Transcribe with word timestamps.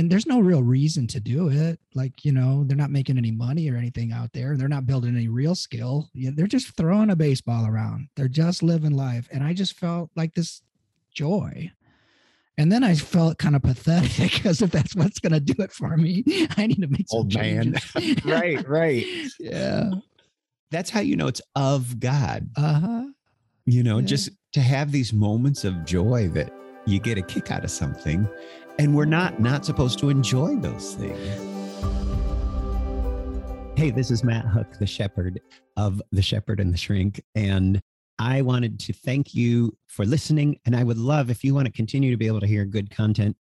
and 0.00 0.10
there's 0.10 0.26
no 0.26 0.40
real 0.40 0.62
reason 0.62 1.06
to 1.06 1.20
do 1.20 1.50
it 1.50 1.78
like 1.94 2.24
you 2.24 2.32
know 2.32 2.64
they're 2.64 2.76
not 2.76 2.90
making 2.90 3.18
any 3.18 3.30
money 3.30 3.70
or 3.70 3.76
anything 3.76 4.12
out 4.12 4.32
there 4.32 4.56
they're 4.56 4.66
not 4.66 4.86
building 4.86 5.14
any 5.14 5.28
real 5.28 5.54
skill 5.54 6.08
they're 6.14 6.46
just 6.46 6.74
throwing 6.74 7.10
a 7.10 7.16
baseball 7.16 7.66
around 7.66 8.08
they're 8.16 8.28
just 8.28 8.62
living 8.62 8.96
life 8.96 9.28
and 9.30 9.44
i 9.44 9.52
just 9.52 9.78
felt 9.78 10.10
like 10.16 10.34
this 10.34 10.62
joy 11.12 11.70
and 12.58 12.70
then 12.70 12.84
I 12.84 12.94
felt 12.94 13.38
kind 13.38 13.56
of 13.56 13.62
pathetic 13.62 14.32
because 14.34 14.60
if 14.60 14.70
that's 14.70 14.94
what's 14.94 15.18
going 15.18 15.32
to 15.32 15.40
do 15.40 15.54
it 15.62 15.72
for 15.72 15.96
me, 15.96 16.22
I 16.58 16.66
need 16.66 16.82
to 16.82 16.88
make 16.88 17.08
some 17.08 17.20
old 17.20 17.34
man. 17.34 17.74
right, 18.26 18.68
right. 18.68 19.06
Yeah. 19.38 19.92
That's 20.70 20.90
how 20.90 21.00
you 21.00 21.16
know 21.16 21.26
it's 21.26 21.40
of 21.56 21.98
God. 21.98 22.50
Uh 22.56 22.80
huh. 22.80 23.04
You 23.64 23.82
know, 23.82 23.98
yeah. 24.00 24.04
just 24.04 24.30
to 24.52 24.60
have 24.60 24.92
these 24.92 25.10
moments 25.14 25.64
of 25.64 25.86
joy 25.86 26.28
that 26.34 26.52
you 26.84 27.00
get 27.00 27.16
a 27.16 27.22
kick 27.22 27.50
out 27.50 27.64
of 27.64 27.70
something, 27.70 28.28
and 28.80 28.96
we're 28.96 29.04
not 29.04 29.38
not 29.38 29.62
supposed 29.66 29.98
to 29.98 30.08
enjoy 30.08 30.56
those 30.56 30.94
things. 30.94 31.18
Hey, 33.78 33.90
this 33.90 34.10
is 34.10 34.24
Matt 34.24 34.46
Hook, 34.46 34.78
the 34.78 34.86
shepherd 34.86 35.38
of 35.76 36.00
The 36.12 36.22
Shepherd 36.22 36.60
and 36.60 36.72
the 36.72 36.78
Shrink. 36.78 37.22
And 37.34 37.82
I 38.18 38.40
wanted 38.40 38.80
to 38.80 38.94
thank 38.94 39.34
you 39.34 39.76
for 39.86 40.06
listening. 40.06 40.60
And 40.64 40.74
I 40.74 40.82
would 40.82 40.96
love 40.96 41.28
if 41.28 41.44
you 41.44 41.54
want 41.54 41.66
to 41.66 41.72
continue 41.72 42.10
to 42.10 42.16
be 42.16 42.26
able 42.26 42.40
to 42.40 42.46
hear 42.46 42.64
good 42.64 42.90
content 42.90 43.36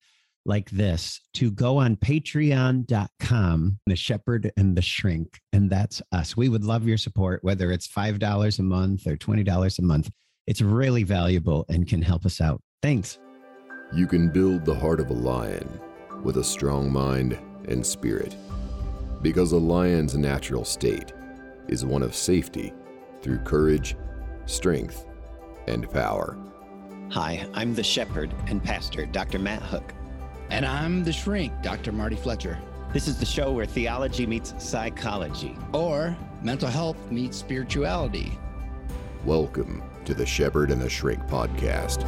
like 0.46 0.70
this 0.72 1.22
to 1.36 1.52
go 1.52 1.78
on 1.78 1.96
patreon.com, 1.96 3.80
the 3.86 3.96
shepherd 3.96 4.52
and 4.58 4.76
the 4.76 4.82
shrink. 4.82 5.40
And 5.54 5.70
that's 5.70 6.02
us. 6.12 6.36
We 6.36 6.50
would 6.50 6.66
love 6.66 6.86
your 6.86 6.98
support, 6.98 7.46
whether 7.46 7.72
it's 7.72 7.88
$5 7.88 8.60
a 8.60 8.64
month 8.64 9.08
or 9.08 9.16
$20 9.16 9.80
a 9.80 9.82
month. 9.84 10.10
It's 10.48 10.62
really 10.62 11.04
valuable 11.04 11.66
and 11.70 11.88
can 11.88 12.02
help 12.02 12.26
us 12.26 12.42
out. 12.42 12.62
Thanks. 12.82 13.20
You 13.92 14.06
can 14.06 14.30
build 14.30 14.66
the 14.66 14.76
heart 14.76 15.00
of 15.00 15.10
a 15.10 15.14
lion 15.14 15.80
with 16.24 16.38
a 16.38 16.44
strong 16.44 16.92
mind 16.92 17.40
and 17.68 17.86
spirit, 17.86 18.36
because 19.22 19.52
a 19.52 19.58
lion's 19.58 20.16
natural 20.16 20.64
state 20.64 21.12
is 21.68 21.86
one 21.86 22.04
of 22.04 22.14
safety 22.16 22.74
through 23.22 23.40
courage 23.40 23.96
strength, 24.50 25.06
and 25.68 25.90
power. 25.92 26.38
Hi, 27.12 27.48
I'm 27.54 27.76
the 27.76 27.84
shepherd 27.84 28.34
and 28.48 28.64
pastor, 28.64 29.06
Dr. 29.06 29.40
Matt 29.40 29.62
Hook. 29.62 29.94
And 30.50 30.66
I'm 30.66 31.04
the 31.04 31.14
shrink, 31.14 31.54
Dr. 31.62 31.92
Marty 31.92 32.16
Fletcher. 32.16 32.58
This 32.92 33.08
is 33.08 33.20
the 33.20 33.26
show 33.26 33.52
where 33.52 33.68
theology 33.68 34.26
meets 34.26 34.56
psychology, 34.58 35.56
or 35.74 36.18
mental 36.42 36.70
health 36.70 36.98
meets 37.12 37.38
spirituality. 37.38 38.38
Welcome 39.24 39.84
to 40.06 40.14
the 40.14 40.26
Shepherd 40.26 40.72
and 40.72 40.82
the 40.82 40.90
Shrink 40.90 41.22
podcast. 41.28 42.04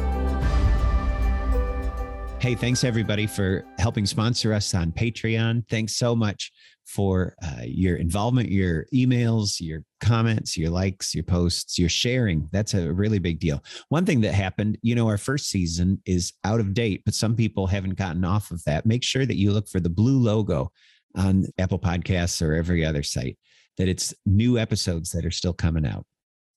Hey, 2.42 2.56
thanks 2.56 2.82
everybody 2.82 3.28
for 3.28 3.64
helping 3.78 4.04
sponsor 4.04 4.52
us 4.52 4.74
on 4.74 4.90
Patreon. 4.90 5.62
Thanks 5.68 5.94
so 5.94 6.16
much 6.16 6.50
for 6.84 7.36
uh, 7.40 7.62
your 7.64 7.94
involvement, 7.94 8.50
your 8.50 8.86
emails, 8.92 9.60
your 9.60 9.84
comments, 10.00 10.58
your 10.58 10.68
likes, 10.68 11.14
your 11.14 11.22
posts, 11.22 11.78
your 11.78 11.88
sharing. 11.88 12.48
That's 12.50 12.74
a 12.74 12.92
really 12.92 13.20
big 13.20 13.38
deal. 13.38 13.62
One 13.90 14.04
thing 14.04 14.22
that 14.22 14.34
happened, 14.34 14.76
you 14.82 14.96
know, 14.96 15.06
our 15.06 15.18
first 15.18 15.50
season 15.50 16.02
is 16.04 16.32
out 16.42 16.58
of 16.58 16.74
date, 16.74 17.02
but 17.04 17.14
some 17.14 17.36
people 17.36 17.68
haven't 17.68 17.94
gotten 17.94 18.24
off 18.24 18.50
of 18.50 18.64
that. 18.64 18.86
Make 18.86 19.04
sure 19.04 19.24
that 19.24 19.36
you 19.36 19.52
look 19.52 19.68
for 19.68 19.78
the 19.78 19.88
blue 19.88 20.18
logo 20.18 20.72
on 21.14 21.46
Apple 21.58 21.78
Podcasts 21.78 22.44
or 22.44 22.54
every 22.54 22.84
other 22.84 23.04
site, 23.04 23.38
that 23.78 23.86
it's 23.86 24.12
new 24.26 24.58
episodes 24.58 25.12
that 25.12 25.24
are 25.24 25.30
still 25.30 25.52
coming 25.52 25.86
out. 25.86 26.06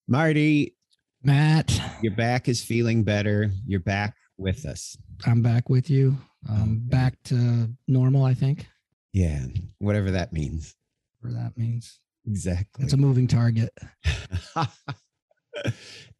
Marty, 0.07 0.75
Matt, 1.21 1.79
your 2.01 2.15
back 2.15 2.49
is 2.49 2.63
feeling 2.63 3.03
better. 3.03 3.51
You're 3.67 3.81
back 3.81 4.15
with 4.37 4.65
us. 4.65 4.97
I'm 5.25 5.41
back 5.41 5.69
with 5.69 5.89
you. 5.89 6.17
Um, 6.49 6.81
back 6.83 7.15
to 7.25 7.69
normal, 7.87 8.23
I 8.23 8.33
think. 8.33 8.67
Yeah, 9.13 9.45
whatever 9.79 10.11
that 10.11 10.33
means. 10.33 10.75
Whatever 11.21 11.41
that 11.43 11.57
means. 11.57 11.99
Exactly. 12.27 12.83
It's 12.83 12.93
a 12.93 12.97
moving 12.97 13.27
target. 13.27 13.69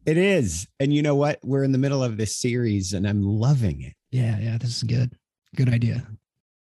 it 0.06 0.18
is. 0.18 0.68
And 0.80 0.94
you 0.94 1.02
know 1.02 1.16
what? 1.16 1.40
We're 1.44 1.64
in 1.64 1.72
the 1.72 1.78
middle 1.78 2.03
of 2.03 2.18
this 2.18 2.36
series 2.36 2.94
and 2.94 3.08
I'm 3.08 3.24
loving 3.24 3.81
it. 3.81 3.94
Yeah, 4.12 4.40
yeah, 4.40 4.58
this 4.58 4.78
is 4.78 4.84
good. 4.84 5.14
Good 5.56 5.70
idea. 5.70 6.08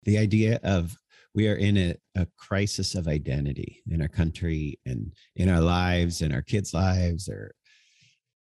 The 0.04 0.18
idea 0.18 0.60
of 0.62 0.96
we 1.34 1.48
are 1.48 1.54
in 1.54 1.76
a, 1.76 1.94
a 2.14 2.26
crisis 2.38 2.94
of 2.94 3.08
identity 3.08 3.82
in 3.90 4.00
our 4.00 4.08
country 4.08 4.78
and 4.86 5.12
in 5.36 5.48
our 5.48 5.60
lives 5.60 6.20
and 6.20 6.32
our 6.32 6.42
kids' 6.42 6.72
lives 6.72 7.28
or 7.28 7.54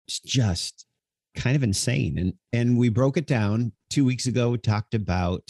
it's 0.06 0.20
just 0.20 0.85
kind 1.36 1.54
of 1.54 1.62
insane. 1.62 2.18
And 2.18 2.32
and 2.52 2.78
we 2.78 2.88
broke 2.88 3.16
it 3.16 3.26
down 3.26 3.72
two 3.90 4.04
weeks 4.04 4.26
ago, 4.26 4.50
we 4.50 4.58
talked 4.58 4.94
about 4.94 5.42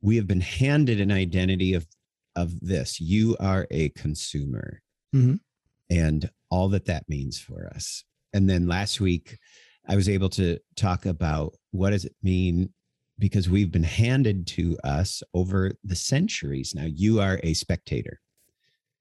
we 0.00 0.16
have 0.16 0.26
been 0.26 0.40
handed 0.40 1.00
an 1.00 1.12
identity 1.12 1.74
of 1.74 1.86
of 2.34 2.58
this. 2.60 3.00
You 3.00 3.36
are 3.38 3.66
a 3.70 3.90
consumer. 3.90 4.80
Mm-hmm. 5.14 5.34
and 5.90 6.30
all 6.50 6.70
that 6.70 6.86
that 6.86 7.06
means 7.06 7.38
for 7.38 7.66
us. 7.74 8.02
And 8.32 8.48
then 8.48 8.66
last 8.66 9.00
week 9.00 9.36
i 9.88 9.96
was 9.96 10.08
able 10.08 10.30
to 10.30 10.58
talk 10.74 11.04
about 11.04 11.54
what 11.72 11.90
does 11.90 12.06
it 12.06 12.14
mean? 12.22 12.72
Because 13.18 13.50
we've 13.50 13.70
been 13.70 13.82
handed 13.82 14.46
to 14.48 14.78
us 14.84 15.22
over 15.34 15.72
the 15.84 15.96
centuries. 15.96 16.72
Now 16.74 16.86
you 16.86 17.20
are 17.20 17.40
a 17.42 17.52
spectator 17.52 18.20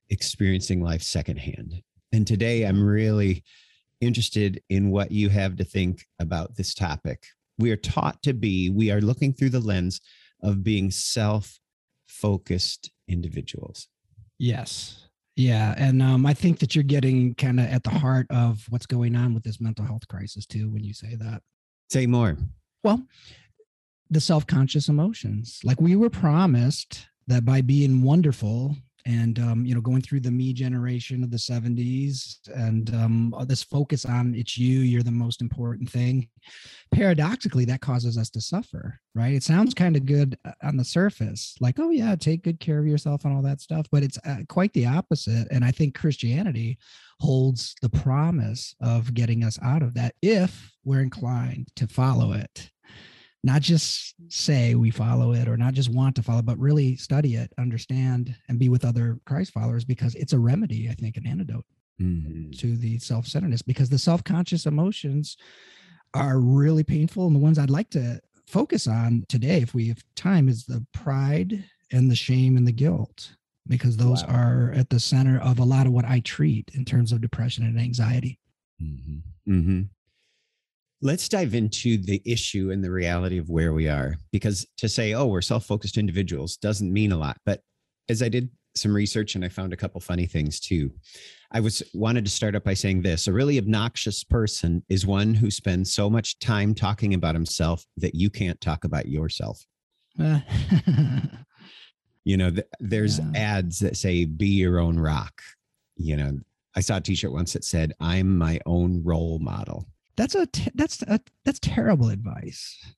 experiencing 0.09 0.81
life 0.84 1.01
secondhand. 1.01 1.81
And 2.11 2.28
today 2.28 2.63
i'm 2.63 2.84
really 2.84 3.45
interested 4.01 4.62
in 4.69 4.89
what 4.91 5.12
you 5.12 5.29
have 5.29 5.56
to 5.56 5.63
think 5.63 6.06
about 6.19 6.56
this 6.56 6.73
topic 6.73 7.28
we 7.62 7.72
are 7.72 7.78
taught 7.78 8.22
to 8.23 8.34
be 8.34 8.69
we 8.69 8.91
are 8.91 9.00
looking 9.00 9.34
through 9.34 9.50
the 9.50 9.59
lens 9.59 10.01
of 10.41 10.63
being 10.63 10.91
self 10.91 11.59
focused 12.07 12.91
individuals. 13.07 13.88
Yes. 14.38 15.07
Yeah. 15.35 15.73
And 15.78 16.01
um, 16.01 16.25
I 16.25 16.34
think 16.34 16.59
that 16.59 16.75
you're 16.75 16.84
getting 16.84 17.35
kind 17.35 17.59
of 17.59 17.67
at 17.67 17.84
the 17.84 17.90
heart 17.90 18.28
of 18.29 18.66
what's 18.69 18.85
going 18.85 19.16
on 19.16 19.34
with 19.34 19.44
this 19.44 19.61
mental 19.61 19.85
health 19.85 20.07
crisis, 20.09 20.45
too, 20.45 20.69
when 20.69 20.84
you 20.84 20.94
say 20.94 21.16
that. 21.16 21.41
Say 21.90 22.06
more. 22.06 22.38
Well, 22.84 23.06
the 24.09 24.19
self 24.19 24.45
conscious 24.45 24.90
emotions. 24.90 25.59
Like 25.63 25.79
we 25.79 25.95
were 25.95 26.09
promised 26.09 27.07
that 27.28 27.45
by 27.45 27.61
being 27.61 28.01
wonderful 28.01 28.75
and 29.06 29.39
um, 29.39 29.66
you 29.66 29.75
know 29.75 29.81
going 29.81 30.01
through 30.01 30.19
the 30.19 30.31
me 30.31 30.53
generation 30.53 31.23
of 31.23 31.31
the 31.31 31.38
70s 31.38 32.38
and 32.56 32.94
um, 32.94 33.34
this 33.47 33.63
focus 33.63 34.06
on 34.06 34.34
it's 34.35 34.57
you 34.57 34.79
you're 34.79 35.03
the 35.03 35.12
most 35.12 35.41
important 35.41 35.89
thing 35.89 36.28
paradoxically 36.91 37.66
that 37.66 37.81
causes 37.81 38.17
us 38.17 38.29
to 38.29 38.41
suffer 38.41 39.00
right? 39.13 39.34
It 39.34 39.44
sounds 39.44 39.73
kind 39.73 39.97
of 39.97 40.06
good 40.06 40.38
uh, 40.45 40.51
on 40.63 40.78
the 40.78 40.85
surface 40.85 41.56
like 41.59 41.79
oh 41.79 41.90
yeah 41.90 42.16
take 42.16 42.44
good 42.44 42.59
care 42.59 42.79
of 42.79 42.88
yourself 42.88 43.25
and 43.25 43.35
all 43.35 43.41
that 43.41 43.61
stuff 43.61 43.88
but 43.91 44.03
it's 44.03 44.17
uh, 44.25 44.38
quite 44.50 44.73
the 44.73 44.85
opposite 44.85 45.47
and 45.51 45.63
i 45.63 45.72
think 45.72 45.95
christianity 45.95 46.78
holds 47.19 47.75
the 47.81 47.90
promise 47.90 48.75
of 48.81 49.13
getting 49.13 49.44
us 49.44 49.59
out 49.61 49.84
of 49.84 49.94
that 49.94 50.16
if 50.22 50.72
we're 50.84 51.01
inclined 51.01 51.67
to 51.75 51.88
follow 51.88 52.34
it 52.34 52.72
not 53.44 53.62
just 53.62 54.16
say 54.29 54.75
we 54.75 54.91
follow 54.91 55.34
it 55.34 55.47
or 55.47 55.57
not 55.57 55.74
just 55.74 55.90
want 55.90 56.16
to 56.16 56.24
follow, 56.24 56.41
but 56.41 56.59
really 56.59 56.96
study 56.96 57.35
it, 57.35 57.52
understand, 57.57 58.35
and 58.47 58.59
be 58.59 58.69
with 58.69 58.85
other 58.85 59.19
Christ 59.25 59.52
followers 59.52 59.84
because 59.84 60.13
it's 60.16 60.34
a 60.34 60.40
remedy, 60.40 60.90
I 60.90 60.94
think, 60.94 61.18
an 61.18 61.25
antidote 61.25 61.66
mm-hmm. 62.00 62.52
to 62.52 62.78
the 62.78 63.00
self 63.00 63.25
centeredness 63.25 63.63
because 63.63 63.90
the 63.90 63.97
self 63.97 64.24
conscious 64.24 64.66
emotions 64.66 65.38
are 66.13 66.40
really 66.40 66.84
painful. 66.84 67.25
And 67.25 67.35
the 67.35 67.40
ones 67.40 67.57
I'd 67.57 67.69
like 67.69 67.90
to 67.91 68.22
focus 68.47 68.85
on 68.85 69.25
today, 69.28 69.62
if 69.62 69.73
we 69.73 69.88
have 69.88 70.03
time, 70.16 70.47
is 70.47 70.66
the 70.66 70.85
pride 70.94 71.63
and 71.91 72.12
the 72.12 72.16
shame 72.16 72.58
and 72.58 72.68
the 72.68 72.72
guilt 72.72 73.35
because 73.68 73.97
those 73.97 74.23
wow. 74.23 74.35
are 74.35 74.73
at 74.75 74.90
the 74.90 75.00
center 75.00 75.40
of 75.40 75.59
a 75.59 75.63
lot 75.63 75.88
of 75.88 75.94
what 75.94 76.06
I 76.06 76.19
treat 76.19 76.69
in 76.73 76.85
terms 76.85 77.12
of 77.12 77.22
depression 77.22 77.63
and 77.63 77.79
anxiety. 77.79 78.40
Mm-hmm. 78.81 79.52
Mm-hmm. 79.52 79.81
Let's 81.01 81.28
dive 81.28 81.56
into 81.56 81.97
the 81.97 82.22
issue 82.25 82.72
and 82.72 82.84
the 82.84 82.91
reality 82.91 83.38
of 83.38 83.50
where 83.50 83.73
we 83.73 83.88
are 83.88 84.16
because 84.31 84.67
to 84.78 84.88
say, 84.88 85.13
oh, 85.13 85.25
we're 85.25 85.41
self 85.41 85.66
focused 85.66 85.97
individuals 85.97 86.57
doesn't 86.57 86.91
mean 86.91 87.11
a 87.11 87.17
lot. 87.17 87.37
But 87.46 87.61
as 88.09 88.22
I 88.22 88.29
did 88.29 88.49
some 88.75 88.96
research 88.96 89.35
and 89.35 89.43
I 89.43 89.49
found 89.49 89.73
a 89.73 89.78
couple 89.78 89.99
funny 90.02 90.25
things 90.25 90.59
too. 90.59 90.91
I 91.52 91.59
was 91.59 91.84
wanted 91.93 92.25
to 92.25 92.31
start 92.31 92.55
up 92.55 92.64
by 92.64 92.73
saying 92.73 93.02
this 93.02 93.28
a 93.28 93.34
really 93.34 93.58
obnoxious 93.58 94.23
person 94.23 94.84
is 94.90 95.05
one 95.05 95.34
who 95.34 95.52
spends 95.52 95.91
so 95.91 96.09
much 96.09 96.40
time 96.40 96.73
talking 96.73 97.14
about 97.14 97.35
himself 97.35 97.85
that 97.97 98.16
you 98.16 98.29
can't 98.29 98.59
talk 98.61 98.85
about 98.85 99.08
yourself. 99.08 99.66
you 100.17 100.41
know, 102.37 102.52
th- 102.52 102.67
there's 102.79 103.20
yeah. 103.20 103.31
ads 103.35 103.79
that 103.79 103.97
say, 103.97 104.25
be 104.25 104.47
your 104.47 104.79
own 104.79 104.97
rock. 104.97 105.41
You 105.97 106.17
know, 106.17 106.40
I 106.75 106.79
saw 106.79 106.97
a 106.97 107.02
t 107.02 107.16
shirt 107.16 107.34
once 107.34 107.53
that 107.53 107.66
said, 107.66 107.93
I'm 107.99 108.37
my 108.37 108.59
own 108.66 109.03
role 109.03 109.40
model. 109.40 109.85
That's 110.17 110.35
a 110.35 110.47
that's 110.75 111.02
a, 111.03 111.19
that's 111.46 111.59
terrible 111.59 112.09
advice. 112.09 112.93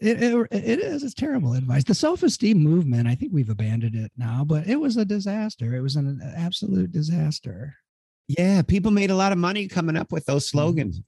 It, 0.00 0.22
it, 0.22 0.48
it 0.50 0.80
is 0.80 1.02
it's 1.02 1.14
terrible 1.14 1.54
advice. 1.54 1.84
The 1.84 1.94
self-esteem 1.94 2.58
movement, 2.58 3.06
I 3.08 3.14
think 3.14 3.32
we've 3.32 3.48
abandoned 3.48 3.94
it 3.94 4.12
now, 4.16 4.44
but 4.44 4.66
it 4.66 4.76
was 4.76 4.96
a 4.96 5.04
disaster. 5.04 5.74
It 5.74 5.80
was 5.80 5.96
an 5.96 6.20
absolute 6.36 6.92
disaster. 6.92 7.74
Yeah, 8.28 8.62
people 8.62 8.90
made 8.90 9.10
a 9.10 9.16
lot 9.16 9.32
of 9.32 9.38
money 9.38 9.68
coming 9.68 9.96
up 9.96 10.12
with 10.12 10.26
those 10.26 10.48
slogans. 10.48 11.00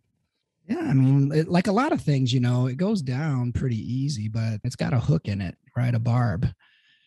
Yeah, 0.68 0.80
I 0.80 0.94
mean, 0.94 1.32
it, 1.32 1.48
like 1.48 1.66
a 1.66 1.72
lot 1.72 1.92
of 1.92 2.00
things, 2.00 2.32
you 2.32 2.40
know, 2.40 2.66
it 2.66 2.76
goes 2.76 3.02
down 3.02 3.52
pretty 3.52 3.76
easy, 3.76 4.28
but 4.28 4.60
it's 4.64 4.76
got 4.76 4.94
a 4.94 5.00
hook 5.00 5.28
in 5.28 5.40
it, 5.40 5.56
right? 5.76 5.94
A 5.94 5.98
barb. 5.98 6.48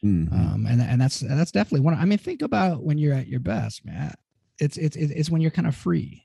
Mhm. 0.03 0.31
Um, 0.31 0.65
and 0.65 0.81
and 0.81 1.01
that's 1.01 1.19
that's 1.19 1.51
definitely 1.51 1.81
one. 1.81 1.93
I 1.93 2.05
mean, 2.05 2.19
think 2.19 2.41
about 2.41 2.83
when 2.83 2.97
you're 2.97 3.13
at 3.13 3.27
your 3.27 3.41
best, 3.41 3.85
man. 3.85 4.13
It's 4.59 4.77
it's 4.77 4.95
it's 4.95 5.29
when 5.29 5.41
you're 5.41 5.51
kind 5.51 5.67
of 5.67 5.75
free. 5.75 6.23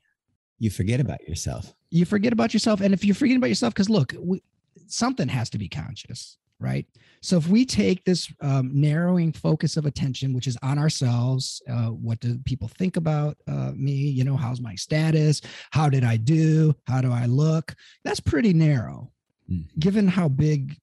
You 0.59 0.69
forget 0.69 0.99
about 0.99 1.21
yourself. 1.27 1.73
You 1.91 2.05
forget 2.05 2.33
about 2.33 2.53
yourself, 2.53 2.81
and 2.81 2.93
if 2.93 3.03
you're 3.05 3.15
forgetting 3.15 3.37
about 3.37 3.49
yourself, 3.49 3.73
because 3.73 3.89
look, 3.89 4.13
we, 4.19 4.41
something 4.87 5.27
has 5.27 5.49
to 5.51 5.57
be 5.57 5.67
conscious, 5.69 6.37
right? 6.59 6.85
So 7.21 7.37
if 7.37 7.47
we 7.47 7.65
take 7.65 8.03
this 8.05 8.31
um, 8.41 8.69
narrowing 8.73 9.31
focus 9.33 9.77
of 9.77 9.85
attention, 9.85 10.33
which 10.33 10.47
is 10.47 10.57
on 10.61 10.77
ourselves, 10.77 11.61
uh, 11.69 11.87
what 11.87 12.19
do 12.19 12.37
people 12.45 12.67
think 12.67 12.97
about 12.97 13.37
uh, 13.47 13.71
me? 13.75 13.93
You 13.93 14.23
know, 14.23 14.37
how's 14.37 14.61
my 14.61 14.75
status? 14.75 15.41
How 15.71 15.89
did 15.89 16.03
I 16.03 16.17
do? 16.17 16.75
How 16.87 17.01
do 17.01 17.11
I 17.11 17.25
look? 17.25 17.75
That's 18.03 18.19
pretty 18.19 18.53
narrow, 18.53 19.11
Mhm. 19.51 19.67
given 19.79 20.07
how 20.07 20.27
big 20.27 20.77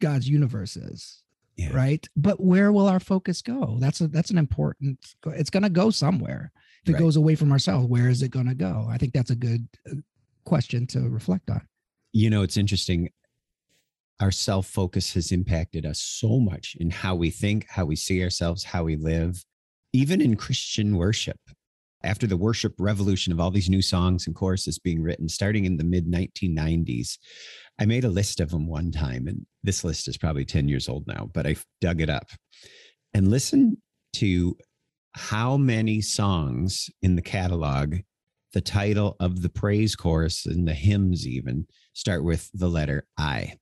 God's 0.00 0.28
universe 0.28 0.76
is 0.76 1.22
Yeah. 1.56 1.70
right 1.72 2.08
but 2.16 2.42
where 2.42 2.72
will 2.72 2.88
our 2.88 2.98
focus 3.00 3.42
go 3.42 3.76
that's 3.80 4.00
a 4.00 4.08
that's 4.08 4.30
an 4.30 4.38
important 4.38 4.98
it's 5.26 5.50
going 5.50 5.62
to 5.62 5.68
go 5.68 5.90
somewhere 5.90 6.50
if 6.82 6.88
it 6.88 6.92
Right. 6.92 6.98
goes 7.00 7.16
away 7.16 7.34
from 7.34 7.52
ourselves 7.52 7.86
where 7.86 8.08
is 8.08 8.22
it 8.22 8.30
going 8.30 8.48
to 8.48 8.54
go 8.54 8.86
i 8.90 8.96
think 8.98 9.12
that's 9.12 9.30
a 9.30 9.36
good 9.36 9.66
uh, 9.90 9.94
question 10.44 10.86
to 10.88 11.00
reflect 11.08 11.50
on 11.50 11.60
You 12.12 12.28
know, 12.30 12.42
it's 12.42 12.56
interesting. 12.56 13.10
Our 14.20 14.30
self 14.32 14.66
focus 14.66 15.14
has 15.14 15.32
impacted 15.32 15.86
us 15.86 16.00
so 16.00 16.40
much 16.40 16.76
in 16.78 16.90
how 16.90 17.14
we 17.14 17.30
think, 17.30 17.66
how 17.68 17.84
we 17.86 17.96
see 17.96 18.22
ourselves, 18.22 18.64
how 18.64 18.84
we 18.84 18.96
live, 18.96 19.44
even 19.92 20.20
in 20.20 20.36
Christian 20.36 20.96
worship. 20.96 21.38
After 22.02 22.26
the 22.26 22.36
worship 22.36 22.74
revolution 22.78 23.32
of 23.32 23.40
all 23.40 23.50
these 23.50 23.68
new 23.70 23.82
songs 23.82 24.26
and 24.26 24.34
choruses 24.34 24.78
being 24.78 25.02
written, 25.02 25.28
starting 25.28 25.64
in 25.66 25.76
the 25.76 25.84
mid 25.84 26.06
1990s, 26.10 27.18
I 27.78 27.84
made 27.86 28.04
a 28.04 28.08
list 28.08 28.40
of 28.40 28.50
them 28.50 28.66
one 28.66 28.90
time. 28.90 29.26
And 29.28 29.46
this 29.62 29.84
list 29.84 30.08
is 30.08 30.16
probably 30.18 30.44
10 30.46 30.68
years 30.68 30.88
old 30.88 31.06
now, 31.06 31.30
but 31.32 31.46
I 31.46 31.56
dug 31.80 32.00
it 32.00 32.10
up 32.10 32.28
and 33.14 33.28
listened 33.28 33.76
to 34.14 34.56
how 35.14 35.56
many 35.56 36.00
songs 36.00 36.88
in 37.02 37.16
the 37.16 37.22
catalog, 37.22 37.96
the 38.52 38.60
title 38.60 39.16
of 39.20 39.42
the 39.42 39.48
praise 39.48 39.96
chorus 39.96 40.46
and 40.46 40.66
the 40.66 40.74
hymns 40.74 41.26
even 41.26 41.66
start 41.92 42.24
with 42.24 42.50
the 42.54 42.68
letter 42.68 43.06
I. 43.16 43.54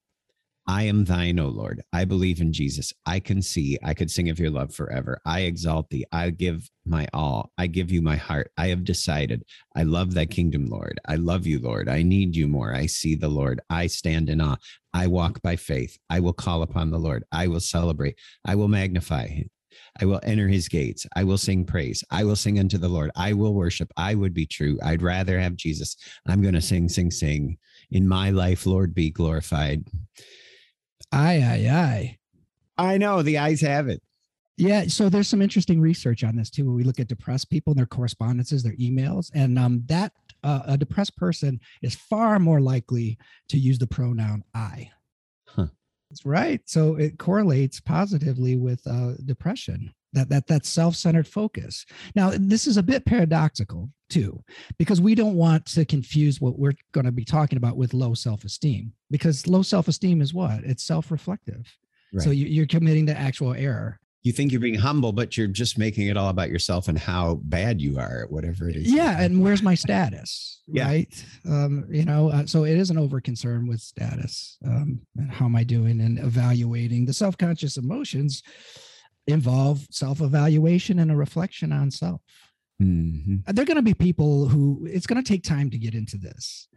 I 0.67 0.83
am 0.83 1.06
thine, 1.06 1.39
O 1.39 1.49
Lord. 1.49 1.83
I 1.95 2.05
believe 2.05 2.43
in 2.43 2.53
Jesus. 2.53 2.93
I 3.06 3.21
can 3.21 3.41
see. 3.41 3.79
I 3.83 3.95
could 3.95 4.11
sing 4.11 4.29
of 4.29 4.39
your 4.39 4.50
love 4.50 4.75
forever. 4.75 5.19
I 5.25 5.41
exalt 5.41 5.89
thee. 5.89 6.05
I 6.12 6.29
give 6.29 6.69
my 6.85 7.09
all. 7.15 7.50
I 7.56 7.69
give 7.69 7.91
you 7.91 8.03
my 8.03 8.17
heart. 8.17 8.50
I 8.59 8.67
have 8.67 8.85
decided. 8.85 9.45
I 9.75 9.85
love 9.85 10.12
thy 10.12 10.27
kingdom, 10.27 10.67
Lord. 10.67 11.00
I 11.09 11.15
love 11.15 11.47
you, 11.47 11.59
Lord. 11.59 11.89
I 11.89 12.03
need 12.03 12.37
you 12.37 12.49
more. 12.49 12.75
I 12.75 12.85
see 12.85 13.15
the 13.15 13.31
Lord. 13.31 13.62
I 13.71 13.87
stand 13.87 14.29
in 14.29 14.43
awe. 14.43 14.56
I 14.93 15.06
walk 15.06 15.41
by 15.41 15.56
faith. 15.56 15.97
I 16.11 16.21
will 16.21 16.35
call 16.35 16.61
upon 16.61 16.91
the 16.91 16.99
Lord. 16.99 17.25
I 17.33 17.47
will 17.47 17.61
celebrate. 17.61 18.19
I 18.45 18.55
will 18.55 18.69
magnify 18.69 19.29
him. 19.29 19.49
I 20.01 20.05
will 20.05 20.21
enter 20.23 20.49
his 20.49 20.69
gates. 20.69 21.07
I 21.17 21.25
will 21.25 21.39
sing 21.39 21.65
praise. 21.65 22.05
I 22.11 22.25
will 22.25 22.37
sing 22.37 22.59
unto 22.59 22.79
the 22.79 22.89
Lord. 22.89 23.11
I 23.17 23.33
will 23.33 23.55
worship. 23.55 23.91
I 23.97 24.15
would 24.15 24.35
be 24.35 24.47
true. 24.47 24.79
I'd 24.83 25.03
rather 25.03 25.39
have 25.41 25.57
Jesus. 25.57 25.97
I'm 26.27 26.43
going 26.43 26.55
to 26.55 26.61
sing, 26.63 26.89
sing, 26.89 27.11
sing. 27.11 27.59
In 27.91 28.07
my 28.07 28.31
life, 28.31 28.67
Lord, 28.67 28.95
be 28.95 29.11
glorified. 29.11 29.85
aye 31.13 31.43
aye 31.43 31.69
aye 31.71 32.19
I 32.77 32.99
know 32.99 33.23
the 33.23 33.39
eyes 33.39 33.61
have 33.63 33.89
it. 33.89 34.03
yeah 34.57 34.85
so 34.89 35.09
there's 35.09 35.29
some 35.29 35.41
interesting 35.43 35.81
research 35.81 36.23
on 36.25 36.37
this 36.37 36.51
too 36.51 36.65
where 36.67 36.75
we 36.75 36.85
look 36.85 37.01
at 37.01 37.09
depressed 37.09 37.49
people 37.51 37.71
and 37.73 37.79
their 37.79 37.87
correspondences 37.87 38.63
their 38.63 38.77
emails 38.77 39.31
and 39.35 39.59
um, 39.59 39.83
that 39.87 40.13
uh, 40.45 40.63
a 40.67 40.77
depressed 40.77 41.17
person 41.17 41.59
is 41.83 41.95
far 41.95 42.39
more 42.39 42.61
likely 42.61 43.17
to 43.49 43.57
use 43.59 43.79
the 43.79 43.87
pronoun 43.87 44.43
i. 44.55 44.91
That's 46.11 46.25
right. 46.25 46.61
So 46.65 46.97
it 46.97 47.19
correlates 47.19 47.81
positively 47.81 48.57
with 48.57 48.81
uh, 48.87 49.13
depression. 49.25 49.93
That 50.15 50.31
that 50.31 50.47
that 50.47 50.65
self-centered 50.65 51.29
focus. 51.29 51.85
Now, 52.17 52.33
this 52.35 52.67
is 52.67 52.79
a 52.79 52.83
bit 52.83 53.05
paradoxical 53.05 53.91
too, 54.09 54.43
because 54.79 55.03
we 55.03 55.15
don't 55.15 55.35
want 55.35 55.67
to 55.67 55.85
confuse 55.85 56.41
what 56.41 56.59
we're 56.59 56.73
going 56.93 57.05
to 57.05 57.13
be 57.13 57.27
talking 57.27 57.59
about 57.59 57.77
with 57.77 57.93
low 57.93 58.15
self-esteem. 58.15 58.95
Because 59.11 59.47
low 59.47 59.61
self-esteem 59.61 60.23
is 60.23 60.33
what? 60.33 60.65
It's 60.65 60.83
self-reflective. 60.83 61.67
So 62.17 62.31
Right. 62.31 62.39
you, 62.39 62.47
you're 62.47 62.67
committing 62.67 63.05
the 63.05 63.19
actual 63.19 63.53
error. 63.53 64.01
You 64.25 64.32
think 64.32 64.50
you're 64.50 64.61
being 64.61 64.75
humble, 64.75 65.12
but 65.12 65.37
you're 65.37 65.47
just 65.47 65.79
making 65.79 66.09
it 66.09 66.17
all 66.17 66.29
about 66.29 66.50
yourself 66.50 66.88
and 66.88 66.99
how 66.99 67.41
bad 67.44 67.81
you 67.81 67.99
are 67.99 68.25
at 68.25 68.31
whatever 68.31 68.69
it 68.69 68.76
is. 68.76 68.93
Yeah, 68.93 69.20
and 69.20 69.43
where's 69.43 69.62
my 69.62 69.75
status? 69.75 70.61
Yeah. 70.67 70.87
Right. 70.87 71.25
Um, 71.49 71.87
you 71.88 72.05
know, 72.05 72.31
uh, 72.31 72.44
so 72.44 72.65
it 72.65 72.76
is 72.76 72.91
an 72.91 72.99
over 72.99 73.20
concern 73.20 73.67
with 73.67 73.81
status. 73.81 74.59
Um, 74.67 75.00
and 75.17 75.31
how 75.31 75.47
am 75.47 75.56
I 75.56 75.65
doing 75.65 76.00
and 76.00 76.19
evaluating 76.19 77.06
the 77.06 77.15
self-conscious 77.15 77.76
emotions 77.76 78.43
involve 79.29 79.87
self-evaluation 79.91 80.99
and 80.99 81.11
a 81.11 81.17
reflection 81.17 81.73
on 81.73 81.91
self. 81.91 82.21
Mhm. 82.82 83.44
There 83.47 83.62
are 83.62 83.67
going 83.67 83.76
to 83.76 83.82
be 83.82 83.94
people 83.94 84.49
who 84.49 84.87
it's 84.91 85.06
going 85.06 85.23
to 85.23 85.29
take 85.29 85.43
time 85.43 85.71
to 85.71 85.79
get 85.79 85.94
into 85.94 86.17
this, 86.17 86.69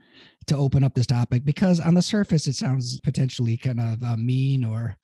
to 0.48 0.58
open 0.58 0.84
up 0.84 0.94
this 0.94 1.08
topic 1.08 1.46
because 1.46 1.80
on 1.80 1.94
the 1.94 2.02
surface 2.02 2.48
it 2.48 2.56
sounds 2.56 3.00
potentially 3.02 3.56
kind 3.58 3.80
of 3.80 4.04
uh, 4.04 4.18
mean 4.18 4.64
or 4.66 4.98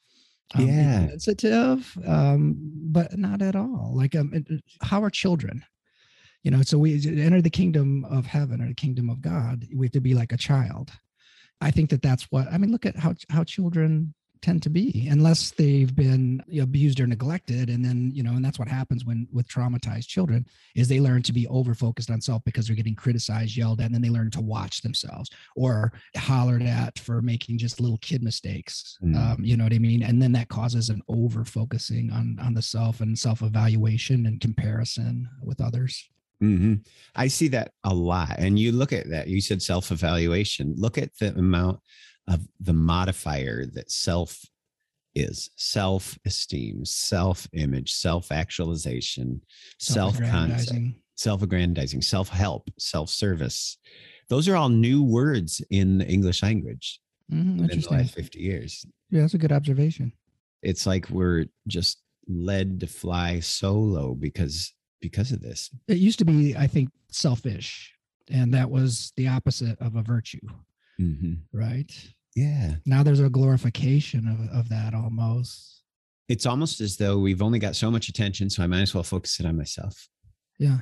um, 0.55 0.65
Yeah. 0.67 1.07
sensitive, 1.09 1.97
um, 2.05 2.55
but 2.91 3.17
not 3.17 3.41
at 3.41 3.55
all. 3.55 3.91
Like, 3.95 4.15
um, 4.15 4.33
how 4.81 5.03
are 5.03 5.09
children? 5.09 5.63
You 6.43 6.51
know, 6.51 6.61
so 6.61 6.77
we 6.77 6.93
enter 7.05 7.41
the 7.41 7.49
kingdom 7.49 8.05
of 8.05 8.25
heaven 8.25 8.61
or 8.61 8.67
the 8.67 8.73
kingdom 8.75 9.09
of 9.09 9.21
God. 9.21 9.65
We 9.75 9.87
have 9.87 9.91
to 9.93 10.01
be 10.01 10.13
like 10.13 10.31
a 10.31 10.37
child. 10.37 10.91
I 11.59 11.71
think 11.71 11.89
that 11.89 12.01
that's 12.01 12.23
what 12.31 12.47
I 12.51 12.57
mean. 12.57 12.71
Look 12.71 12.85
at 12.85 12.95
how 12.95 13.15
how 13.29 13.43
children 13.43 14.13
tend 14.41 14.63
to 14.63 14.69
be, 14.69 15.07
unless 15.09 15.51
they've 15.51 15.95
been 15.95 16.43
abused 16.61 16.99
or 16.99 17.07
neglected, 17.07 17.69
and 17.69 17.83
then 17.83 18.11
you 18.13 18.23
know, 18.23 18.31
and 18.31 18.43
that's 18.43 18.59
what 18.59 18.67
happens 18.67 19.05
when 19.05 19.27
with 19.31 19.47
traumatized 19.47 20.07
children 20.07 20.45
is 20.75 20.87
they 20.87 20.99
learn 20.99 21.21
to 21.23 21.33
be 21.33 21.47
over 21.47 21.73
focused 21.73 22.09
on 22.09 22.21
self 22.21 22.43
because 22.43 22.67
they're 22.67 22.75
getting 22.75 22.95
criticized, 22.95 23.55
yelled 23.55 23.79
at, 23.79 23.87
and 23.87 23.95
then 23.95 24.01
they 24.01 24.09
learn 24.09 24.31
to 24.31 24.41
watch 24.41 24.81
themselves 24.81 25.29
or 25.55 25.91
hollered 26.15 26.63
at 26.63 26.97
for 26.99 27.21
making 27.21 27.57
just 27.57 27.79
little 27.79 27.97
kid 27.99 28.23
mistakes. 28.23 28.97
Mm. 29.03 29.15
Um, 29.15 29.43
you 29.43 29.57
know 29.57 29.63
what 29.63 29.73
I 29.73 29.79
mean? 29.79 30.03
And 30.03 30.21
then 30.21 30.31
that 30.33 30.49
causes 30.49 30.89
an 30.89 31.01
over 31.07 31.45
focusing 31.45 32.11
on 32.11 32.37
on 32.41 32.53
the 32.53 32.61
self 32.61 33.01
and 33.01 33.17
self 33.17 33.41
evaluation 33.41 34.25
and 34.25 34.39
comparison 34.39 35.27
with 35.43 35.61
others. 35.61 36.09
hmm 36.39 36.75
I 37.15 37.27
see 37.27 37.47
that 37.49 37.71
a 37.83 37.93
lot. 37.93 38.35
And 38.37 38.59
you 38.59 38.71
look 38.71 38.93
at 38.93 39.09
that, 39.09 39.27
you 39.27 39.41
said 39.41 39.61
self 39.61 39.91
evaluation. 39.91 40.75
Look 40.77 40.97
at 40.97 41.17
the 41.17 41.29
amount 41.29 41.79
of 42.27 42.47
the 42.59 42.73
modifier 42.73 43.65
that 43.65 43.91
self 43.91 44.45
is 45.15 45.49
self 45.55 46.17
esteem, 46.25 46.85
self 46.85 47.47
image, 47.53 47.93
self 47.93 48.31
actualization, 48.31 49.41
self 49.79 50.21
concept, 50.21 50.81
Self-aggrandizing. 51.15 52.01
self 52.03 52.29
help, 52.29 52.69
self 52.77 53.09
service. 53.09 53.77
Those 54.29 54.47
are 54.47 54.55
all 54.55 54.69
new 54.69 55.03
words 55.03 55.61
in 55.71 55.97
the 55.99 56.07
English 56.07 56.43
language 56.43 56.99
Mhm, 57.31 57.69
in 57.71 57.81
the 57.81 57.89
last 57.89 58.13
50 58.13 58.39
years. 58.39 58.85
Yeah, 59.09 59.21
that's 59.21 59.33
a 59.33 59.37
good 59.37 59.51
observation. 59.51 60.13
It's 60.61 60.85
like 60.85 61.09
we're 61.09 61.45
just 61.67 62.03
led 62.27 62.79
to 62.81 62.87
fly 62.87 63.39
solo 63.39 64.13
because 64.13 64.73
because 65.01 65.31
of 65.31 65.41
this. 65.41 65.69
It 65.87 65.97
used 65.97 66.19
to 66.19 66.25
be, 66.25 66.55
I 66.55 66.67
think, 66.67 66.89
selfish, 67.11 67.93
and 68.29 68.53
that 68.53 68.69
was 68.69 69.13
the 69.15 69.27
opposite 69.27 69.79
of 69.79 69.95
a 69.95 70.01
virtue, 70.03 70.39
hmm 70.97 71.33
right? 71.53 71.91
Yeah. 72.37 72.75
Now 72.85 73.01
there's 73.01 73.19
a 73.19 73.29
glorification 73.29 74.27
of, 74.27 74.59
of 74.59 74.69
that 74.69 74.93
almost. 74.93 75.81
it's 76.29 76.45
almost 76.45 76.81
as 76.81 76.95
though 76.97 77.17
we've 77.17 77.41
only 77.41 77.57
got 77.57 77.75
so 77.75 77.89
much 77.89 78.09
attention, 78.09 78.49
so 78.49 78.61
I 78.63 78.67
might 78.67 78.81
as 78.81 78.93
well 78.93 79.03
focus 79.03 79.39
it 79.39 79.45
on 79.47 79.57
myself 79.57 80.07
Yeah. 80.59 80.79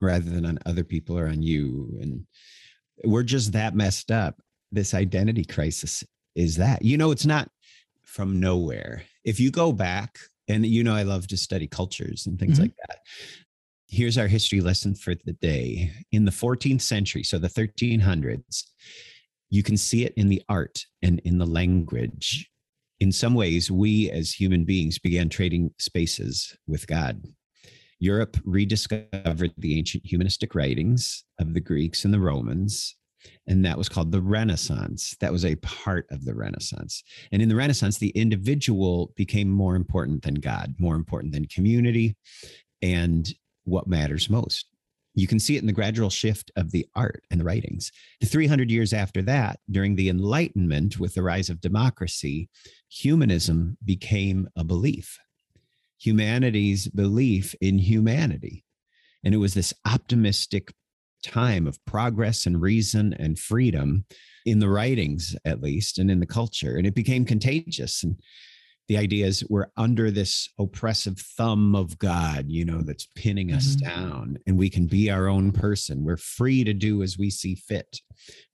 rather 0.00 0.30
than 0.30 0.46
on 0.46 0.58
other 0.64 0.84
people 0.84 1.18
or 1.18 1.26
on 1.28 1.42
you. 1.42 1.98
And 2.00 2.24
we're 3.04 3.24
just 3.24 3.52
that 3.52 3.74
messed 3.74 4.10
up. 4.10 4.40
This 4.72 4.94
identity 4.94 5.44
crisis 5.44 6.02
is 6.34 6.56
that. 6.56 6.82
You 6.82 6.96
know, 6.96 7.10
it's 7.10 7.26
not 7.26 7.50
from 8.04 8.40
nowhere. 8.40 9.02
If 9.24 9.38
you 9.38 9.50
go 9.50 9.72
back, 9.72 10.18
and 10.48 10.64
you 10.64 10.82
know, 10.82 10.94
I 10.94 11.02
love 11.02 11.26
to 11.28 11.36
study 11.36 11.66
cultures 11.66 12.26
and 12.26 12.38
things 12.38 12.56
Mhm. 12.58 12.62
like 12.62 12.74
that. 12.88 12.98
Here's 13.88 14.16
our 14.16 14.28
history 14.28 14.60
lesson 14.60 14.94
for 14.94 15.14
the 15.26 15.32
day. 15.34 15.92
In 16.10 16.24
the 16.24 16.30
14th 16.32 16.82
century, 16.82 17.22
so 17.22 17.38
the 17.38 17.48
1300s, 17.50 18.64
you 19.50 19.62
can 19.62 19.76
see 19.76 20.04
it 20.04 20.14
in 20.16 20.28
the 20.28 20.42
art 20.48 20.84
and 21.02 21.20
in 21.20 21.38
the 21.38 21.46
language 21.46 22.50
in 23.00 23.12
some 23.12 23.34
ways, 23.34 23.70
we 23.70 24.10
as 24.10 24.32
human 24.32 24.64
beings 24.64 24.98
began 24.98 25.28
trading 25.28 25.70
spaces 25.78 26.56
with 26.66 26.86
God. 26.86 27.22
Europe 27.98 28.36
rediscovered 28.44 29.52
the 29.56 29.78
ancient 29.78 30.04
humanistic 30.04 30.54
writings 30.54 31.24
of 31.38 31.54
the 31.54 31.60
Greeks 31.60 32.04
and 32.04 32.12
the 32.12 32.20
Romans, 32.20 32.96
and 33.46 33.64
that 33.64 33.78
was 33.78 33.88
called 33.88 34.12
the 34.12 34.20
Renaissance. 34.20 35.16
That 35.20 35.32
was 35.32 35.44
a 35.44 35.56
part 35.56 36.06
of 36.10 36.24
the 36.24 36.34
Renaissance. 36.34 37.02
And 37.32 37.42
in 37.42 37.48
the 37.48 37.56
Renaissance, 37.56 37.98
the 37.98 38.10
individual 38.10 39.12
became 39.16 39.48
more 39.48 39.76
important 39.76 40.22
than 40.22 40.34
God, 40.34 40.74
more 40.78 40.94
important 40.94 41.32
than 41.32 41.46
community, 41.46 42.16
and 42.82 43.32
what 43.64 43.86
matters 43.86 44.30
most 44.30 44.66
You 45.16 45.26
can 45.26 45.40
see 45.40 45.56
it 45.56 45.60
in 45.60 45.66
the 45.66 45.72
gradual 45.72 46.10
shift 46.10 46.52
of 46.56 46.70
the 46.70 46.86
art 46.94 47.24
and 47.30 47.40
the 47.40 47.44
writings. 47.44 47.90
The 48.20 48.26
300 48.26 48.70
years 48.70 48.92
after 48.92 49.22
that, 49.22 49.58
during 49.70 49.96
the 49.96 50.10
Enlightenment, 50.10 51.00
with 51.00 51.14
the 51.14 51.22
rise 51.22 51.48
of 51.48 51.60
democracy, 51.60 52.50
humanism 52.88 53.78
became 53.82 54.46
a 54.56 54.62
belief, 54.62 55.18
humanity's 55.98 56.86
belief 56.88 57.54
in 57.62 57.78
humanity. 57.78 58.62
And 59.24 59.34
it 59.34 59.38
was 59.38 59.54
this 59.54 59.72
optimistic 59.86 60.72
time 61.24 61.66
of 61.66 61.82
progress 61.86 62.44
and 62.44 62.60
reason 62.60 63.14
and 63.18 63.38
freedom 63.38 64.04
in 64.44 64.58
the 64.58 64.68
writings, 64.68 65.34
at 65.46 65.62
least, 65.62 65.98
and 65.98 66.10
in 66.10 66.20
the 66.20 66.26
culture. 66.26 66.76
And 66.76 66.86
it 66.86 66.94
became 66.94 67.24
contagious. 67.24 68.04
And 68.04 68.20
the 68.88 68.96
idea 68.96 69.26
is 69.26 69.44
we're 69.48 69.70
under 69.76 70.10
this 70.10 70.48
oppressive 70.58 71.18
thumb 71.18 71.74
of 71.74 71.98
God, 71.98 72.46
you 72.48 72.64
know, 72.64 72.82
that's 72.82 73.08
pinning 73.16 73.52
us 73.52 73.76
mm-hmm. 73.76 73.88
down, 73.88 74.38
and 74.46 74.56
we 74.56 74.70
can 74.70 74.86
be 74.86 75.10
our 75.10 75.28
own 75.28 75.50
person. 75.50 76.04
We're 76.04 76.16
free 76.16 76.62
to 76.64 76.72
do 76.72 77.02
as 77.02 77.18
we 77.18 77.30
see 77.30 77.56
fit. 77.56 78.00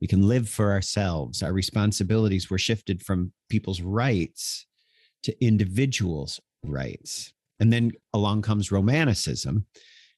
We 0.01 0.07
can 0.07 0.27
live 0.27 0.49
for 0.49 0.73
ourselves. 0.73 1.43
Our 1.43 1.53
responsibilities 1.53 2.51
were 2.51 2.59
shifted 2.59 3.03
from 3.03 3.33
people's 3.51 3.83
rights 3.83 4.67
to 5.25 5.45
individuals' 5.45 6.41
rights. 6.63 7.33
And 7.61 7.73
then 7.73 7.93
along 8.13 8.43
comes 8.43 8.73
Romanticism, 8.73 9.67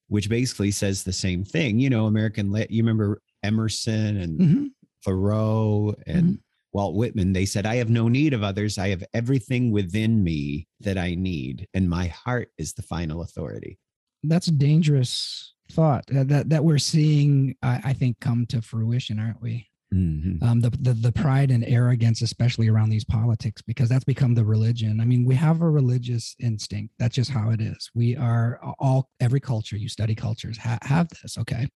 which 0.09 0.29
basically 0.29 0.71
says 0.71 1.03
the 1.03 1.13
same 1.13 1.45
thing. 1.45 1.79
You 1.79 1.91
know, 1.91 2.07
American, 2.07 2.55
you 2.71 2.83
remember 2.83 3.21
Emerson 3.43 4.17
and 4.17 4.41
mm-hmm. 4.41 4.65
Thoreau 5.05 5.95
and 6.07 6.25
mm-hmm. 6.25 6.35
Walt 6.75 6.97
Whitman, 6.97 7.33
they 7.33 7.47
said, 7.47 7.65
I 7.65 7.77
have 7.77 7.89
no 7.89 8.09
need 8.09 8.35
of 8.35 8.43
others. 8.43 8.79
I 8.79 8.89
have 8.89 9.05
everything 9.15 9.71
within 9.71 10.25
me 10.25 10.67
that 10.81 10.99
I 10.99 11.15
need, 11.15 11.69
and 11.73 11.89
my 11.89 12.09
heart 12.09 12.51
is 12.59 12.75
the 12.75 12.83
final 12.83 13.23
authority. 13.23 13.79
That's 14.25 14.49
a 14.49 14.53
dangerous 14.53 15.55
thought 15.71 16.05
that 16.09 16.29
that, 16.29 16.49
that 16.51 16.65
we're 16.65 16.79
seeing, 16.79 17.57
I, 17.63 17.81
I 17.85 17.93
think, 17.93 18.19
come 18.21 18.45
to 18.47 18.61
fruition, 18.61 19.19
aren't 19.21 19.41
we? 19.41 19.71
Mm-hmm. 19.95 20.43
Um, 20.43 20.61
the, 20.61 20.71
the 20.71 20.95
the 20.95 21.13
pride 21.13 21.53
and 21.53 21.65
arrogance, 21.65 22.21
especially 22.21 22.69
around 22.69 22.91
these 22.91 23.05
politics, 23.05 23.63
because 23.63 23.89
that's 23.89 24.05
become 24.05 24.35
the 24.35 24.45
religion. 24.45 25.01
I 25.01 25.05
mean, 25.05 25.25
we 25.25 25.37
have 25.37 25.61
a 25.63 25.71
religious 25.71 26.35
instinct. 26.41 26.95
That's 26.99 27.15
just 27.15 27.31
how 27.31 27.51
it 27.51 27.61
is. 27.61 27.91
We 27.95 28.17
are 28.17 28.59
all 28.81 29.11
every 29.21 29.41
culture 29.41 29.77
you 29.77 29.89
study 29.89 30.17
cultures 30.17 30.59
ha- 30.59 30.81
have 30.83 31.09
this. 31.11 31.39
Okay, 31.39 31.69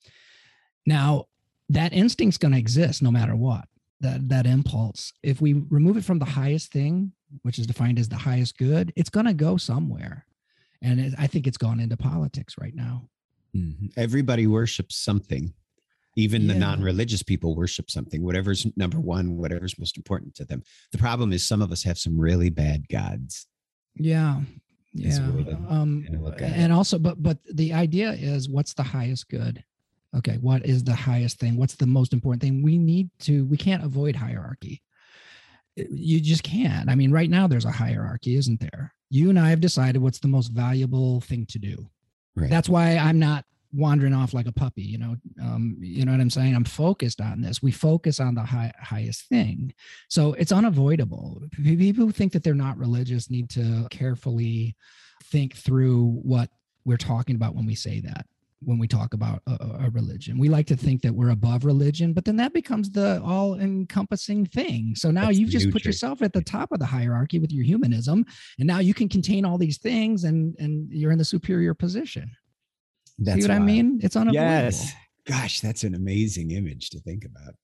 now 0.84 1.26
that 1.68 1.92
instinct's 1.92 2.38
going 2.38 2.52
to 2.52 2.58
exist 2.58 3.02
no 3.02 3.12
matter 3.12 3.36
what. 3.36 3.66
That 4.00 4.28
that 4.28 4.46
impulse. 4.46 5.12
If 5.22 5.40
we 5.40 5.54
remove 5.70 5.96
it 5.96 6.04
from 6.04 6.20
the 6.20 6.24
highest 6.24 6.70
thing, 6.72 7.12
which 7.42 7.58
is 7.58 7.66
defined 7.66 7.98
as 7.98 8.08
the 8.08 8.16
highest 8.16 8.56
good, 8.56 8.92
it's 8.94 9.10
going 9.10 9.26
to 9.26 9.34
go 9.34 9.56
somewhere. 9.56 10.24
And 10.82 11.00
it, 11.00 11.14
I 11.18 11.26
think 11.26 11.48
it's 11.48 11.58
gone 11.58 11.80
into 11.80 11.96
politics 11.96 12.54
right 12.60 12.74
now. 12.74 13.08
Mm-hmm. 13.56 13.86
Everybody 13.96 14.46
worships 14.46 14.96
something 14.96 15.52
even 16.18 16.42
yeah. 16.42 16.52
the 16.52 16.58
non-religious 16.58 17.22
people 17.22 17.54
worship 17.54 17.90
something 17.90 18.22
whatever's 18.22 18.66
number 18.76 18.98
one 18.98 19.36
whatever's 19.36 19.78
most 19.78 19.96
important 19.96 20.34
to 20.34 20.44
them 20.44 20.62
the 20.92 20.98
problem 20.98 21.32
is 21.32 21.46
some 21.46 21.62
of 21.62 21.70
us 21.70 21.82
have 21.82 21.96
some 21.96 22.18
really 22.18 22.50
bad 22.50 22.88
gods 22.88 23.46
yeah 23.94 24.40
yeah 24.92 25.18
um 25.68 26.04
and 26.40 26.72
also 26.72 26.98
but 26.98 27.22
but 27.22 27.38
the 27.54 27.72
idea 27.72 28.10
is 28.12 28.48
what's 28.48 28.74
the 28.74 28.82
highest 28.82 29.28
good 29.28 29.62
okay 30.16 30.36
what 30.40 30.64
is 30.64 30.84
the 30.84 30.94
highest 30.94 31.38
thing? 31.38 31.56
What's 31.56 31.76
the 31.76 31.86
most 31.86 32.12
important 32.12 32.42
thing? 32.42 32.62
We 32.62 32.78
need 32.78 33.10
to 33.20 33.44
we 33.46 33.56
can't 33.56 33.84
avoid 33.84 34.16
hierarchy. 34.16 34.82
You 35.76 36.20
just 36.20 36.42
can't. 36.42 36.88
I 36.90 36.94
mean 36.94 37.12
right 37.12 37.30
now 37.30 37.46
there's 37.46 37.64
a 37.64 37.70
hierarchy 37.70 38.36
isn't 38.36 38.60
there? 38.60 38.94
You 39.10 39.30
and 39.30 39.38
i 39.38 39.50
have 39.50 39.60
decided 39.60 40.02
what's 40.02 40.18
the 40.18 40.28
most 40.28 40.48
valuable 40.48 41.20
thing 41.20 41.46
to 41.46 41.58
do. 41.58 41.88
Right. 42.36 42.50
that's 42.50 42.68
why 42.68 42.96
i'm 42.96 43.18
not 43.18 43.44
wandering 43.72 44.14
off 44.14 44.32
like 44.32 44.46
a 44.46 44.52
puppy 44.52 44.82
you 44.82 44.96
know 44.96 45.16
um, 45.42 45.76
you 45.80 46.04
know 46.04 46.12
what 46.12 46.20
i'm 46.20 46.30
saying? 46.30 46.54
I'm 46.54 46.64
focused 46.64 47.20
on 47.20 47.40
this. 47.40 47.62
We 47.62 47.70
focus 47.70 48.20
on 48.20 48.34
the 48.34 48.42
high, 48.42 48.72
highest 48.80 49.28
thing. 49.28 49.74
So 50.08 50.32
it's 50.34 50.52
unavoidable. 50.52 51.42
People 51.62 52.06
who 52.06 52.12
think 52.12 52.32
that 52.32 52.42
they're 52.42 52.54
not 52.54 52.78
religious 52.78 53.30
need 53.30 53.50
to 53.50 53.86
carefully 53.90 54.76
think 55.24 55.54
through 55.54 56.20
what 56.22 56.50
we're 56.84 56.96
talking 56.96 57.36
about 57.36 57.54
when 57.54 57.66
we 57.66 57.74
say 57.74 58.00
that 58.00 58.26
when 58.60 58.78
we 58.78 58.88
talk 58.88 59.14
about 59.14 59.40
a, 59.46 59.86
a, 59.86 59.90
religion 59.90 60.36
we 60.36 60.48
like 60.48 60.66
to 60.66 60.76
think 60.76 61.00
that 61.00 61.12
we're 61.12 61.30
above 61.30 61.64
religion 61.64 62.12
but 62.12 62.24
then 62.24 62.36
that 62.36 62.52
becomes 62.52 62.90
the 62.90 63.22
all 63.24 63.54
encompassing 63.54 64.44
thing 64.44 64.94
so 64.96 65.10
now 65.10 65.26
That's 65.26 65.38
you've 65.38 65.50
just 65.50 65.70
put 65.70 65.84
yourself 65.84 66.22
at 66.22 66.32
the 66.32 66.42
top 66.42 66.72
of 66.72 66.80
the 66.80 66.86
hierarchy 66.86 67.38
with 67.38 67.52
your 67.52 67.64
humanism 67.64 68.24
and 68.58 68.66
now 68.66 68.80
you 68.80 68.94
can 68.94 69.08
contain 69.08 69.44
all 69.44 69.58
these 69.58 69.78
things 69.78 70.24
and 70.24 70.56
and 70.58 70.88
you're 70.90 71.12
in 71.12 71.18
the 71.18 71.24
superior 71.24 71.72
position 71.72 72.30
that's 73.18 73.42
See 73.42 73.48
what 73.48 73.50
wild. 73.50 73.62
I 73.62 73.66
mean? 73.66 74.00
It's 74.02 74.16
unavoidable. 74.16 74.44
Yes. 74.44 74.92
Gosh, 75.26 75.60
that's 75.60 75.84
an 75.84 75.94
amazing 75.94 76.52
image 76.52 76.90
to 76.90 77.00
think 77.00 77.24
about. 77.24 77.54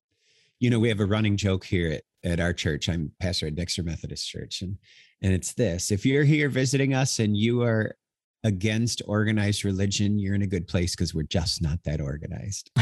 You 0.58 0.70
know, 0.70 0.78
we 0.78 0.88
have 0.88 1.00
a 1.00 1.06
running 1.06 1.36
joke 1.36 1.64
here 1.64 1.92
at, 1.92 2.30
at 2.30 2.40
our 2.40 2.52
church. 2.52 2.88
I'm 2.88 3.12
pastor 3.20 3.46
at 3.46 3.54
Dexter 3.54 3.82
Methodist 3.82 4.28
Church. 4.28 4.62
And 4.62 4.78
and 5.22 5.32
it's 5.32 5.54
this 5.54 5.90
if 5.90 6.04
you're 6.04 6.24
here 6.24 6.48
visiting 6.48 6.92
us 6.92 7.18
and 7.18 7.36
you 7.36 7.62
are 7.62 7.96
against 8.44 9.02
organized 9.06 9.64
religion, 9.64 10.18
you're 10.18 10.34
in 10.34 10.42
a 10.42 10.46
good 10.46 10.68
place 10.68 10.94
because 10.94 11.14
we're 11.14 11.22
just 11.22 11.62
not 11.62 11.82
that 11.84 12.00
organized. 12.00 12.70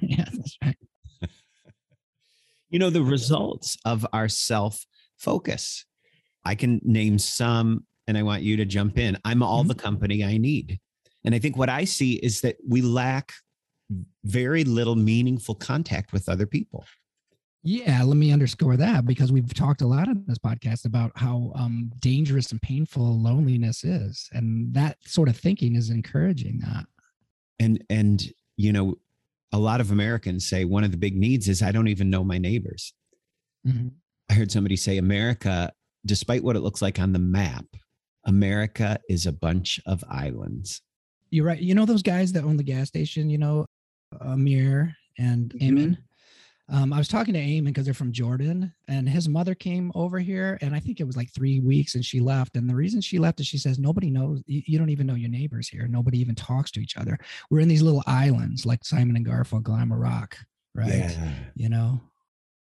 yeah, 0.00 0.24
that's 0.32 0.58
right. 0.64 0.76
you 2.70 2.78
know, 2.78 2.90
the 2.90 3.02
results 3.02 3.76
of 3.84 4.06
our 4.12 4.28
self 4.28 4.84
focus. 5.18 5.84
I 6.44 6.54
can 6.54 6.80
name 6.84 7.18
some 7.18 7.84
and 8.06 8.18
I 8.18 8.22
want 8.22 8.42
you 8.42 8.56
to 8.56 8.64
jump 8.64 8.98
in. 8.98 9.18
I'm 9.24 9.42
all 9.42 9.60
mm-hmm. 9.60 9.68
the 9.68 9.74
company 9.76 10.24
I 10.24 10.38
need. 10.38 10.78
And 11.24 11.34
I 11.34 11.38
think 11.38 11.56
what 11.56 11.70
I 11.70 11.84
see 11.84 12.14
is 12.14 12.40
that 12.42 12.56
we 12.68 12.82
lack 12.82 13.32
very 14.24 14.64
little 14.64 14.96
meaningful 14.96 15.54
contact 15.54 16.12
with 16.12 16.28
other 16.28 16.46
people. 16.46 16.84
Yeah, 17.66 18.02
let 18.04 18.16
me 18.16 18.30
underscore 18.30 18.76
that 18.76 19.06
because 19.06 19.32
we've 19.32 19.52
talked 19.54 19.80
a 19.80 19.86
lot 19.86 20.06
in 20.06 20.22
this 20.26 20.38
podcast 20.38 20.84
about 20.84 21.12
how 21.16 21.50
um, 21.54 21.90
dangerous 21.98 22.52
and 22.52 22.60
painful 22.60 23.20
loneliness 23.20 23.84
is, 23.84 24.28
and 24.32 24.72
that 24.74 24.98
sort 25.04 25.28
of 25.28 25.36
thinking 25.36 25.74
is 25.74 25.90
encouraging 25.90 26.58
that. 26.58 26.84
And 27.58 27.82
and 27.88 28.22
you 28.56 28.72
know, 28.72 28.96
a 29.52 29.58
lot 29.58 29.80
of 29.80 29.90
Americans 29.90 30.46
say 30.46 30.64
one 30.64 30.84
of 30.84 30.90
the 30.90 30.98
big 30.98 31.16
needs 31.16 31.48
is 31.48 31.62
I 31.62 31.72
don't 31.72 31.88
even 31.88 32.10
know 32.10 32.22
my 32.22 32.38
neighbors. 32.38 32.92
Mm-hmm. 33.66 33.88
I 34.28 34.34
heard 34.34 34.52
somebody 34.52 34.76
say 34.76 34.98
America, 34.98 35.72
despite 36.04 36.44
what 36.44 36.56
it 36.56 36.60
looks 36.60 36.82
like 36.82 36.98
on 36.98 37.12
the 37.12 37.18
map, 37.18 37.64
America 38.26 38.98
is 39.08 39.26
a 39.26 39.32
bunch 39.32 39.80
of 39.86 40.04
islands 40.10 40.82
you're 41.34 41.44
right. 41.44 41.60
You 41.60 41.74
know 41.74 41.84
those 41.84 42.02
guys 42.02 42.32
that 42.32 42.44
own 42.44 42.56
the 42.56 42.62
gas 42.62 42.86
station, 42.86 43.28
you 43.28 43.38
know, 43.38 43.66
Amir 44.20 44.94
and 45.18 45.50
mm-hmm. 45.50 45.94
Um, 46.70 46.94
I 46.94 46.98
was 46.98 47.08
talking 47.08 47.34
to 47.34 47.40
Eamon 47.40 47.66
because 47.66 47.84
they're 47.84 47.92
from 47.92 48.12
Jordan, 48.12 48.72
and 48.88 49.06
his 49.08 49.28
mother 49.28 49.54
came 49.54 49.92
over 49.94 50.18
here, 50.18 50.58
and 50.62 50.74
I 50.74 50.80
think 50.80 50.98
it 50.98 51.04
was 51.04 51.16
like 51.16 51.30
three 51.30 51.60
weeks, 51.60 51.94
and 51.94 52.04
she 52.04 52.20
left. 52.20 52.56
And 52.56 52.68
the 52.68 52.74
reason 52.74 53.02
she 53.02 53.18
left 53.18 53.40
is 53.40 53.46
she 53.46 53.58
says 53.58 53.78
nobody 53.78 54.10
knows. 54.10 54.42
You, 54.46 54.62
you 54.66 54.78
don't 54.78 54.88
even 54.88 55.06
know 55.06 55.14
your 55.14 55.28
neighbors 55.28 55.68
here. 55.68 55.86
Nobody 55.86 56.18
even 56.20 56.34
talks 56.34 56.70
to 56.72 56.80
each 56.80 56.96
other. 56.96 57.18
We're 57.50 57.60
in 57.60 57.68
these 57.68 57.82
little 57.82 58.02
islands 58.06 58.64
like 58.64 58.84
Simon 58.84 59.16
and 59.16 59.26
Garfunkel, 59.26 59.92
a 59.92 59.96
rock, 59.96 60.38
right? 60.74 60.88
Yeah. 60.88 61.32
You 61.54 61.68
know, 61.68 62.00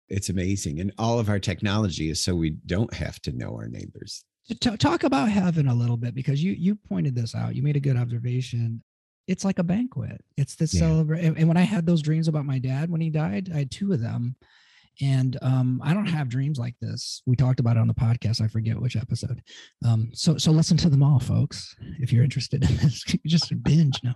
it's 0.10 0.29
amazing, 0.29 0.81
and 0.81 0.91
all 0.98 1.17
of 1.17 1.29
our 1.29 1.39
technology 1.39 2.10
is 2.10 2.19
so 2.19 2.36
we 2.36 2.51
don't 2.51 2.93
have 2.93 3.22
to 3.22 3.31
know 3.31 3.55
our 3.55 3.69
neighbors 3.69 4.25
talk 4.60 5.03
about 5.03 5.29
heaven 5.29 5.67
a 5.67 5.74
little 5.74 5.98
bit 5.98 6.13
because 6.13 6.43
you 6.43 6.51
you 6.53 6.75
pointed 6.75 7.15
this 7.15 7.36
out. 7.36 7.55
You 7.55 7.63
made 7.63 7.77
a 7.77 7.81
good 7.81 7.98
observation. 7.98 8.83
It's 9.27 9.46
like 9.46 9.60
a 9.60 9.63
banquet. 9.63 10.24
It's 10.38 10.56
the 10.56 10.65
yeah. 10.65 10.80
celebrate. 10.80 11.24
And 11.24 11.48
when 11.48 11.58
I 11.58 11.62
had 11.62 11.86
those 11.86 12.01
dreams 12.01 12.27
about 12.27 12.46
my 12.46 12.60
dad 12.60 12.89
when 12.89 13.01
he 13.01 13.10
died, 13.10 13.50
I 13.53 13.60
had 13.60 13.72
two 13.72 13.94
of 13.94 14.01
them. 14.01 14.36
And 15.01 15.38
um, 15.42 15.82
I 15.84 15.94
don't 15.94 16.06
have 16.06 16.30
dreams 16.30 16.60
like 16.60 16.75
this. 16.80 17.24
We 17.25 17.36
talked 17.36 17.60
about 17.60 17.77
it 17.77 17.80
on 17.80 17.88
the 17.88 17.94
podcast. 17.94 18.42
I 18.42 18.48
forget 18.48 18.80
which 18.80 18.96
episode. 18.96 19.42
Um, 19.86 20.12
so 20.13 20.38
so 20.38 20.51
listen 20.51 20.77
to 20.77 20.89
them 20.89 21.01
all, 21.01 21.20
folks, 21.20 21.75
if 22.00 22.13
you're 22.13 22.24
interested 22.24 22.63
in 22.63 22.77
this. 22.77 23.03
just 23.25 23.63
binge 23.63 24.00
now. 24.03 24.13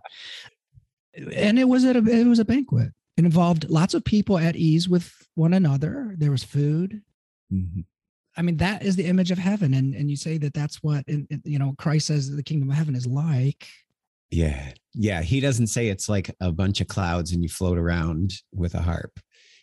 And 1.34 1.58
it 1.58 1.68
was 1.68 1.84
at 1.84 1.96
a 1.96 2.06
it 2.06 2.28
was 2.28 2.40
a 2.40 2.46
banquet. 2.46 2.92
It 3.18 3.26
involved 3.26 3.70
lots 3.70 3.96
of 3.96 4.06
people 4.06 4.38
at 4.38 4.56
ease 4.56 4.88
with 4.88 5.12
one 5.34 5.54
another. 5.54 6.14
There 6.18 6.30
was 6.30 6.44
food. 6.44 7.02
Mm-hmm. 7.52 7.82
I 8.38 8.44
mean, 8.44 8.58
that 8.58 8.84
is 8.84 8.96
the 8.96 9.06
image 9.06 9.32
of 9.32 9.40
heaven. 9.40 9.74
And, 9.74 9.96
and 9.96 10.12
you 10.12 10.16
say 10.16 10.38
that 10.38 10.54
that's 10.54 10.84
what, 10.84 11.04
you 11.08 11.58
know, 11.58 11.74
Christ 11.80 12.08
says 12.08 12.30
the 12.30 12.44
kingdom 12.44 12.70
of 12.70 12.76
heaven 12.76 12.96
is 12.96 13.08
like. 13.08 13.68
Yeah. 14.30 14.72
Yeah. 14.94 15.22
He 15.22 15.40
doesn't 15.40 15.68
say 15.68 15.88
it's 15.88 16.10
like 16.10 16.36
a 16.42 16.52
bunch 16.52 16.82
of 16.82 16.88
clouds 16.88 17.32
and 17.32 17.44
you 17.44 17.50
float 17.50 17.78
around 17.78 18.34
with 18.52 18.76
a 18.76 18.82
harp. 18.82 19.20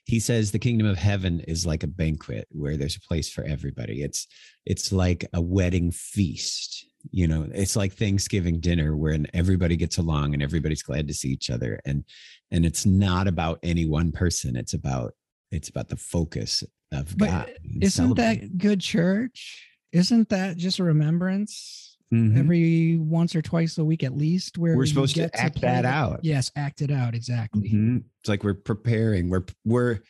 He 0.07 0.21
says 0.21 0.53
the 0.53 0.59
kingdom 0.59 0.87
of 0.87 0.99
heaven 0.99 1.41
is 1.41 1.65
like 1.65 1.83
a 1.83 1.89
banquet 1.89 2.47
where 2.51 2.77
there's 2.77 2.97
a 2.97 3.01
place 3.01 3.31
for 3.31 3.43
everybody. 3.45 4.03
It's, 4.03 4.27
it's 4.67 4.93
like 4.93 5.27
a 5.33 5.41
wedding 5.41 5.91
feast. 5.91 6.87
You 7.11 7.27
know, 7.27 7.49
it's 7.53 7.77
like 7.77 7.93
Thanksgiving 7.93 8.61
dinner 8.61 8.97
where 8.97 9.19
everybody 9.35 9.77
gets 9.77 9.99
along 9.99 10.35
and 10.35 10.43
everybody's 10.43 10.83
glad 10.83 11.09
to 11.09 11.15
see 11.15 11.29
each 11.29 11.51
other. 11.51 11.81
And, 11.85 12.05
and 12.51 12.65
it's 12.65 12.87
not 12.87 13.29
about 13.29 13.59
any 13.63 13.87
one 13.87 14.13
person. 14.13 14.57
It's 14.57 14.75
about, 14.75 15.15
it's 15.51 15.69
about 15.69 15.89
the 15.89 15.97
focus 15.97 16.65
of 16.93 17.17
but 17.17 17.29
God. 17.29 17.53
Isn't 17.81 18.17
that 18.17 18.59
good 18.59 18.81
church? 18.81 19.71
Isn't 19.93 20.29
that 20.31 20.57
just 20.57 20.79
a 20.79 20.85
remembrance? 20.85 21.94
Mhm. 22.15 22.39
every 22.39 22.97
once 22.97 23.35
or 23.35 23.43
twice 23.43 23.77
a 23.79 23.85
week 23.85 24.03
at 24.05 24.17
least 24.17 24.57
where 24.59 24.77
we're 24.77 24.87
supposed 24.87 25.17
to 25.17 25.25
act 25.37 25.57
play 25.57 25.69
that 25.69 25.85
out. 25.85 26.21
yes 26.23 26.51
act 26.57 26.81
it 26.83 26.91
out 26.91 27.15
exactly 27.15 27.71
Mhm. 27.71 28.05
It's 28.21 28.29
like 28.29 28.43
we're 28.45 28.55
preparing. 28.55 29.29
We're 29.29 29.45
we're 29.65 30.01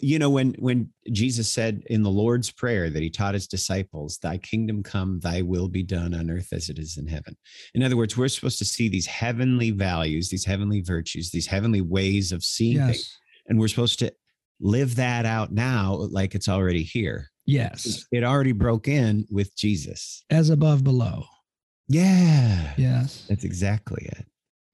you 0.00 0.18
know 0.18 0.30
when 0.30 0.54
when 0.58 0.90
Jesus 1.12 1.50
said 1.50 1.82
in 1.90 2.02
the 2.02 2.10
Lord's 2.10 2.50
prayer 2.50 2.88
that 2.88 3.02
he 3.02 3.10
taught 3.10 3.34
his 3.34 3.46
disciples, 3.46 4.18
"Thy 4.18 4.38
kingdom 4.38 4.82
come, 4.82 5.20
thy 5.20 5.42
will 5.42 5.68
be 5.68 5.82
done 5.82 6.14
on 6.14 6.30
earth 6.30 6.52
as 6.54 6.70
it 6.70 6.78
is 6.78 6.96
in 6.96 7.06
heaven." 7.06 7.36
In 7.74 7.82
other 7.82 7.96
words, 7.96 8.16
we're 8.16 8.28
supposed 8.28 8.58
to 8.60 8.64
see 8.64 8.88
these 8.88 9.04
heavenly 9.06 9.70
values, 9.72 10.30
these 10.30 10.46
heavenly 10.46 10.80
virtues, 10.80 11.30
these 11.32 11.46
heavenly 11.48 11.82
ways 11.82 12.32
of 12.32 12.42
seeing 12.42 12.78
things, 12.78 13.14
and 13.46 13.58
we're 13.58 13.68
supposed 13.68 13.98
to 13.98 14.10
live 14.58 14.94
that 14.94 15.26
out 15.26 15.52
now 15.52 15.94
like 16.10 16.34
it's 16.34 16.48
already 16.48 16.82
here. 16.82 17.30
yes 17.46 18.06
It 18.10 18.24
already 18.24 18.52
broke 18.52 18.88
in 18.88 19.26
with 19.30 19.54
Jesus. 19.54 20.24
as 20.30 20.48
above 20.48 20.82
below 20.82 21.26
Yeah. 21.88 22.72
yes 22.76 23.26
That's 23.28 23.44
exactly 23.44 24.06
it. 24.06 24.26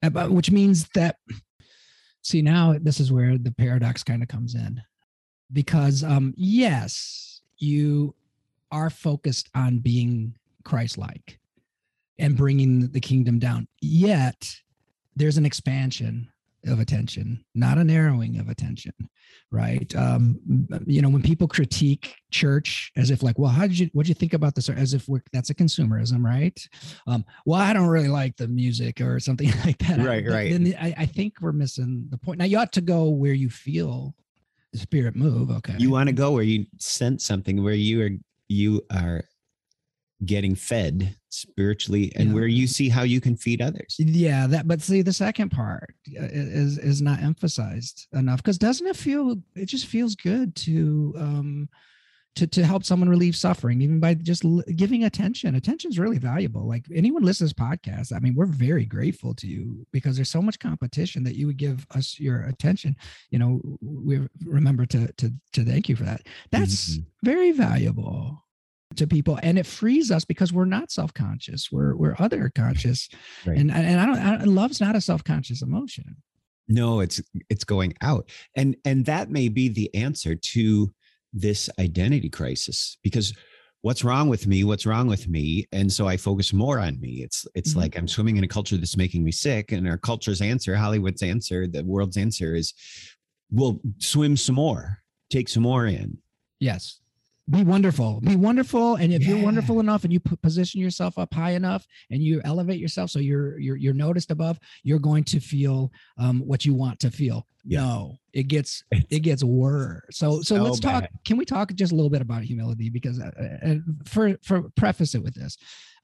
Uh, 0.03 0.11
but- 0.11 0.31
which 0.33 0.51
means 0.51 0.89
that 0.95 1.17
see 2.23 2.43
now 2.43 2.77
this 2.81 3.01
is 3.01 3.11
where 3.13 3.37
the 3.39 3.53
paradox 3.53 4.03
kind 4.05 4.23
of 4.23 4.29
comes 4.29 4.55
in 4.55 4.81
because 5.53 6.05
um 6.05 6.35
yes 6.37 7.41
you 7.59 8.15
are 8.71 8.91
focused 8.91 9.49
on 9.55 9.79
being 9.79 10.35
christ-like 10.65 11.39
and 12.19 12.37
bringing 12.37 12.89
the 12.89 13.01
kingdom 13.01 13.39
down 13.39 13.67
yet 13.81 14.55
there's 15.17 15.39
an 15.39 15.47
expansion 15.47 16.29
of 16.67 16.79
attention 16.81 17.45
not 17.55 17.79
a 17.79 17.85
narrowing 17.85 18.39
of 18.39 18.49
attention 18.49 18.93
right? 19.53 19.95
Um 19.97 20.39
you 20.87 21.03
know 21.03 21.09
when 21.09 21.23
people 21.23 21.49
critique 21.49 22.17
church 22.31 22.93
as 22.97 23.11
if 23.11 23.23
like 23.23 23.39
well 23.39 23.51
how 23.51 23.67
did 23.67 23.79
you 23.79 23.91
what 23.93 24.05
did 24.05 24.11
you 24.11 24.15
think 24.15 24.35
about 24.35 24.55
this? 24.55 24.69
as 24.69 24.95
if 24.95 25.09
we're 25.09 25.23
that's 25.33 25.51
a 25.51 25.55
consumerism 25.55 26.25
right? 26.25 26.59
Um 27.07 27.25
well 27.47 27.61
i 27.61 27.73
don't 27.73 27.89
really 27.89 28.09
like 28.09 28.37
the 28.37 28.49
music 28.49 29.01
or 29.01 29.19
something 29.21 29.51
like 29.65 29.79
that. 29.79 29.99
Right, 29.99 30.25
But 30.25 30.33
right. 30.35 30.53
then 30.53 30.75
I, 30.81 30.95
I 30.99 31.07
think 31.07 31.35
we're 31.41 31.53
missing 31.53 32.07
the 32.11 32.19
point. 32.19 32.39
Now 32.39 32.45
you 32.45 32.59
ought 32.59 32.73
to 32.75 32.81
go 32.81 33.09
where 33.09 33.33
you 33.33 33.51
feel 33.51 34.15
the 34.73 34.79
spirit 34.79 35.17
move 35.17 35.51
okay? 35.51 35.75
You 35.79 35.91
want 35.91 36.09
to 36.09 36.13
go 36.13 36.33
where 36.33 36.43
you 36.45 36.67
sense 36.79 37.25
something 37.25 37.63
where 37.63 37.75
you 37.75 38.03
are 38.03 38.11
you 38.49 38.83
are 38.93 39.25
getting 40.25 40.55
fed 40.55 41.17
spiritually 41.31 42.13
and 42.17 42.29
Yeah. 42.29 42.35
where 42.35 42.47
you 42.47 42.67
see 42.67 42.89
how 42.89 43.03
you 43.03 43.21
can 43.21 43.37
feed 43.37 43.63
others. 43.63 43.97
yeah 43.99 44.47
that 44.49 44.67
but 44.69 44.83
see 44.83 45.03
the 45.03 45.13
second 45.13 45.51
part 45.51 45.95
is 46.07 46.77
is 46.79 47.01
not 47.01 47.23
emphasized 47.23 48.07
enough 48.13 48.39
because 48.43 48.59
doesn't 48.59 48.87
it 48.87 48.97
feel 48.97 49.37
it 49.55 49.67
just 49.67 49.87
feels 49.87 50.15
good 50.17 50.55
to 50.57 51.15
um 51.17 51.69
to 52.37 52.47
to 52.47 52.65
help 52.65 52.85
someone 52.85 53.09
relieve 53.09 53.35
suffering 53.35 53.81
even 53.83 53.99
by 53.99 54.15
just 54.15 54.45
l- 54.45 54.63
giving 54.77 55.03
attention 55.05 55.57
attention 55.57 55.91
is 55.91 55.99
really 55.99 56.19
valuable 56.19 56.67
like 56.67 56.85
anyone 56.95 57.23
listens 57.25 57.53
podcast 57.53 58.13
i 58.15 58.21
mean 58.21 58.35
we're 58.37 58.47
very 58.47 58.85
grateful 58.85 59.35
to 59.35 59.49
you 59.49 59.85
because 59.93 60.15
there's 60.15 60.31
so 60.31 60.41
much 60.43 60.59
competition 60.61 61.25
that 61.25 61.35
you 61.35 61.47
would 61.49 61.57
give 61.57 61.85
us 61.95 62.21
your 62.21 62.43
attention 62.43 62.95
you 63.31 63.39
know 63.39 63.61
we 63.83 64.21
remember 64.45 64.87
to 64.87 65.13
to 65.15 65.33
to 65.53 65.65
thank 65.65 65.89
you 65.89 65.97
for 65.97 66.05
that 66.05 66.23
that's 66.53 66.99
Mhm. 66.99 67.05
very 67.25 67.51
valuable 67.53 68.45
to 68.97 69.07
people 69.07 69.39
and 69.43 69.59
it 69.59 69.67
frees 69.67 70.11
us 70.11 70.25
because 70.25 70.53
we're 70.53 70.65
not 70.65 70.91
self-conscious 70.91 71.71
we're 71.71 71.95
we're 71.97 72.17
other 72.19 72.51
conscious 72.55 73.09
Right. 73.47 73.57
and 73.59 73.71
and 73.71 74.01
I 74.01 74.07
don't, 74.07 74.19
I 74.19 74.37
don't 74.39 74.49
love's 74.55 74.81
not 74.81 74.97
a 74.97 75.01
self-conscious 75.01 75.63
emotion 75.63 76.17
No, 76.69 77.01
it's 77.01 77.21
it's 77.49 77.65
going 77.65 77.95
out. 78.01 78.31
And 78.57 78.77
and 78.85 79.05
that 79.07 79.31
may 79.31 79.49
be 79.49 79.69
the 79.69 79.93
answer 79.95 80.35
to 80.55 80.93
this 81.33 81.69
identity 81.79 82.29
crisis 82.29 82.97
because 83.03 83.33
what's 83.83 84.05
wrong 84.05 84.29
with 84.29 84.47
me? 84.47 84.63
What's 84.65 84.87
wrong 84.87 85.07
with 85.09 85.27
me? 85.29 85.67
And 85.73 85.91
so 85.93 86.07
I 86.07 86.17
focus 86.17 86.53
more 86.53 86.79
on 86.79 87.01
me. 87.01 87.23
It's 87.27 87.47
it's 87.55 87.73
Mhm. 87.75 87.77
like 87.83 87.97
I'm 87.99 88.07
swimming 88.09 88.37
in 88.37 88.45
a 88.45 88.49
culture 88.57 88.77
that's 88.77 88.97
making 88.97 89.23
me 89.25 89.33
sick 89.33 89.73
and 89.73 89.89
our 89.89 89.99
culture's 89.99 90.41
answer, 90.41 90.75
Hollywood's 90.77 91.23
answer, 91.23 91.67
the 91.67 91.83
world's 91.85 92.17
answer 92.17 92.55
is 92.55 92.73
we'll 93.51 93.81
swim 93.99 94.37
some 94.37 94.57
more, 94.57 94.99
take 95.31 95.49
some 95.49 95.63
more 95.65 95.87
in. 95.87 96.19
yes 96.61 97.01
be 97.49 97.65
wonderful. 97.65 98.21
Be 98.21 98.37
wonderful 98.37 98.97
and 98.97 99.13
if 99.13 99.25
you're 99.25 99.43
wonderful 99.43 99.81
enough 99.81 100.05
and 100.05 100.13
you 100.13 100.21
position 100.21 100.81
yourself 100.81 101.19
up 101.19 101.33
high 101.35 101.53
enough 101.53 101.87
and 102.11 102.23
you 102.23 102.41
elevate 102.45 102.79
yourself 102.79 103.11
so 103.11 103.19
you're 103.19 103.59
you're 103.59 103.77
you're 103.77 103.95
noticed 103.95 104.31
above 104.31 104.59
you're 104.83 104.99
going 104.99 105.25
to 105.25 105.41
feel 105.41 105.91
um 106.19 106.41
what 106.41 106.65
you 106.65 106.75
want 106.75 107.01
to 107.01 107.11
feel. 107.11 107.47
Yeah. 107.65 107.81
no 107.81 108.19
it 108.33 108.45
gets 108.45 108.85
it 108.91 109.21
gets 109.21 109.43
worse. 109.43 110.03
So 110.13 110.43
so 110.43 110.57
so 110.57 110.63
let's 110.63 110.81
talk 110.81 111.05
can 111.25 111.37
we 111.37 111.45
talk 111.45 111.73
just 111.75 111.93
a 111.93 111.95
little 111.95 112.11
bit 112.11 112.23
about 112.23 112.43
humility? 112.43 112.89
Because 112.89 113.21
uh, 113.21 113.31
uh, 113.65 113.75
for 114.05 114.37
for 114.45 114.71
preface 114.77 115.15
it 115.15 115.23
with 115.23 115.35
this 115.35 115.57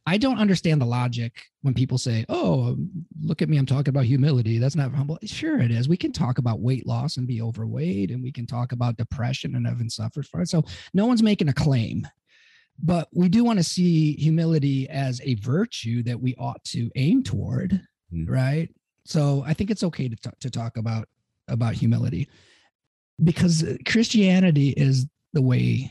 i 0.07 0.17
don't 0.17 0.39
understand 0.39 0.81
the 0.81 0.87
logic 0.87 1.33
when 1.63 1.75
people 1.75 1.99
say 1.99 2.25
oh 2.29 2.77
look 3.21 3.43
at 3.43 3.49
me 3.49 3.57
i'm 3.57 3.67
talking 3.67 3.89
about 3.91 4.05
humility. 4.05 4.59
That's 4.59 4.77
not 4.77 4.93
humble. 4.95 5.19
Sure 5.25 5.61
it 5.61 5.71
is. 5.71 5.89
We 5.89 5.97
can 5.97 6.13
talk 6.13 6.39
about 6.39 6.61
weight 6.61 6.87
loss 6.87 7.17
and 7.17 7.27
be 7.27 7.43
overweight 7.43 8.11
and 8.11 8.23
we 8.23 8.33
can 8.33 8.47
talk 8.47 8.73
about 8.73 8.97
depression 8.97 9.55
and 9.57 9.67
having 9.67 9.91
suffered 9.91 10.27
from 10.27 10.43
it. 10.43 10.49
So 10.49 10.65
no 10.95 11.07
one's 11.07 11.23
making 11.23 11.49
a 11.49 11.53
claim. 11.53 12.07
But 12.83 13.09
we 13.13 13.29
do 13.29 13.43
want 13.43 13.59
to 13.59 13.65
see 13.65 14.15
humility 14.17 14.89
as 14.91 15.21
a 15.25 15.35
virtue 15.37 16.03
that 16.05 16.21
we 16.21 16.35
ought 16.37 16.63
to 16.65 16.91
aim 16.95 17.23
toward 17.23 17.81
Mm. 18.15 18.29
right? 18.29 18.69
So 19.05 19.43
i 19.47 19.53
think 19.55 19.71
it's 19.71 19.83
okay 19.83 20.09
to, 20.09 20.17
talk 20.17 20.39
to 20.41 20.51
talk 20.51 20.77
about 20.77 21.09
about 21.49 21.75
humility 21.75 22.29
because 23.23 23.65
christianity 23.87 24.71
is 24.71 25.07
the 25.33 25.43
way 25.43 25.91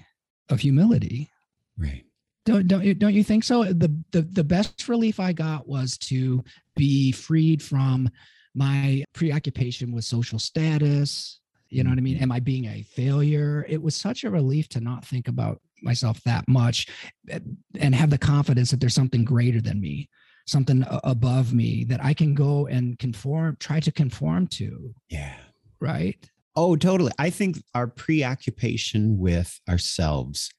of 0.49 0.59
humility. 0.59 1.29
Right. 1.77 2.05
Don't 2.45 2.67
don't 2.67 2.83
you 2.83 2.93
don't 2.93 3.13
you 3.13 3.23
think 3.23 3.43
so? 3.43 3.63
The, 3.63 3.95
the 4.11 4.21
the 4.21 4.43
best 4.43 4.87
relief 4.87 5.19
i 5.19 5.33
got 5.33 5.67
was 5.67 5.97
to 5.97 6.43
be 6.75 7.11
freed 7.11 7.61
from 7.61 8.09
my 8.53 9.03
preoccupation 9.13 9.91
with 9.91 10.05
social 10.05 10.39
status. 10.39 11.39
You 11.69 11.83
know 11.83 11.89
what 11.89 11.97
i 11.97 12.01
mean? 12.01 12.17
Am 12.17 12.31
i 12.31 12.39
being 12.39 12.65
a 12.65 12.83
failure? 12.83 13.65
It 13.67 13.81
was 13.81 13.95
such 13.95 14.23
a 14.23 14.29
relief 14.29 14.69
to 14.69 14.79
not 14.79 15.05
think 15.05 15.27
about 15.27 15.59
myself 15.81 16.21
that 16.23 16.47
much 16.47 16.87
eh, 17.29 17.39
and 17.79 17.93
have 17.93 18.09
the 18.09 18.17
confidence 18.17 18.71
that 18.71 18.79
there's 18.79 18.95
something 18.95 19.25
greater 19.25 19.61
than 19.61 19.81
me 19.81 20.09
something 20.47 20.85
above 21.03 21.53
me 21.53 21.83
that 21.83 22.03
i 22.03 22.13
can 22.13 22.35
go 22.35 22.67
and 22.67 22.99
conform 22.99 23.57
try 23.59 23.79
to 23.79 23.91
conform 23.91 24.45
to. 24.45 24.93
Yeah. 25.09 25.33
right? 25.79 26.17
Oh, 26.55 26.75
totally. 26.75 27.11
I 27.19 27.31
think 27.31 27.57
our 27.73 27.87
preoccupation 27.87 29.17
with 29.17 29.59
ourselves 29.67 30.49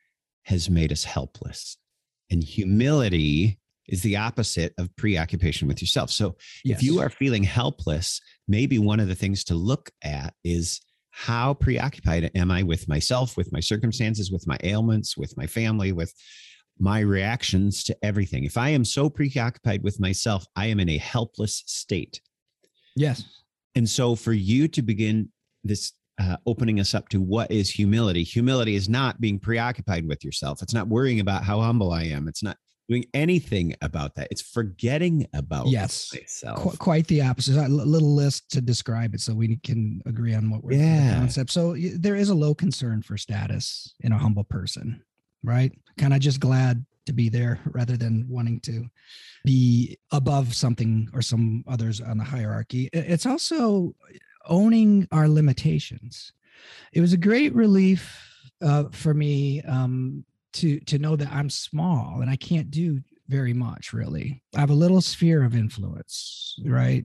has 0.47 0.71
made 0.71 0.93
us 0.93 1.05
helpless. 1.05 1.77
And 2.31 2.43
humility 2.43 3.59
is 3.89 4.03
the 4.03 4.17
opposite 4.17 4.75
of 4.79 4.95
preoccupation 4.97 5.69
with 5.69 5.81
yourself. 5.81 6.11
So 6.11 6.37
if 6.65 6.83
you 6.83 7.01
are 7.01 7.11
feeling 7.11 7.45
helpless, 7.45 8.21
maybe 8.49 8.79
one 8.79 8.99
of 8.99 9.09
the 9.09 9.15
things 9.15 9.45
to 9.45 9.55
look 9.55 9.91
at 10.03 10.35
is 10.43 10.81
how 11.11 11.55
preoccupied 11.55 12.31
am 12.35 12.51
I 12.51 12.63
with 12.63 12.89
myself, 12.89 13.37
with 13.37 13.53
my 13.53 13.61
circumstances, 13.61 14.31
with 14.31 14.47
my 14.47 14.59
ailments, 14.65 15.17
with 15.17 15.37
my 15.37 15.47
family, 15.47 15.93
with 15.93 16.13
my 16.79 17.01
reactions 17.01 17.83
to 17.85 17.97
everything. 18.03 18.45
If 18.45 18.59
I 18.59 18.71
am 18.71 18.85
so 18.85 19.09
preoccupied 19.09 19.83
with 19.83 19.99
myself, 19.99 20.47
I 20.57 20.67
am 20.67 20.79
in 20.81 20.89
a 20.89 20.99
helpless 20.99 21.63
state. 21.67 22.21
yes 22.97 23.25
And 23.75 23.89
so 23.89 24.15
for 24.15 24.33
you 24.33 24.69
to 24.69 24.83
begin 24.83 25.31
this 25.65 25.93
uh, 26.19 26.37
opening 26.47 26.81
us 26.81 26.95
up 26.95 27.09
to 27.11 27.21
what 27.21 27.51
is 27.51 27.71
humility, 27.71 28.23
humility 28.23 28.75
is 28.75 28.89
not 28.89 29.21
being 29.21 29.39
preoccupied 29.39 30.07
with 30.09 30.25
yourself. 30.25 30.63
It's 30.63 30.75
not 30.75 30.89
worrying 30.89 31.21
about 31.21 31.45
how 31.45 31.61
humble 31.61 31.93
I 31.93 32.05
am. 32.05 32.27
It's 32.29 32.43
not 32.43 32.57
doing 32.89 33.05
anything 33.15 33.75
about 33.83 34.15
that. 34.15 34.29
It's 34.31 34.41
forgetting 34.41 35.27
about 35.35 35.67
Yes. 35.69 36.09
myself. 36.15 36.61
Qu- 36.63 36.77
quite 36.79 37.07
the 37.09 37.21
opposite. 37.21 37.57
A 37.57 37.69
little 37.69 38.15
list 38.15 38.49
to 38.53 38.61
describe 38.61 39.13
it 39.15 39.21
so 39.21 39.35
we 39.35 39.57
can 39.57 40.01
agree 40.07 40.35
on 40.35 40.51
what 40.51 40.63
we're 40.63 40.71
the 40.73 40.79
Yeah. 40.79 41.19
concept. 41.19 41.51
So 41.51 41.77
there 41.97 42.15
is 42.17 42.29
a 42.29 42.35
low 42.35 42.55
concern 42.55 43.03
for 43.03 43.19
status 43.19 43.93
in 44.01 44.13
a 44.13 44.19
humble 44.19 44.45
person, 44.45 45.03
right? 45.43 45.73
Kind 45.99 46.15
of 46.15 46.21
just 46.21 46.39
glad 46.41 46.87
to 47.07 47.13
be 47.13 47.29
there 47.29 47.59
rather 47.67 47.97
than 47.97 48.27
wanting 48.29 48.61
to 48.61 48.89
be 49.45 49.97
above 50.13 50.55
something 50.55 51.09
or 51.13 51.23
some 51.23 51.65
others 51.67 52.01
on 52.01 52.19
the 52.19 52.25
hierarchy. 52.25 52.89
It's 52.93 53.27
also 53.27 53.95
owning 54.49 55.09
our 55.13 55.29
limitations. 55.29 56.33
It 56.93 57.01
was 57.01 57.13
a 57.13 57.19
great 57.19 57.55
relief 57.55 58.23
uh, 58.63 58.85
for 58.93 59.15
me 59.15 59.63
um, 59.63 60.25
to 60.55 60.81
to 60.81 60.99
know 60.99 61.17
that 61.17 61.31
I'm 61.31 61.51
small 61.51 62.21
and 62.21 62.31
I 62.31 62.37
can't 62.37 62.71
do 62.71 63.01
very 63.29 63.53
much 63.53 63.93
really. 63.93 64.43
I 64.55 64.61
have 64.61 64.71
a 64.71 64.75
little 64.75 65.01
sphere 65.01 65.45
of 65.45 65.55
influence, 65.55 66.57
right? 66.65 67.05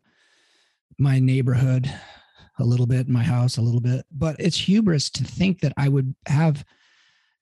My 0.98 1.20
neighborhood, 1.20 1.92
a 2.60 2.64
little 2.64 2.86
bit, 2.86 3.10
my 3.10 3.24
house, 3.24 3.58
a 3.58 3.62
little 3.62 3.82
bit, 3.82 4.06
but 4.12 4.36
it's 4.40 4.58
hubris 4.58 5.10
to 5.12 5.24
think 5.24 5.62
that 5.62 5.74
I 5.78 5.90
would 5.90 6.14
have 6.28 6.64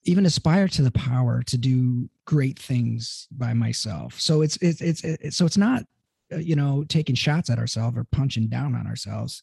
even 0.04 0.26
aspire 0.26 0.68
to 0.70 0.82
the 0.82 0.92
power 0.92 1.44
to 1.44 1.58
do 1.58 2.10
great 2.26 2.58
things 2.58 3.28
by 3.32 3.54
myself. 3.54 4.20
So 4.20 4.42
it's 4.42 4.58
it's 4.58 4.82
it's, 4.82 5.04
it's 5.04 5.38
so 5.38 5.46
it's 5.46 5.58
not 5.58 5.84
Uh, 6.32 6.38
you 6.38 6.56
know 6.56 6.84
taking 6.88 7.16
shots 7.16 7.50
at 7.50 7.58
ourselves 7.58 7.98
or 7.98 8.06
punching 8.12 8.48
down 8.48 8.76
on 8.76 8.86
ourselves. 8.88 9.42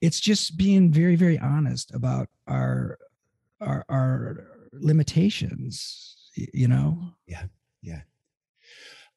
It's 0.00 0.20
just 0.20 0.56
being 0.56 0.92
very 0.92 1.16
very 1.16 1.38
honest 1.38 1.94
about 1.94 2.28
our 2.46 2.98
our 3.60 3.84
our 3.88 4.46
limitations, 4.80 6.16
you 6.34 6.68
know. 6.68 6.98
Yeah. 7.26 7.44
Yeah. 7.82 8.00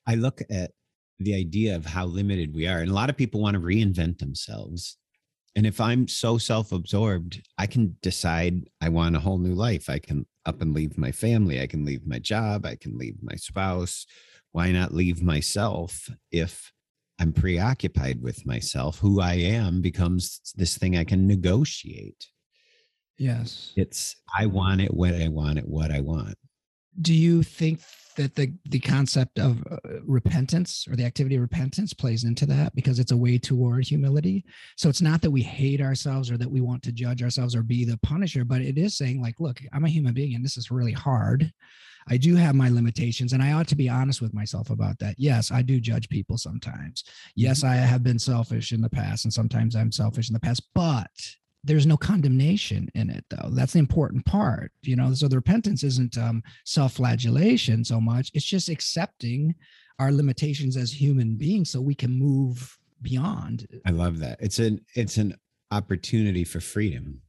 I 0.05 0.15
look 0.15 0.41
at 0.49 0.71
the 1.19 1.35
idea 1.35 1.75
of 1.75 1.85
how 1.85 2.05
limited 2.05 2.55
we 2.55 2.67
are. 2.67 2.79
And 2.79 2.89
a 2.89 2.93
lot 2.93 3.09
of 3.09 3.17
people 3.17 3.41
want 3.41 3.55
to 3.55 3.59
reinvent 3.59 4.19
themselves. 4.19 4.97
And 5.55 5.65
if 5.65 5.81
I'm 5.81 6.07
so 6.07 6.37
self 6.37 6.71
absorbed, 6.71 7.41
I 7.57 7.67
can 7.67 7.97
decide 8.01 8.69
I 8.81 8.89
want 8.89 9.15
a 9.15 9.19
whole 9.19 9.39
new 9.39 9.53
life. 9.53 9.89
I 9.89 9.99
can 9.99 10.25
up 10.45 10.61
and 10.61 10.73
leave 10.73 10.97
my 10.97 11.11
family. 11.11 11.61
I 11.61 11.67
can 11.67 11.85
leave 11.85 12.07
my 12.07 12.19
job. 12.19 12.65
I 12.65 12.75
can 12.75 12.97
leave 12.97 13.17
my 13.21 13.35
spouse. 13.35 14.05
Why 14.51 14.71
not 14.71 14.93
leave 14.93 15.21
myself 15.21 16.09
if 16.31 16.71
I'm 17.19 17.33
preoccupied 17.33 18.21
with 18.21 18.45
myself? 18.45 18.99
Who 18.99 19.21
I 19.21 19.33
am 19.33 19.81
becomes 19.81 20.41
this 20.55 20.77
thing 20.77 20.97
I 20.97 21.03
can 21.03 21.27
negotiate. 21.27 22.27
Yes. 23.17 23.73
It's, 23.75 24.15
I 24.37 24.45
want 24.45 24.81
it 24.81 24.93
when 24.93 25.21
I 25.21 25.27
want 25.27 25.59
it, 25.59 25.67
what 25.67 25.91
I 25.91 25.99
want. 25.99 26.35
Do 27.01 27.13
you 27.13 27.43
think 27.43 27.81
that 28.19 28.35
the 28.35 28.51
the 28.65 28.79
concept 28.79 29.39
of 29.39 29.63
uh, 29.71 29.77
repentance 30.03 30.85
or 30.89 30.95
the 30.97 31.05
activity 31.05 31.35
of 31.35 31.41
repentance 31.41 31.93
plays 31.93 32.25
into 32.25 32.45
that 32.45 32.75
because 32.75 32.99
it's 32.99 33.13
a 33.13 33.17
way 33.17 33.37
toward 33.37 33.85
humility 33.85 34.43
so 34.75 34.89
it's 34.89 35.01
not 35.01 35.21
that 35.21 35.31
we 35.31 35.41
hate 35.41 35.79
ourselves 35.79 36.29
or 36.29 36.37
that 36.37 36.51
we 36.51 36.59
want 36.59 36.83
to 36.83 36.91
judge 36.91 37.23
ourselves 37.23 37.55
or 37.55 37.63
be 37.63 37.85
the 37.85 37.97
punisher 37.99 38.43
but 38.43 38.61
it 38.61 38.77
is 38.77 38.97
saying 38.97 39.21
like 39.21 39.39
look 39.39 39.61
i'm 39.71 39.85
a 39.85 39.89
human 39.89 40.13
being 40.13 40.35
and 40.35 40.43
this 40.43 40.57
is 40.57 40.69
really 40.69 40.91
hard 40.91 41.49
I 42.09 42.17
do 42.17 42.35
have 42.35 42.55
my 42.55 42.69
limitations 42.69 43.33
and 43.33 43.43
I 43.43 43.51
ought 43.53 43.67
to 43.69 43.75
be 43.75 43.89
honest 43.89 44.21
with 44.21 44.33
myself 44.33 44.69
about 44.69 44.97
that. 44.99 45.15
Yes, 45.17 45.51
I 45.51 45.61
do 45.61 45.79
judge 45.79 46.09
people 46.09 46.37
sometimes. 46.37 47.03
Yes, 47.35 47.59
mm-hmm. 47.59 47.73
I 47.73 47.75
have 47.75 48.03
been 48.03 48.19
selfish 48.19 48.71
in 48.71 48.81
the 48.81 48.89
past 48.89 49.25
and 49.25 49.33
sometimes 49.33 49.75
I'm 49.75 49.91
selfish 49.91 50.29
in 50.29 50.33
the 50.33 50.39
past, 50.39 50.63
but 50.73 51.11
there's 51.63 51.85
no 51.85 51.97
condemnation 51.97 52.89
in 52.95 53.09
it 53.09 53.25
though 53.29 53.49
that's 53.51 53.73
the 53.73 53.79
important 53.79 54.25
part 54.25 54.71
you 54.81 54.95
know 54.95 55.13
so 55.13 55.27
the 55.27 55.35
repentance 55.35 55.83
isn't 55.83 56.17
um, 56.17 56.41
self-flagellation 56.65 57.83
so 57.83 57.99
much 57.99 58.31
it's 58.33 58.45
just 58.45 58.69
accepting 58.69 59.53
our 59.99 60.11
limitations 60.11 60.77
as 60.77 60.91
human 60.91 61.35
beings 61.35 61.69
so 61.69 61.81
we 61.81 61.95
can 61.95 62.11
move 62.11 62.77
beyond 63.01 63.67
i 63.85 63.91
love 63.91 64.19
that 64.19 64.37
it's 64.39 64.59
an 64.59 64.79
it's 64.95 65.17
an 65.17 65.35
opportunity 65.71 66.43
for 66.43 66.59
freedom 66.59 67.21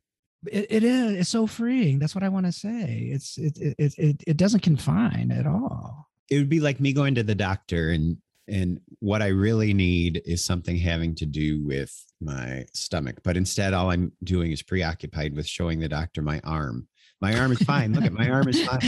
it, 0.47 0.67
it 0.71 0.85
is 0.85 1.13
it's 1.13 1.29
so 1.29 1.47
freeing 1.47 1.99
that's 1.99 2.15
what 2.15 2.25
i 2.25 2.29
want 2.29 2.47
to 2.47 2.53
say 2.53 3.11
it's 3.13 3.37
it, 3.39 3.59
it 3.59 3.95
it 3.99 4.25
it 4.27 4.37
doesn't 4.37 4.61
confine 4.61 5.31
at 5.31 5.47
all 5.47 6.09
it 6.31 6.39
would 6.39 6.49
be 6.49 6.61
like 6.61 6.81
me 6.81 6.93
going 6.93 7.15
to 7.15 7.23
the 7.23 7.35
doctor 7.35 7.91
and 7.91 8.17
and 8.51 8.81
what 8.99 9.23
I 9.23 9.29
really 9.29 9.73
need 9.73 10.23
is 10.27 10.45
something 10.45 10.77
having 10.77 11.15
to 11.17 11.27
do 11.27 11.65
with 11.65 11.95
my 12.21 12.67
stomach. 12.75 13.21
But 13.23 13.37
instead, 13.37 13.73
all 13.73 13.91
I'm 13.91 14.13
doing 14.25 14.51
is 14.51 14.63
preoccupied 14.63 15.37
with 15.37 15.47
showing 15.47 15.79
the 15.79 15.89
doctor 15.89 16.21
my 16.21 16.41
arm. 16.43 16.89
My 17.21 17.39
arm 17.39 17.53
is 17.53 17.63
fine. 17.63 17.93
Look 17.93 18.05
at 18.05 18.13
my 18.13 18.29
arm 18.29 18.49
is 18.49 18.63
fine. 18.67 18.81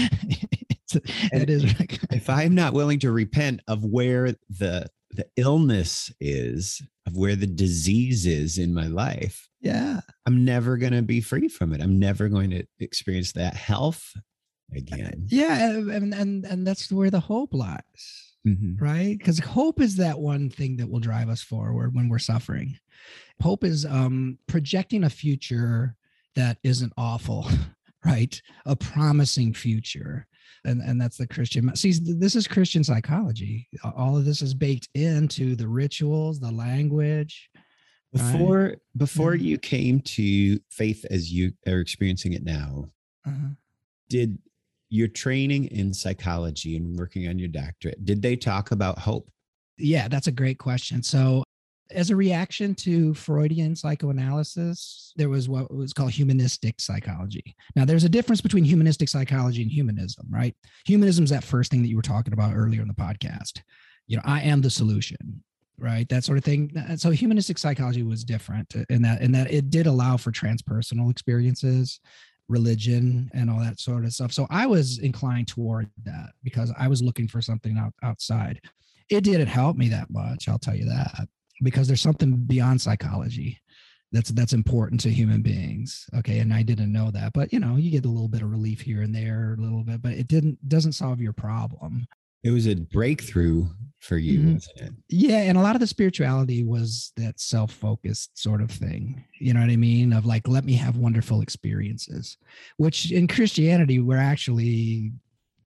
it 1.33 1.49
is. 1.49 1.65
if 2.11 2.29
I'm 2.29 2.55
not 2.55 2.73
willing 2.73 2.99
to 3.01 3.13
repent 3.13 3.61
of 3.69 3.85
where 3.85 4.35
the 4.51 4.91
the 5.15 5.27
illness 5.37 6.11
is, 6.21 6.83
of 7.07 7.17
where 7.17 7.37
the 7.37 7.47
disease 7.47 8.27
is 8.27 8.59
in 8.59 8.75
my 8.75 8.87
life, 8.87 9.49
yeah, 9.61 10.01
I'm 10.27 10.45
never 10.45 10.77
going 10.77 10.93
to 10.93 11.03
be 11.03 11.21
free 11.21 11.49
from 11.49 11.73
it. 11.73 11.81
I'm 11.81 11.99
never 11.99 12.29
going 12.29 12.51
to 12.51 12.65
experience 12.81 13.33
that 13.33 13.55
health 13.55 14.13
again. 14.75 15.27
Yeah, 15.29 15.71
and 15.71 16.15
and 16.15 16.45
and 16.45 16.67
that's 16.67 16.91
where 16.91 17.11
the 17.11 17.21
hope 17.21 17.55
lies 17.55 18.33
mm-hmm. 18.47 18.83
right? 18.83 19.17
Because 19.19 19.39
hope 19.39 19.81
is 19.81 19.97
that 19.97 20.19
one 20.19 20.51
thing 20.51 20.77
that 20.77 20.89
will 20.89 21.01
drive 21.01 21.29
us 21.29 21.43
forward 21.43 21.95
when 21.95 22.09
we're 22.09 22.19
suffering. 22.19 22.79
Hope 23.41 23.65
is 23.65 23.85
um, 23.85 24.39
projecting 24.47 25.05
a 25.05 25.11
future 25.11 25.97
that 26.35 26.59
isn't 26.63 26.93
awful, 26.97 27.49
right? 28.05 28.41
A 28.67 28.77
promising 28.77 29.55
future. 29.55 30.27
And, 30.65 30.81
and 30.81 31.01
that's 31.01 31.17
the 31.17 31.27
Christian. 31.27 31.75
See, 31.75 31.93
this 31.93 32.35
is 32.35 32.47
Christian 32.47 32.85
psychology. 32.85 33.69
All 33.97 34.17
of 34.17 34.25
this 34.25 34.43
is 34.43 34.55
baked 34.55 34.89
into 34.95 35.57
the 35.57 35.69
rituals, 35.69 36.41
the 36.41 36.53
language. 36.53 37.51
Before 38.13 38.59
right? 38.59 38.79
before 38.97 39.33
mm-hmm. 39.33 39.45
you 39.45 39.59
came 39.59 40.01
to 40.01 40.61
faith 40.71 41.07
as 41.11 41.33
you 41.33 41.53
are 41.67 41.81
experiencing 41.81 42.35
it 42.35 42.45
now, 42.45 42.91
uh-huh. 43.27 43.55
did 44.11 44.39
your 44.93 45.09
training 45.09 45.65
in 45.67 45.95
psychology 45.95 46.77
and 46.77 46.99
working 46.99 47.27
on 47.27 47.39
your 47.39 47.49
doctorate, 47.49 48.05
did 48.05 48.21
they 48.21 48.37
talk 48.37 48.73
about 48.73 48.99
hope? 48.99 49.27
Yeah, 49.79 50.07
that's 50.07 50.27
a 50.27 50.33
great 50.33 50.59
question. 50.59 51.03
So, 51.03 51.43
as 51.93 52.11
a 52.11 52.17
reaction 52.17 52.75
to 52.77 53.15
Freudian 53.15 53.77
psychoanalysis, 53.77 55.13
there 55.17 55.29
was 55.29 55.49
what 55.49 55.73
was 55.73 55.93
called 55.93 56.11
humanistic 56.11 56.81
psychology. 56.81 57.57
Now, 57.77 57.85
there's 57.85 58.05
a 58.05 58.09
difference 58.09 58.41
between 58.41 58.65
humanistic 58.65 59.09
psychology 59.09 59.63
and 59.63 59.71
humanism, 59.71 60.27
right? 60.31 60.55
Humanism 60.87 61.25
is 61.25 61.31
that 61.31 61.45
first 61.45 61.71
thing 61.71 61.83
that 61.83 61.89
you 61.89 61.97
were 61.97 62.03
talking 62.03 62.33
about 62.33 62.55
earlier 62.55 62.83
in 62.83 62.89
the 62.89 62.95
podcast. 62.95 63.63
You 64.07 64.17
know, 64.17 64.23
I 64.25 64.41
am 64.43 64.61
the 64.61 64.71
solution, 64.71 65.43
right? 65.79 66.09
That 66.09 66.25
sort 66.25 66.39
of 66.39 66.45
thing. 66.45 66.73
So, 66.97 67.11
humanistic 67.11 67.59
psychology 67.59 68.03
was 68.03 68.25
different 68.25 68.75
in 68.91 69.03
that, 69.03 69.23
in 69.23 69.33
that 69.33 69.53
it 69.53 69.71
did 69.71 69.87
allow 69.87 70.17
for 70.17 70.33
transpersonal 70.33 71.11
experiences 71.11 72.01
religion 72.49 73.31
and 73.33 73.51
all 73.51 73.59
that 73.59 73.81
sort 73.81 74.05
of 74.05 74.13
stuff. 74.13 74.33
So 74.33 74.47
I 74.51 74.67
was 74.67 74.99
inclined 74.99 75.49
toward 75.49 75.91
that 76.05 76.31
because 76.43 76.73
I 76.79 76.89
was 76.89 77.03
looking 77.03 77.27
for 77.27 77.41
something 77.41 77.79
out, 77.79 77.95
outside. 78.03 78.61
It 79.09 79.25
didn't 79.25 79.49
help 79.49 79.77
me 79.77 79.89
that 79.89 80.11
much, 80.11 80.49
I'll 80.49 80.59
tell 80.59 80.77
you 80.77 80.87
that, 80.87 81.29
because 81.63 81.87
there's 81.87 82.01
something 82.01 82.37
beyond 82.45 82.81
psychology 82.81 83.61
that's 84.13 84.31
that's 84.31 84.53
important 84.53 85.01
to 85.03 85.11
human 85.11 85.43
beings. 85.43 86.07
Okay, 86.17 86.39
and 86.41 86.53
I 86.53 86.63
didn't 86.63 86.93
know 86.93 87.11
that, 87.11 87.33
but 87.33 87.53
you 87.53 87.61
know, 87.61 87.77
you 87.77 87.91
get 87.91 88.05
a 88.05 88.09
little 88.09 88.29
bit 88.29 88.43
of 88.43 88.51
relief 88.51 88.81
here 88.81 89.03
and 89.03 89.15
there, 89.15 89.57
a 89.59 89.63
little 89.63 89.83
bit, 89.83 90.03
but 90.03 90.13
it 90.13 90.29
didn't 90.29 90.69
doesn't 90.69 90.93
solve 90.93 91.21
your 91.21 91.33
problem. 91.33 92.07
It 92.45 92.51
was 92.51 92.67
a 92.67 92.75
breakthrough 92.75 93.67
for 94.01 94.17
you, 94.17 94.41
mm-hmm. 94.41 94.55
wasn't 94.55 94.81
it? 94.81 94.93
Yeah. 95.09 95.39
And 95.43 95.57
a 95.57 95.61
lot 95.61 95.77
of 95.77 95.81
the 95.81 95.87
spirituality 95.87 96.65
was 96.65 97.13
that 97.17 97.39
self 97.39 97.73
focused 97.73 98.37
sort 98.37 98.61
of 98.61 98.71
thing. 98.71 99.25
You 99.39 99.55
know 99.55 99.61
what 99.61 99.71
I 99.71 99.77
mean? 99.77 100.13
Of 100.13 100.27
like, 100.27 100.49
let 100.49 100.65
me 100.65 100.75
have 100.75 100.97
wonderful 100.97 101.41
experiences, 101.41 102.37
which 102.79 103.13
in 103.13 103.29
Christianity, 103.29 104.01
we're 104.01 104.17
actually 104.17 105.13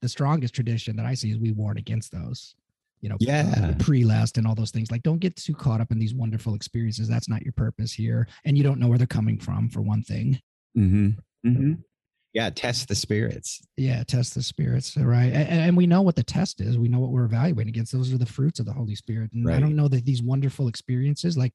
the 0.03 0.09
strongest 0.09 0.55
tradition 0.55 0.97
that 0.97 1.07
I 1.07 1.15
see 1.15 1.31
is 1.31 1.39
we 1.39 1.53
warn 1.53 1.79
against 1.79 2.13
those. 2.13 2.55
You 3.01 3.11
know, 3.11 3.17
yeah, 3.21 3.55
uh, 3.57 3.73
prelest 3.83 4.39
and 4.39 4.47
all 4.47 4.55
those 4.55 4.71
things. 4.71 4.91
Like, 4.91 5.03
don't 5.03 5.19
get 5.21 5.37
too 5.37 5.55
caught 5.55 5.81
up 5.81 5.93
in 5.93 5.99
these 5.99 6.15
wonderful 6.15 6.55
experiences. 6.55 7.09
That's 7.09 7.29
not 7.29 7.43
your 7.43 7.53
purpose 7.53 7.93
here, 7.93 8.27
and 8.45 8.57
you 8.57 8.65
don't 8.65 8.81
know 8.81 8.89
where 8.89 8.99
they're 8.99 9.07
coming 9.07 9.39
from. 9.39 9.69
For 9.69 9.83
one 9.83 10.03
thing, 10.03 10.41
mm-hmm. 10.77 11.11
Mm-hmm 11.49 11.73
yeah 12.37 12.51
test 12.51 12.87
the 12.89 12.95
spirits 12.95 13.67
yeah 13.79 14.05
test 14.05 14.35
the 14.35 14.43
spirits 14.43 14.95
right 14.99 15.33
and, 15.33 15.49
and, 15.49 15.77
we 15.77 15.87
know 15.87 16.03
what 16.03 16.17
the 16.17 16.23
test 16.23 16.61
is 16.61 16.77
we 16.77 16.87
know 16.87 16.99
what 16.99 17.11
we're 17.11 17.25
evaluating 17.25 17.71
against 17.71 17.93
those 17.93 18.13
are 18.13 18.19
the 18.19 18.27
fruits 18.27 18.61
of 18.61 18.67
the 18.67 18.73
holy 18.73 18.95
spirit 18.95 19.33
and 19.33 19.47
right. 19.47 19.57
i 19.57 19.61
don't 19.61 19.75
know 19.75 19.89
that 19.89 20.05
these 20.05 20.23
wonderful 20.23 20.69
experiences 20.69 21.39
like 21.39 21.55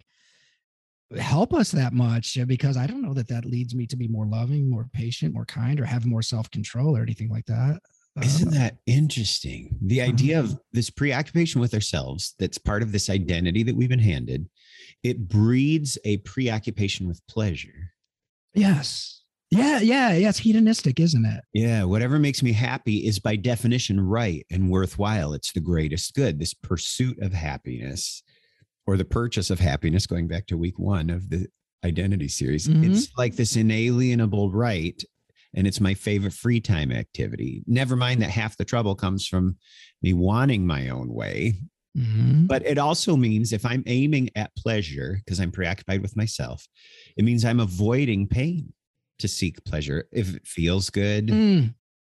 help 1.20 1.54
us 1.54 1.70
that 1.70 1.94
much 1.94 2.36
because 2.48 2.78
i 2.78 2.88
don't 2.88 3.04
know 3.04 3.14
that 3.14 3.28
that 3.28 3.46
leads 3.46 3.76
me 3.76 3.86
to 3.86 3.96
be 3.96 4.08
more 4.08 4.26
loving 4.26 4.68
more 4.68 4.88
patient 4.92 5.36
more 5.36 5.46
kind 5.46 5.80
or 5.80 5.86
have 5.86 6.08
more 6.08 6.24
self-control 6.24 6.98
or 6.98 7.04
anything 7.04 7.30
like 7.30 7.46
that 7.46 7.80
isn't 8.22 8.50
uh, 8.50 8.60
that 8.60 8.78
interesting 8.86 9.78
the 9.82 10.02
idea 10.02 10.40
uh, 10.40 10.44
of 10.44 10.60
this 10.74 10.90
preoccupation 10.90 11.62
with 11.62 11.74
ourselves 11.74 12.36
that's 12.40 12.58
part 12.58 12.82
of 12.82 12.92
this 12.92 13.10
identity 13.10 13.64
that 13.64 13.76
we've 13.76 13.90
been 13.90 14.00
handed 14.00 14.50
it 15.04 15.28
breeds 15.28 15.98
a 16.04 16.18
preoccupation 16.18 17.08
with 17.08 17.26
pleasure 17.28 17.94
yes 18.54 19.22
yeah, 19.52 19.82
yeah, 19.82 20.14
yeah. 20.14 20.30
It's 20.30 20.40
hedonistic, 20.40 21.00
isn't 21.00 21.26
it? 21.26 21.44
Yeah. 21.54 21.84
Whatever 21.84 22.18
makes 22.18 22.42
me 22.42 22.54
happy 22.54 23.06
is 23.06 23.20
by 23.20 23.36
definition 23.36 24.00
right 24.00 24.46
and 24.50 24.72
worthwhile. 24.72 25.34
It's 25.34 25.52
the 25.52 25.60
greatest 25.60 26.16
good. 26.16 26.40
This 26.40 26.54
pursuit 26.54 27.22
of 27.22 27.34
happiness 27.34 28.24
or 28.88 28.96
the 28.96 29.06
purchase 29.06 29.50
of 29.50 29.60
happiness, 29.60 30.08
going 30.08 30.30
back 30.30 30.48
to 30.48 30.58
week 30.58 30.80
one 30.80 31.10
of 31.10 31.30
the 31.30 31.48
identity 31.84 32.30
series, 32.30 32.68
mm-hmm. 32.68 32.92
it's 32.92 33.12
like 33.18 33.36
this 33.36 33.58
inalienable 33.58 34.52
right. 34.52 35.04
And 35.54 35.68
it's 35.68 35.82
my 35.82 35.94
favorite 35.94 36.34
free 36.34 36.62
time 36.62 36.92
activity. 36.92 37.64
Never 37.68 37.96
mind 37.96 38.22
that 38.22 38.30
half 38.30 38.58
the 38.58 38.66
trouble 38.66 38.96
comes 38.96 39.28
from 39.28 39.58
me 40.02 40.14
wanting 40.14 40.66
my 40.66 40.90
own 40.90 41.14
way. 41.14 41.56
Mm-hmm. 41.98 42.46
But 42.46 42.66
it 42.66 42.78
also 42.78 43.18
means 43.18 43.52
if 43.52 43.66
I'm 43.66 43.84
aiming 43.86 44.30
at 44.36 44.56
pleasure 44.56 45.20
because 45.24 45.40
I'm 45.40 45.52
preoccupied 45.52 46.02
with 46.02 46.16
myself, 46.16 46.66
it 47.18 47.26
means 47.26 47.44
I'm 47.44 47.60
avoiding 47.60 48.28
pain 48.28 48.72
to 49.20 49.28
seek 49.28 49.64
pleasure 49.66 50.08
if 50.12 50.34
it 50.34 50.48
feels 50.48 50.90
good. 50.90 51.28
Mm. 51.28 51.74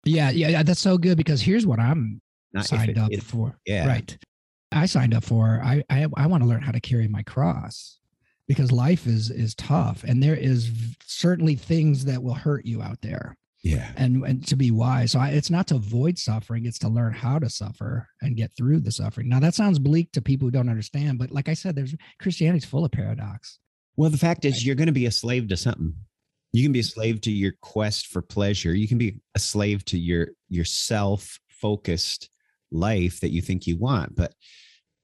Yeah, 0.05 0.31
yeah, 0.31 0.63
that's 0.63 0.81
so 0.81 0.99
good 0.99 1.17
because 1.17 1.41
here's 1.41 1.67
what 1.67 1.79
I'm 1.79 2.21
Not 2.53 2.67
signed 2.67 2.91
it, 2.91 2.99
up 2.99 3.15
for. 3.23 3.57
Yeah, 3.65 3.87
right. 3.87 4.19
I 4.73 4.87
signed 4.87 5.15
up 5.15 5.25
for. 5.25 5.61
I 5.65 5.83
I, 5.89 6.07
I 6.17 6.27
want 6.27 6.43
to 6.43 6.49
learn 6.49 6.63
how 6.63 6.73
to 6.73 6.81
carry 6.81 7.09
my 7.09 7.23
cross 7.23 7.99
because 8.49 8.73
life 8.73 9.07
is 9.07 9.31
is 9.31 9.55
tough 9.55 10.05
and 10.05 10.23
there 10.23 10.35
is 10.35 10.71
certainly 11.05 11.55
things 11.55 12.05
that 12.05 12.23
will 12.23 12.35
hurt 12.35 12.65
you 12.65 12.83
out 12.83 13.01
there. 13.03 13.37
Yeah, 13.63 13.93
and 13.97 14.25
and 14.25 14.47
to 14.49 14.57
be 14.57 14.73
wise. 14.73 15.13
So 15.13 15.21
I, 15.21 15.29
it's 15.29 15.51
not 15.51 15.69
to 15.69 15.77
avoid 15.77 16.19
suffering; 16.19 16.67
it's 16.67 16.81
to 16.81 16.89
learn 16.89 17.13
how 17.13 17.39
to 17.39 17.49
suffer 17.49 18.09
and 18.21 18.37
get 18.37 18.51
through 18.57 18.81
the 18.81 18.91
suffering. 18.91 19.29
Now 19.29 19.39
that 19.39 19.55
sounds 19.55 19.79
bleak 19.79 20.11
to 20.13 20.23
people 20.23 20.49
who 20.49 20.53
don't 20.53 20.69
understand, 20.69 21.21
but 21.21 21.31
like 21.31 21.49
I 21.49 21.55
said, 21.55 21.77
there's 21.77 21.95
Christianity's 22.19 22.65
full 22.65 22.85
of 22.85 22.91
paradox. 22.91 23.61
Well, 23.97 24.11
the 24.11 24.19
fact 24.19 24.45
is, 24.45 24.67
you're 24.67 24.75
going 24.75 24.87
to 24.87 24.93
be 24.93 25.07
a 25.07 25.13
slave 25.13 25.47
to 25.49 25.57
something 25.57 25.95
you 26.53 26.63
can 26.63 26.73
be 26.73 26.81
a 26.81 26.85
slave 26.85 27.21
to 27.23 27.33
your 27.33 27.53
quest 27.63 28.09
for 28.09 28.21
pleasure 28.21 28.75
you 28.75 28.87
can 28.87 28.99
be 28.99 29.21
a 29.35 29.39
slave 29.39 29.85
to 29.87 29.99
your 29.99 30.29
your 30.49 30.65
self 30.65 31.39
focused 31.49 32.29
life 32.73 33.21
that 33.21 33.31
you 33.31 33.41
think 33.41 33.67
you 33.67 33.77
want. 33.77 34.15
But 34.17 34.35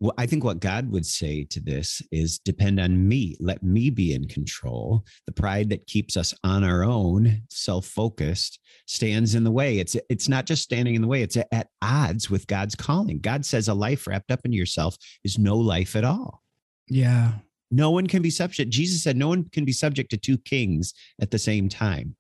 well, 0.01 0.15
I 0.17 0.27
think 0.27 0.45
what 0.45 0.61
God 0.61 0.91
would 0.93 1.07
say 1.07 1.45
to 1.45 1.61
this 1.61 2.01
is 2.13 2.39
depend 2.39 2.79
on 2.79 3.09
me. 3.09 3.37
Let 3.41 3.63
me 3.63 3.91
be 3.91 4.15
in 4.15 4.29
control. 4.29 5.05
The 5.27 5.33
pride 5.33 5.71
that 5.71 5.87
keeps 5.87 6.17
us 6.17 6.33
on 6.45 6.63
our 6.63 6.85
own, 6.85 7.43
self-focused, 7.51 8.61
stands 8.87 9.35
in 9.35 9.43
the 9.43 9.51
way. 9.51 9.79
It's 9.79 9.97
it's 10.09 10.29
not 10.29 10.47
just 10.47 10.63
standing 10.63 10.95
in 10.95 11.03
the 11.03 11.09
way, 11.09 11.23
it's 11.23 11.37
at 11.37 11.69
odds 11.83 12.31
with 12.31 12.47
God's 12.47 12.77
calling. 12.77 13.19
God 13.19 13.45
says 13.45 13.67
a 13.67 13.75
life 13.75 14.07
wrapped 14.07 14.31
up 14.31 14.41
in 14.45 14.53
yourself 14.53 14.97
is 15.25 15.39
no 15.39 15.57
life 15.57 15.97
at 15.97 16.05
all. 16.05 16.43
Yeah. 16.89 17.33
No 17.71 17.91
one 17.91 18.07
can 18.07 18.23
be 18.23 18.31
subject. 18.31 18.71
Jesus 18.71 19.03
said 19.03 19.17
no 19.17 19.29
one 19.29 19.49
can 19.51 19.65
be 19.65 19.73
subject 19.73 20.11
to 20.11 20.17
two 20.17 20.39
kings 20.39 20.95
at 21.21 21.31
the 21.31 21.39
same 21.39 21.69
time. 21.69 22.17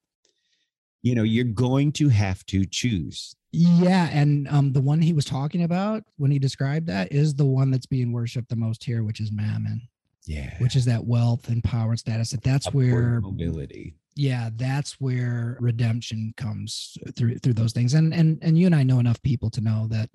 You 1.02 1.14
know, 1.14 1.22
you're 1.22 1.44
going 1.44 1.92
to 1.92 2.08
have 2.08 2.44
to 2.46 2.64
choose. 2.64 3.34
Yeah, 3.52 4.08
and 4.12 4.46
um, 4.48 4.72
the 4.72 4.80
one 4.80 5.00
he 5.00 5.14
was 5.14 5.24
talking 5.24 5.62
about 5.62 6.02
when 6.16 6.30
he 6.30 6.38
described 6.38 6.86
that 6.88 7.12
is 7.12 7.34
the 7.34 7.46
one 7.46 7.70
that's 7.70 7.86
being 7.86 8.12
worshipped 8.12 8.50
the 8.50 8.56
most 8.56 8.84
here, 8.84 9.04
which 9.04 9.20
is 9.20 9.32
mammon. 9.32 9.88
Yeah, 10.26 10.54
which 10.58 10.76
is 10.76 10.84
that 10.84 11.04
wealth 11.04 11.48
and 11.48 11.64
power 11.64 11.90
and 11.90 11.98
status. 11.98 12.30
That 12.30 12.42
that's 12.42 12.66
Upward 12.66 12.92
where 12.92 13.20
mobility. 13.20 13.94
Yeah, 14.14 14.50
that's 14.56 15.00
where 15.00 15.56
redemption 15.60 16.34
comes 16.36 16.98
through 17.16 17.38
through 17.38 17.54
those 17.54 17.72
things. 17.72 17.94
And 17.94 18.12
and 18.12 18.38
and 18.42 18.58
you 18.58 18.66
and 18.66 18.74
I 18.74 18.82
know 18.82 18.98
enough 18.98 19.22
people 19.22 19.48
to 19.50 19.60
know 19.62 19.86
that, 19.90 20.10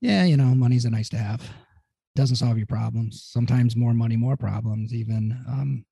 yeah, 0.00 0.24
you 0.24 0.36
know, 0.36 0.54
money's 0.54 0.84
a 0.84 0.90
nice 0.90 1.08
to 1.08 1.16
have. 1.16 1.42
Doesn't 2.14 2.36
solve 2.36 2.58
your 2.58 2.66
problems. 2.66 3.24
Sometimes 3.24 3.74
more 3.74 3.94
money, 3.94 4.16
more 4.16 4.36
problems. 4.36 4.94
Even 4.94 5.42
um, 5.48 5.84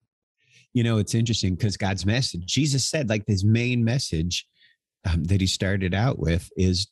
you 0.78 0.84
know, 0.84 0.98
it's 0.98 1.16
interesting 1.16 1.56
because 1.56 1.76
God's 1.76 2.06
message, 2.06 2.46
Jesus 2.46 2.86
said, 2.86 3.08
like 3.08 3.26
this 3.26 3.42
main 3.42 3.82
message 3.82 4.46
um, 5.04 5.24
that 5.24 5.40
he 5.40 5.46
started 5.48 5.92
out 5.92 6.20
with 6.20 6.48
is 6.56 6.86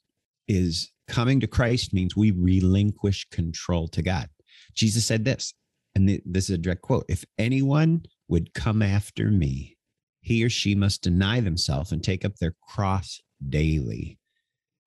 is 0.49 0.91
coming 1.07 1.39
to 1.39 1.47
Christ 1.47 1.95
means 1.95 2.17
we 2.17 2.33
relinquish 2.33 3.29
control 3.31 3.87
to 3.87 4.03
God. 4.03 4.29
Jesus 4.75 5.07
said 5.07 5.25
this, 5.25 5.55
and 5.95 6.21
this 6.25 6.51
is 6.51 6.57
a 6.57 6.59
direct 6.59 6.83
quote: 6.83 7.05
"If 7.09 7.25
anyone 7.39 8.03
would 8.27 8.55
come 8.55 8.83
after 8.83 9.31
me, 9.31 9.77
he 10.21 10.43
or 10.43 10.51
she 10.51 10.75
must 10.75 11.03
deny 11.03 11.39
themselves 11.39 11.93
and 11.93 12.03
take 12.03 12.25
up 12.25 12.35
their 12.39 12.57
cross 12.61 13.21
daily." 13.49 14.19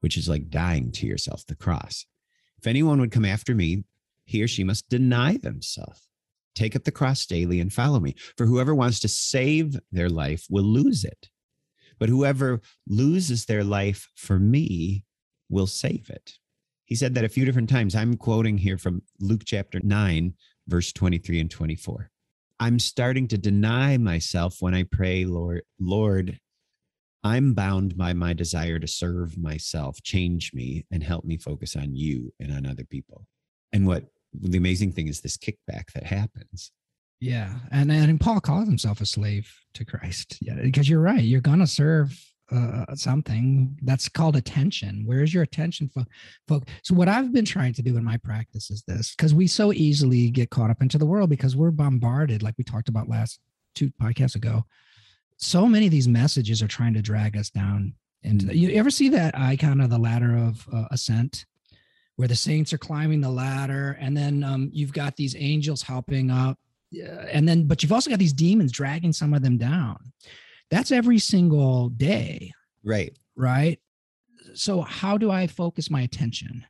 Which 0.01 0.17
is 0.17 0.27
like 0.27 0.49
dying 0.49 0.91
to 0.91 1.07
yourself, 1.07 1.45
the 1.45 1.55
cross. 1.55 2.05
If 2.57 2.67
anyone 2.67 2.99
would 2.99 3.12
come 3.12 3.23
after 3.23 3.55
me, 3.55 3.85
he 4.25 4.43
or 4.43 4.49
she 4.49 4.65
must 4.65 4.89
deny 4.89 5.38
themselves, 5.38 6.08
take 6.55 6.75
up 6.75 6.83
the 6.83 6.91
cross 6.91 7.25
daily 7.25 7.59
and 7.59 7.71
follow 7.71 7.99
me. 7.99 8.15
For 8.38 8.45
whoever 8.45 8.73
wants 8.75 8.99
to 9.01 9.07
save 9.07 9.79
their 9.91 10.09
life 10.09 10.45
will 10.49 10.63
lose 10.63 11.03
it. 11.03 11.29
But 11.99 12.09
whoever 12.09 12.62
loses 12.88 13.45
their 13.45 13.63
life 13.63 14.07
for 14.15 14.39
me 14.39 15.03
will 15.49 15.67
save 15.67 16.09
it. 16.09 16.33
He 16.85 16.95
said 16.95 17.13
that 17.15 17.25
a 17.25 17.29
few 17.29 17.45
different 17.45 17.69
times. 17.69 17.95
I'm 17.95 18.17
quoting 18.17 18.57
here 18.57 18.77
from 18.77 19.03
Luke 19.19 19.43
chapter 19.45 19.79
9, 19.79 20.33
verse 20.67 20.91
23 20.91 21.41
and 21.41 21.51
24. 21.51 22.09
I'm 22.59 22.79
starting 22.79 23.27
to 23.29 23.38
deny 23.38 23.97
myself 23.97 24.57
when 24.59 24.73
I 24.73 24.83
pray, 24.83 25.25
Lord, 25.25 25.62
Lord, 25.79 26.39
I'm 27.23 27.53
bound 27.53 27.97
by 27.97 28.13
my 28.13 28.33
desire 28.33 28.79
to 28.79 28.88
serve 28.88 29.38
myself. 29.38 30.01
Change 30.03 30.53
me 30.53 30.85
and 30.91 31.03
help 31.03 31.25
me 31.25 31.38
focus 31.38 31.75
on 31.75 31.95
you 31.95 32.33
and 32.39 32.51
on 32.51 32.65
other 32.65 32.85
people. 32.85 33.25
And 33.71 33.85
what 33.85 34.05
the 34.33 34.57
amazing 34.57 34.91
thing 34.91 35.07
is 35.07 35.21
this 35.21 35.37
kickback 35.37 35.91
that 35.93 36.03
happens 36.03 36.71
yeah, 37.21 37.55
and 37.71 37.91
and 37.91 38.19
Paul 38.19 38.39
calls 38.39 38.67
himself 38.67 39.01
a 39.01 39.05
slave 39.05 39.51
to 39.73 39.83
Christ. 39.83 40.37
Yeah, 40.41 40.55
because 40.55 40.87
you're 40.87 41.01
right. 41.01 41.21
You're 41.21 41.41
gonna 41.41 41.67
serve 41.67 42.17
uh, 42.51 42.95
something 42.95 43.77
that's 43.83 44.07
called 44.07 44.35
attention. 44.35 45.03
Where's 45.05 45.33
your 45.33 45.43
attention, 45.43 45.89
folks? 45.89 46.71
So 46.83 46.95
what 46.95 47.09
I've 47.09 47.33
been 47.33 47.45
trying 47.45 47.73
to 47.73 47.81
do 47.81 47.97
in 47.97 48.03
my 48.03 48.17
practice 48.17 48.71
is 48.71 48.83
this, 48.87 49.15
because 49.15 49.33
we 49.33 49.47
so 49.47 49.73
easily 49.73 50.29
get 50.29 50.49
caught 50.49 50.69
up 50.69 50.81
into 50.81 50.97
the 50.97 51.05
world 51.05 51.29
because 51.29 51.55
we're 51.55 51.71
bombarded, 51.71 52.41
like 52.41 52.55
we 52.57 52.63
talked 52.63 52.89
about 52.89 53.09
last 53.09 53.39
two 53.75 53.91
podcasts 54.01 54.35
ago. 54.35 54.65
So 55.37 55.67
many 55.67 55.85
of 55.85 55.91
these 55.91 56.07
messages 56.07 56.61
are 56.61 56.67
trying 56.67 56.93
to 56.93 57.01
drag 57.01 57.37
us 57.37 57.49
down. 57.49 57.93
And 58.23 58.41
you 58.43 58.71
ever 58.71 58.89
see 58.89 59.09
that 59.09 59.37
icon 59.37 59.79
of 59.79 59.89
the 59.89 59.99
ladder 59.99 60.35
of 60.35 60.67
uh, 60.73 60.85
ascent? 60.91 61.45
Where 62.19 62.27
the 62.27 62.36
saints 62.36 62.73
are 62.73 62.77
climbing 62.77 63.21
the 63.21 63.29
ladder 63.29 63.97
and 63.97 64.15
then 64.15 64.43
um, 64.43 64.69
you've 64.73 64.91
got 64.91 65.15
these 65.15 65.38
angels 65.39 65.82
helping 65.82 66.29
up 66.29 66.60
and 67.32 67.47
then 67.47 67.65
but 67.65 67.82
you've 67.82 67.93
also 67.93 68.10
got 68.10 68.19
these 68.19 68.34
demons 68.34 68.73
dragging 68.73 69.13
some 69.13 69.34
of 69.34 69.41
them 69.41 69.58
down. 69.58 69.97
That's 70.69 70.91
every 70.91 71.17
single 71.19 71.88
day. 71.88 72.51
Right. 72.84 73.17
Right? 73.38 73.79
So 74.53 74.82
how 74.82 75.17
do 75.17 75.32
i 75.32 75.47
focus 75.47 75.89
my 75.89 76.01
attention 76.01 76.65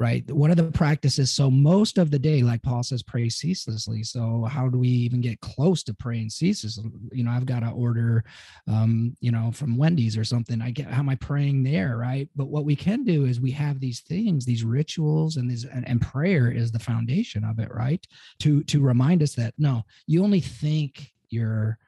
right? 0.00 0.28
What 0.30 0.50
are 0.50 0.56
the 0.56 0.64
practices? 0.64 1.32
So 1.32 1.50
most 1.50 1.98
of 1.98 2.10
the 2.10 2.18
day 2.18 2.42
like 2.42 2.62
paul 2.62 2.82
says 2.82 3.02
pray 3.02 3.28
ceaselessly. 3.28 4.02
So 4.02 4.44
how 4.50 4.68
do 4.68 4.78
we 4.78 4.88
even 4.88 5.20
get 5.20 5.40
close 5.40 5.82
to 5.84 5.94
praying 5.94 6.30
ceaselessly? 6.30 6.90
You 7.12 7.24
know 7.24 7.30
i've 7.30 7.46
got 7.46 7.60
to 7.60 7.70
order 7.70 8.24
um 8.68 9.16
you 9.20 9.30
know 9.30 9.50
from 9.52 9.76
wendy's 9.76 10.16
or 10.16 10.24
something. 10.24 10.60
I 10.60 10.70
get 10.70 10.88
how 10.88 11.00
am 11.00 11.08
i 11.08 11.14
praying 11.14 11.62
there 11.62 11.96
right? 11.96 12.28
But 12.34 12.48
what 12.48 12.64
we 12.64 12.76
can 12.76 13.04
do 13.04 13.24
is 13.26 13.40
we 13.40 13.52
have 13.52 13.80
these 13.80 14.00
things 14.00 14.44
these 14.44 14.64
rituals 14.64 15.36
and 15.36 15.50
these 15.50 15.64
and, 15.64 15.86
and 15.86 16.00
prayer 16.00 16.50
is 16.50 16.72
the 16.72 16.78
foundation 16.78 17.44
of 17.44 17.58
it 17.58 17.72
right? 17.72 18.04
To 18.40 18.62
to 18.64 18.80
remind 18.80 19.22
us 19.22 19.34
that 19.34 19.54
no 19.58 19.84
you 20.06 20.24
only 20.24 20.40
think 20.40 21.12
you're 21.28 21.78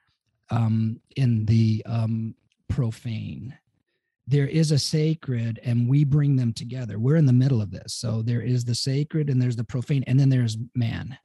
um 0.51 1.01
in 1.17 1.45
the 1.47 1.83
um 1.87 2.35
profane 2.69 3.57
there 4.27 4.47
is 4.47 4.73
a 4.73 4.79
sacred 4.79 5.61
and 5.63 5.89
we 5.89 6.05
bring 6.05 6.37
them 6.37 6.53
together. 6.53 6.99
We're 6.99 7.17
in 7.17 7.27
the 7.27 7.33
middle 7.33 7.63
of 7.63 7.71
this. 7.71 7.95
So 7.95 8.23
there 8.23 8.41
is 8.41 8.65
the 8.65 8.75
sacred 8.75 9.31
and 9.31 9.41
there's 9.41 9.57
the 9.57 9.65
profane 9.65 10.05
and 10.07 10.19
then 10.19 10.29
there's 10.29 10.57
man 10.75 11.17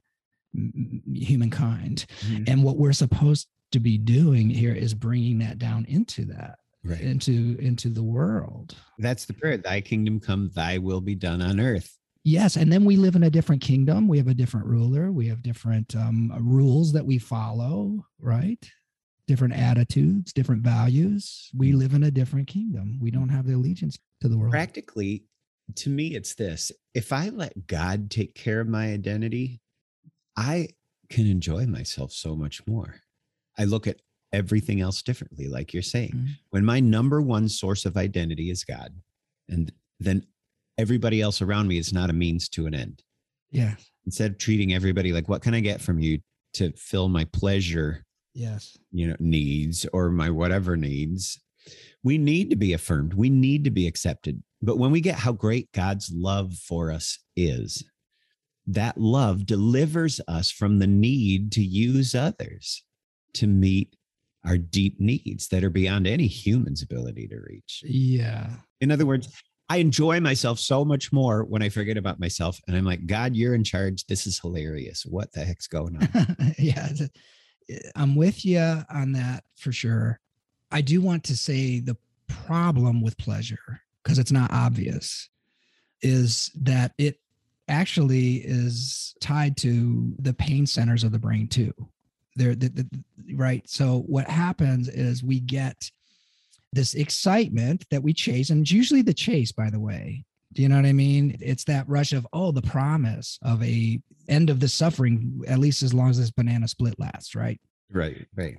humankind. 1.14 2.06
Mm-hmm. 2.26 2.44
and 2.48 2.64
what 2.64 2.78
we're 2.78 2.94
supposed 2.94 3.48
to 3.72 3.80
be 3.80 3.98
doing 3.98 4.50
here 4.50 4.74
is 4.74 4.94
bringing 4.94 5.40
that 5.40 5.58
down 5.58 5.86
into 5.86 6.26
that 6.26 6.60
right. 6.84 7.00
into 7.00 7.58
into 7.60 7.90
the 7.90 8.04
world. 8.04 8.76
That's 9.00 9.26
the 9.26 9.34
prayer 9.34 9.58
thy 9.58 9.82
kingdom 9.82 10.20
come 10.20 10.52
thy 10.54 10.78
will 10.78 11.02
be 11.02 11.16
done 11.16 11.42
on 11.42 11.60
earth. 11.60 11.98
Yes 12.24 12.58
and 12.58 12.72
then 12.72 12.86
we 12.86 12.98
live 12.98 13.16
in 13.16 13.24
a 13.24 13.30
different 13.30 13.62
kingdom. 13.62 14.08
We 14.08 14.18
have 14.18 14.28
a 14.28 14.34
different 14.34 14.68
ruler. 14.68 15.12
We 15.12 15.28
have 15.30 15.42
different 15.42 15.96
um, 15.96 16.32
rules 16.40 16.92
that 16.94 17.06
we 17.06 17.18
follow 17.18 18.06
right 18.20 18.70
different 19.32 19.54
attitudes, 19.54 20.34
different 20.34 20.62
values. 20.62 21.50
We 21.56 21.72
mm. 21.72 21.78
live 21.78 21.94
in 21.94 22.04
a 22.04 22.12
different 22.12 22.50
kingdom. 22.50 23.00
We 23.02 23.12
don't 23.12 23.30
have 23.30 23.48
the 23.48 23.54
allegiance 23.54 23.98
to 24.20 24.28
the 24.28 24.38
world. 24.38 24.52
Practically, 24.52 25.24
to 25.78 25.90
me, 25.90 26.16
it's 26.16 26.34
this 26.36 26.70
if 26.94 27.14
I 27.14 27.30
let 27.30 27.66
God 27.66 28.12
take 28.12 28.36
care 28.36 28.60
of 28.60 28.68
my 28.68 28.92
identity, 28.92 29.62
I 30.36 30.68
can 31.10 31.28
enjoy 31.28 31.66
myself 31.66 32.12
so 32.12 32.36
much 32.36 32.68
more. 32.68 32.96
I 33.58 33.64
look 33.64 33.88
at 33.88 34.02
everything 34.34 34.82
else 34.82 35.02
differently, 35.02 35.48
like 35.48 35.72
you're 35.72 35.82
saying. 35.82 36.12
Mm-hmm. 36.12 36.32
When 36.50 36.66
my 36.66 36.82
number 36.82 37.22
one 37.22 37.48
source 37.48 37.86
of 37.86 37.96
identity 37.96 38.50
is 38.50 38.66
God, 38.66 38.94
and 39.48 39.72
then 39.98 40.26
everybody 40.78 41.22
else 41.22 41.42
around 41.42 41.70
me 41.70 41.78
is 41.78 41.94
not 41.94 42.10
a 42.10 42.14
means 42.14 42.50
to 42.50 42.66
an 42.66 42.76
end. 42.76 43.02
Yeah. 43.50 43.76
Instead 44.06 44.32
of 44.32 44.38
treating 44.40 44.74
everybody 44.74 45.14
like, 45.14 45.30
what 45.30 45.42
can 45.42 45.54
I 45.54 45.62
get 45.62 45.80
from 45.80 46.00
you 46.00 46.20
to 46.56 46.74
fill 46.74 47.08
my 47.08 47.24
pleasure 47.32 48.04
yes 48.34 48.78
you 48.92 49.08
know 49.08 49.16
needs 49.20 49.86
or 49.94 50.10
my 50.10 50.30
whatever 50.30 50.76
needs 50.78 51.40
we 52.04 52.18
need 52.18 52.50
to 52.50 52.56
be 52.56 52.74
affirmed 52.74 53.14
we 53.14 53.30
need 53.30 53.64
to 53.64 53.72
be 53.72 53.88
accepted 53.88 54.42
but 54.62 54.78
when 54.78 54.92
we 54.92 55.02
get 55.02 55.16
how 55.16 55.32
great 55.32 55.72
god's 55.74 56.12
love 56.14 56.54
for 56.54 56.92
us 56.92 57.20
is 57.36 57.84
that 58.68 58.98
love 58.98 59.46
delivers 59.46 60.22
us 60.28 60.52
from 60.52 60.80
the 60.80 60.88
need 60.88 61.52
to 61.52 61.64
use 61.64 62.16
others 62.16 62.84
to 63.34 63.48
meet 63.48 63.96
our 64.46 64.58
deep 64.58 65.00
needs 65.00 65.48
that 65.50 65.64
are 65.64 65.70
beyond 65.70 66.08
any 66.08 66.28
human's 66.28 66.82
ability 66.82 67.28
to 67.28 67.38
reach 67.48 67.84
yeah 67.86 68.50
in 68.80 68.92
other 68.92 69.06
words 69.06 69.28
I 69.70 69.78
enjoy 69.78 70.20
myself 70.20 70.60
so 70.60 70.84
much 70.84 71.14
more 71.14 71.46
when 71.46 71.62
I 71.62 71.70
forget 71.70 71.96
about 71.96 72.20
myself. 72.20 72.60
And 72.68 72.76
I'm 72.76 72.84
like, 72.84 73.06
God, 73.06 73.38
you're 73.38 73.56
in 73.56 73.64
charge. 73.64 74.06
This 74.06 74.28
is 74.28 74.38
hilarious. 74.38 75.06
What 75.06 75.32
the 75.32 75.46
heck's 75.46 75.68
going 75.68 75.96
on? 75.96 76.54
yeah. 76.60 76.90
I'm 77.96 78.16
with 78.16 78.46
you 78.46 78.84
on 78.90 79.12
that 79.14 79.44
for 79.56 79.72
sure. 79.72 80.20
I 80.72 80.82
do 80.82 81.02
want 81.02 81.24
to 81.26 81.38
say 81.38 81.80
the 81.80 81.98
problem 82.28 83.02
with 83.02 83.18
pleasure, 83.18 83.82
because 84.04 84.20
it's 84.20 84.32
not 84.32 84.52
obvious, 84.52 85.30
is 86.02 86.50
that 86.62 86.94
it 86.98 87.20
actually 87.68 88.36
is 88.38 89.16
tied 89.20 89.58
to 89.58 90.14
the 90.20 90.34
pain 90.34 90.66
centers 90.66 91.04
of 91.04 91.12
the 91.12 91.20
brain 91.20 91.48
too. 91.48 91.74
There, 92.36 92.56
the, 92.56 92.70
the, 92.70 93.36
right. 93.36 93.68
So 93.70 94.04
what 94.08 94.28
happens 94.30 94.88
is 94.88 95.24
we 95.24 95.40
get 95.40 95.92
this 96.74 96.94
excitement 96.94 97.86
that 97.92 98.02
we 98.02 98.14
chase, 98.14 98.50
and 98.50 98.62
it's 98.62 98.72
usually 98.72 99.02
the 99.02 99.14
chase, 99.14 99.52
by 99.52 99.70
the 99.70 99.80
way. 99.80 100.24
Do 100.54 100.62
you 100.62 100.70
know 100.70 100.76
what 100.76 100.86
I 100.86 100.92
mean? 100.94 101.38
It's 101.40 101.64
that 101.66 101.88
rush 101.88 102.12
of 102.14 102.28
oh, 102.34 102.52
the 102.52 102.62
promise 102.62 103.40
of 103.42 103.64
a 103.64 104.00
end 104.28 104.50
of 104.50 104.60
the 104.60 104.68
suffering, 104.68 105.42
at 105.48 105.60
least 105.60 105.82
as 105.84 105.94
long 105.94 106.10
as 106.10 106.18
this 106.18 106.32
banana 106.32 106.68
split 106.68 107.00
lasts, 107.00 107.36
right? 107.36 107.60
Right, 107.90 108.28
right. 108.36 108.58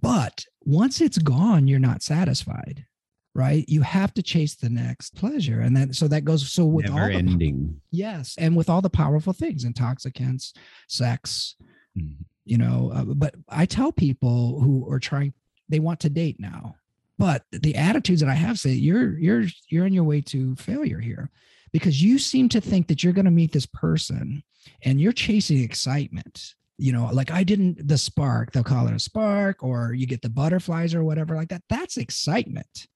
But 0.00 0.44
once 0.64 1.00
it's 1.00 1.18
gone, 1.18 1.66
you're 1.68 1.78
not 1.78 2.02
satisfied, 2.02 2.86
right? 3.34 3.64
You 3.68 3.82
have 3.82 4.14
to 4.14 4.22
chase 4.22 4.54
the 4.54 4.70
next 4.70 5.14
pleasure. 5.14 5.60
And 5.60 5.76
then, 5.76 5.92
so 5.92 6.08
that 6.08 6.24
goes, 6.24 6.50
so 6.50 6.64
with 6.64 6.86
Never 6.86 7.00
all 7.02 7.08
the, 7.08 7.14
ending. 7.14 7.80
yes. 7.90 8.34
And 8.38 8.56
with 8.56 8.70
all 8.70 8.80
the 8.80 8.88
powerful 8.90 9.32
things, 9.32 9.64
intoxicants, 9.64 10.54
sex, 10.88 11.56
Mhm. 11.98 12.24
you 12.44 12.58
know, 12.58 12.90
uh, 12.94 13.04
but 13.04 13.34
I 13.48 13.66
tell 13.66 13.92
people 13.92 14.60
who 14.60 14.90
are 14.90 15.00
trying, 15.00 15.34
they 15.68 15.78
want 15.80 16.00
to 16.00 16.08
date 16.10 16.38
now, 16.40 16.76
but 17.18 17.42
the 17.52 17.74
attitudes 17.74 18.20
that 18.20 18.30
I 18.30 18.34
have 18.34 18.58
say 18.58 18.70
you're, 18.70 19.18
you're, 19.18 19.44
you're 19.68 19.84
on 19.84 19.92
your 19.92 20.04
way 20.04 20.20
to 20.22 20.54
failure 20.56 21.00
here 21.00 21.30
because 21.72 22.02
you 22.02 22.18
seem 22.18 22.48
to 22.50 22.60
think 22.60 22.88
that 22.88 23.02
you're 23.02 23.12
going 23.12 23.24
to 23.24 23.30
meet 23.30 23.52
this 23.52 23.66
person 23.66 24.42
and 24.82 25.00
you're 25.00 25.12
chasing 25.12 25.62
excitement 25.62 26.54
you 26.78 26.92
know 26.92 27.08
like 27.12 27.30
i 27.30 27.42
didn't 27.42 27.88
the 27.88 27.96
spark 27.96 28.52
they'll 28.52 28.62
call 28.62 28.86
it 28.86 28.94
a 28.94 28.98
spark 28.98 29.62
or 29.62 29.94
you 29.94 30.06
get 30.06 30.22
the 30.22 30.28
butterflies 30.28 30.94
or 30.94 31.04
whatever 31.04 31.34
like 31.34 31.48
that. 31.48 31.62
That's 31.68 31.96
excitement. 31.96 32.86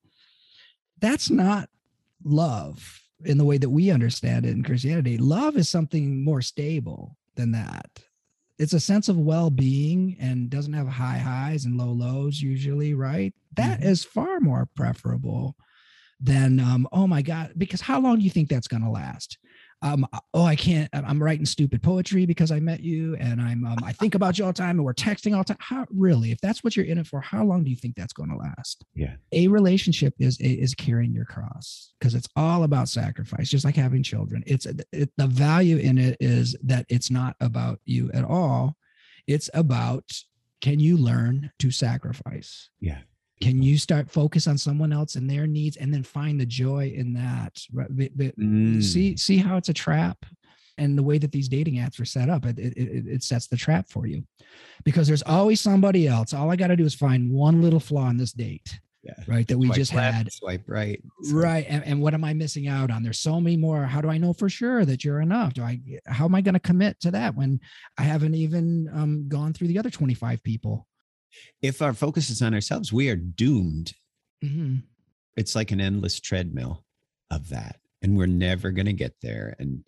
That's 1.01 1.31
not 1.31 1.69
love 2.25 3.01
in 3.25 3.39
the 3.39 3.45
way 3.45 3.59
that 3.59 3.71
we 3.71 3.91
understand 3.91 4.47
it 4.47 4.51
in 4.51 4.63
christianity. 4.63 5.19
Love 5.19 5.57
is 5.57 5.69
something 5.69 6.23
more 6.23 6.43
stable 6.43 7.17
than 7.37 7.53
that 7.53 7.87
it's 8.61 8.75
a 8.75 8.81
sense 8.81 9.09
of 9.09 9.17
well-being 9.19 10.17
and 10.21 10.51
doesn't 10.51 10.75
have 10.75 10.87
high 10.87 11.19
highs 11.19 11.65
and 11.65 11.79
low 11.79 11.91
lows 11.91 12.41
usually 12.41 12.95
right 12.95 13.33
That 13.57 13.81
Mhm. 13.81 13.85
is 13.85 14.05
far 14.05 14.39
more 14.41 14.69
preferable 14.77 15.57
than 16.21 16.61
um 16.61 16.87
oh 16.93 17.07
my 17.07 17.23
god 17.23 17.53
because 17.57 17.81
how 17.81 17.99
long 18.01 18.19
do 18.19 18.23
you 18.25 18.31
think 18.31 18.49
that's 18.49 18.69
going 18.69 18.83
to 18.83 18.91
last 18.91 19.39
um 19.83 20.07
oh 20.35 20.45
i 20.45 20.55
can't 20.55 20.89
i'm 20.93 21.23
writing 21.23 21.47
stupid 21.47 21.83
poetry 21.83 22.27
because 22.27 22.51
i 22.51 22.61
met 22.61 22.81
you 22.81 23.17
and 23.17 23.41
i'm 23.41 23.65
um, 23.65 23.79
i 23.85 23.93
think 23.93 24.15
about 24.15 24.39
you 24.39 24.45
all 24.45 24.53
the 24.53 24.57
time 24.59 24.77
and 24.77 24.85
we're 24.85 24.93
texting 24.93 25.35
all 25.35 25.43
the 25.43 25.55
time 25.55 25.57
how 25.61 25.87
really 25.91 26.31
if 26.33 26.41
that's 26.41 26.63
what 26.63 26.77
you're 26.77 26.87
in 26.87 26.99
it 26.99 27.07
for 27.07 27.21
how 27.21 27.45
long 27.45 27.65
do 27.65 27.71
you 27.71 27.77
think 27.77 27.95
that's 27.97 28.13
going 28.13 28.29
to 28.31 28.37
last 28.37 28.85
Yeah. 28.95 29.15
a 29.33 29.49
relationship 29.49 30.15
is 30.19 30.39
is 30.41 30.75
carrying 30.75 31.13
your 31.15 31.25
cross 31.25 31.93
because 31.99 32.15
it's 32.15 32.29
all 32.37 32.65
about 32.65 32.89
sacrifice 32.89 33.49
just 33.49 33.65
like 33.65 33.77
having 33.77 34.03
children 34.03 34.43
it's 34.47 34.67
it, 34.67 35.11
the 35.17 35.27
value 35.27 35.79
in 35.79 35.99
it 35.99 36.17
is 36.21 36.57
that 36.63 36.85
it's 36.89 37.11
not 37.11 37.37
about 37.41 37.81
you 37.85 38.11
at 38.13 38.25
all 38.25 38.77
it's 39.27 39.49
about 39.55 40.05
can 40.61 40.79
you 40.79 40.97
learn 40.99 41.51
to 41.59 41.71
sacrifice 41.71 42.69
Yeah. 42.81 42.99
Can 43.41 43.63
you 43.63 43.79
start 43.79 44.11
focus 44.11 44.47
on 44.47 44.59
someone 44.59 44.93
else 44.93 45.15
and 45.15 45.29
their 45.29 45.47
needs 45.47 45.77
and 45.77 45.93
then 45.93 46.03
find 46.03 46.41
the 46.41 46.47
joy 46.47 46.93
in 46.95 47.13
that 47.15 47.59
right? 47.73 47.89
Mm. 47.97 48.83
see 48.83 49.17
see 49.17 49.39
how 49.39 49.57
it's 49.57 49.69
a 49.71 49.75
trap 49.75 50.19
and 50.79 50.97
the 50.97 51.03
way 51.03 51.19
that 51.19 51.33
these 51.33 51.49
dating 51.49 51.75
apps 51.77 52.01
are 52.01 52.05
set 52.05 52.29
up 52.29 52.45
it, 52.47 52.59
it, 52.59 52.77
it, 52.77 53.07
it 53.07 53.23
sets 53.23 53.47
the 53.49 53.57
trap 53.57 53.89
for 53.89 54.07
you 54.07 54.23
because 54.85 55.07
there's 55.09 55.23
always 55.23 55.61
somebody 55.61 56.07
else 56.07 56.35
all 56.35 56.51
i 56.51 56.57
got 56.57 56.69
to 56.69 56.77
do 56.77 56.85
is 56.85 56.95
find 56.95 57.31
one 57.33 57.61
little 57.63 57.81
flaw 57.81 58.09
in 58.11 58.17
this 58.17 58.33
date 58.33 58.79
Yeah. 59.03 59.15
right 59.27 59.49
that 59.49 59.59
we 59.59 59.67
Swipe 59.69 59.77
just 59.77 59.95
left, 59.95 60.15
had 60.17 60.33
Swipe 60.33 60.65
right. 60.67 61.01
swipe- 61.23 61.45
right 61.45 61.67
and, 61.69 61.85
and 61.85 62.01
what 62.03 62.13
am 62.15 62.25
i 62.25 62.33
missing 62.35 62.69
out 62.69 62.91
on 62.91 63.03
there's 63.03 63.19
so 63.19 63.41
many 63.41 63.57
more 63.57 63.85
how 63.85 64.01
do 64.01 64.09
i 64.11 64.19
know 64.19 64.33
for 64.35 64.49
sure 64.51 64.85
that 64.85 65.03
you're 65.05 65.21
enough 65.23 65.55
do 65.55 65.63
i 65.63 65.81
how 66.07 66.25
am 66.27 66.35
i 66.35 66.41
going 66.41 66.55
to 66.55 66.61
commit 66.61 67.01
to 67.01 67.11
that 67.11 67.35
when 67.35 67.59
i 67.99 68.03
haven't 68.03 68.35
even 68.35 68.89
um, 68.95 69.29
gone 69.29 69.53
through 69.55 69.69
the 69.69 69.79
other 69.79 69.91
25 69.91 70.43
people 70.43 70.87
If 71.63 71.83
our 71.83 71.93
focus 71.93 72.31
is 72.31 72.43
on 72.43 72.55
ourselves, 72.55 72.93
we 72.93 73.09
are 73.09 73.17
doomed. 73.17 73.95
Mhm. 74.45 74.83
It's 75.37 75.55
like 75.55 75.71
an 75.71 75.81
endless 75.81 76.21
treadmill 76.21 76.85
of 77.31 77.49
that. 77.51 77.81
And 78.03 78.17
we're 78.17 78.27
never 78.27 78.71
going 78.71 78.87
to 78.87 78.93
get 78.93 79.15
there. 79.23 79.55
And 79.59 79.85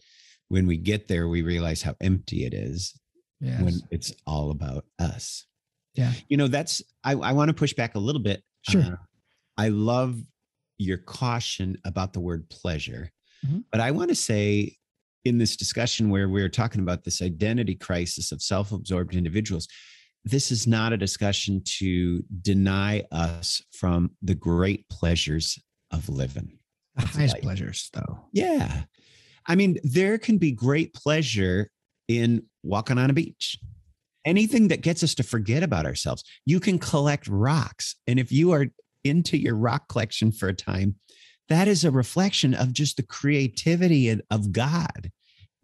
when 0.49 0.67
we 0.67 0.77
get 0.77 1.09
there, 1.09 1.29
we 1.29 1.43
realize 1.43 1.83
how 1.83 1.97
empty 2.01 2.45
it 2.45 2.55
is 2.55 2.99
yes. 3.41 3.63
when 3.63 3.75
it's 3.91 4.13
all 4.27 4.51
about 4.51 4.85
us. 4.99 5.47
Yeah. 5.95 6.13
You 6.29 6.37
know, 6.37 6.49
that's, 6.49 6.83
I, 7.05 7.13
I 7.13 7.33
want 7.33 7.49
to 7.49 7.55
push 7.55 7.73
back 7.73 7.95
a 7.95 7.99
little 7.99 8.23
bit. 8.23 8.43
Sure. 8.69 8.83
Uh, 8.83 8.97
I 9.57 9.69
love 9.69 10.21
your 10.79 10.99
caution 10.99 11.79
about 11.85 12.13
the 12.13 12.21
word 12.21 12.49
pleasure. 12.51 13.11
Mhm. 13.47 13.65
But 13.71 13.81
I 13.81 13.91
want 13.91 14.11
to 14.11 14.15
say 14.15 14.77
in 15.25 15.39
this 15.39 15.57
discussion 15.57 16.11
where 16.11 16.29
we're 16.29 16.49
talking 16.49 16.81
about 16.81 17.05
this 17.05 17.23
identity 17.23 17.75
crisis 17.75 18.33
of 18.33 18.43
self 18.43 18.73
absorbed 18.73 19.15
individuals, 19.15 19.69
this 20.25 20.51
is 20.53 20.67
not 20.67 20.93
a 20.93 20.97
discussion 20.97 21.63
to 21.65 22.23
deny 22.43 23.03
us 23.11 23.63
from 23.73 24.11
the 24.23 24.35
great 24.35 24.89
pleasures 24.89 25.59
of 25.91 26.09
living. 26.09 26.59
the 26.97 27.07
highest 27.07 27.35
like- 27.35 27.43
pleasures 27.43 27.89
though 27.95 28.27
Yeah. 28.33 28.85
I 29.47 29.57
mean, 29.57 29.79
there 29.83 30.19
can 30.19 30.39
be 30.39 30.53
great 30.53 30.95
pleasure 30.95 31.71
in 32.07 32.45
walking 32.63 32.99
on 32.99 33.11
a 33.11 33.13
beach. 33.13 33.59
Anything 34.25 34.69
that 34.69 34.83
gets 34.83 35.03
us 35.03 35.15
to 35.17 35.25
forget 35.25 35.65
about 35.65 35.85
ourselves. 35.85 36.23
You 36.47 36.61
can 36.61 36.79
collect 36.79 37.27
rocks. 37.27 37.97
And 38.07 38.21
if 38.21 38.31
you 38.31 38.53
are 38.53 38.67
into 39.03 39.37
your 39.37 39.57
rock 39.57 39.89
collection 39.89 40.31
for 40.31 40.49
a 40.49 40.55
time, 40.55 40.95
that 41.49 41.67
is 41.67 41.85
a 41.85 41.91
reflection 41.91 42.55
of 42.55 42.73
just 42.73 42.97
the 42.97 43.03
creativity 43.03 44.17
of 44.31 44.53
God 44.53 45.11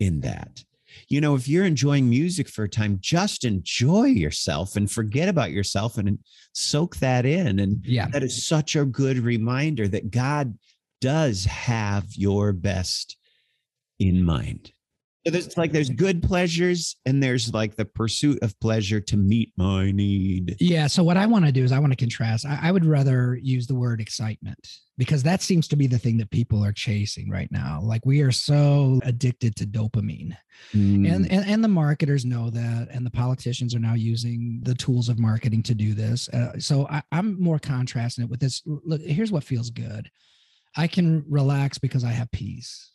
in 0.01 0.21
that. 0.23 0.65
You 1.09 1.21
know, 1.21 1.35
if 1.35 1.49
you're 1.49 1.65
enjoying 1.65 2.09
music 2.11 2.49
for 2.49 2.65
a 2.65 2.69
time, 2.69 2.99
just 3.01 3.45
enjoy 3.45 4.07
yourself 4.07 4.77
and 4.77 4.91
forget 4.91 5.29
about 5.29 5.53
yourself 5.53 5.99
and 5.99 6.19
soak 6.53 6.97
that 6.97 7.25
in. 7.25 7.61
And 7.61 7.85
yeah 7.85 8.09
that 8.09 8.23
is 8.23 8.47
such 8.47 8.77
a 8.77 8.85
good 8.85 9.19
reminder 9.19 9.87
that 9.89 10.11
God 10.11 10.59
does 11.01 11.45
have 11.45 12.07
your 12.15 12.53
best 12.53 13.17
in 13.99 14.25
mind. 14.25 14.73
So 15.27 15.33
there's 15.33 15.57
like 15.57 15.73
there's 15.73 15.91
good 15.91 16.23
pleasures 16.23 16.97
and 17.05 17.23
there's 17.23 17.53
like 17.53 17.77
the 17.77 17.85
pursuit 17.85 18.39
of 18.43 18.59
pleasure 18.61 19.01
to 19.01 19.17
meet 19.17 19.53
my 19.57 19.91
need. 19.91 20.57
Yeah. 20.61 20.87
So 20.87 21.03
what 21.03 21.17
I 21.17 21.27
want 21.27 21.45
to 21.45 21.53
do 21.53 21.65
is 21.65 21.73
I 21.73 21.79
want 21.79 21.93
to 21.93 21.97
contrast. 21.97 22.47
I, 22.47 22.59
I 22.63 22.73
would 22.73 22.85
rather 22.85 23.39
use 23.43 23.67
the 23.67 23.75
word 23.75 24.01
excitement 24.01 24.69
because 24.97 25.23
that 25.25 25.43
seems 25.43 25.69
to 25.69 25.77
be 25.77 25.87
the 25.87 25.99
thing 25.99 26.19
that 26.19 26.31
people 26.31 26.65
are 26.65 26.73
chasing 26.73 27.31
right 27.31 27.51
now. 27.51 27.81
Like 27.83 28.07
we 28.07 28.23
are 28.23 28.33
so 28.33 29.01
addicted 29.05 29.57
to 29.57 29.67
dopamine, 29.67 30.37
Mm, 30.75 31.11
and, 31.11 31.31
and 31.31 31.47
and 31.47 31.65
the 31.65 31.69
marketers 31.69 32.25
know 32.25 32.51
that, 32.51 32.89
and 32.91 33.05
the 33.05 33.11
politicians 33.11 33.75
are 33.75 33.79
now 33.79 33.95
using 33.95 34.61
the 34.63 34.75
tools 34.75 35.09
of 35.09 35.19
marketing 35.19 35.63
to 35.65 35.75
do 35.75 35.95
this. 35.95 36.29
Uh, 36.29 36.59
so 36.59 36.87
I, 36.89 37.03
I'm 37.13 37.41
more 37.41 37.59
contrasting 37.59 38.25
it 38.25 38.31
with 38.31 38.41
this. 38.41 38.63
Look, 38.67 39.01
here's 39.01 39.33
what 39.33 39.45
feels 39.45 39.71
good. 39.71 40.11
I 40.77 40.87
can 40.87 41.25
relax 41.29 41.79
because 41.79 42.05
I 42.05 42.11
have 42.11 42.31
peace. 42.31 42.91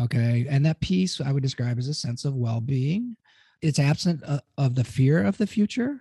Okay, 0.00 0.46
and 0.48 0.64
that 0.66 0.80
peace 0.80 1.20
I 1.20 1.32
would 1.32 1.42
describe 1.42 1.78
as 1.78 1.88
a 1.88 1.94
sense 1.94 2.24
of 2.24 2.34
well-being. 2.34 3.16
It's 3.62 3.78
absent 3.78 4.22
of 4.58 4.74
the 4.74 4.84
fear 4.84 5.24
of 5.24 5.38
the 5.38 5.46
future 5.46 6.00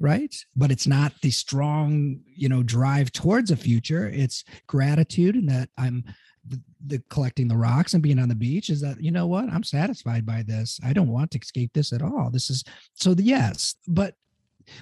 right? 0.00 0.34
But 0.56 0.72
it's 0.72 0.86
not 0.86 1.12
the 1.20 1.30
strong 1.30 2.20
you 2.26 2.48
know 2.48 2.62
drive 2.62 3.12
towards 3.12 3.50
a 3.50 3.56
future. 3.56 4.08
It's 4.08 4.44
gratitude 4.66 5.36
and 5.36 5.48
that 5.50 5.68
i'm 5.76 6.02
the, 6.46 6.60
the 6.86 7.02
collecting 7.10 7.48
the 7.48 7.56
rocks 7.56 7.92
and 7.92 8.02
being 8.02 8.18
on 8.18 8.30
the 8.30 8.34
beach 8.34 8.70
is 8.70 8.80
that 8.80 9.00
you 9.00 9.10
know 9.10 9.26
what? 9.26 9.50
I'm 9.50 9.62
satisfied 9.62 10.24
by 10.24 10.42
this. 10.42 10.80
I 10.82 10.94
don't 10.94 11.12
want 11.12 11.30
to 11.32 11.38
escape 11.38 11.72
this 11.74 11.92
at 11.92 12.02
all. 12.02 12.30
This 12.30 12.48
is 12.50 12.64
so 12.94 13.14
the, 13.14 13.22
yes 13.22 13.76
but 13.86 14.14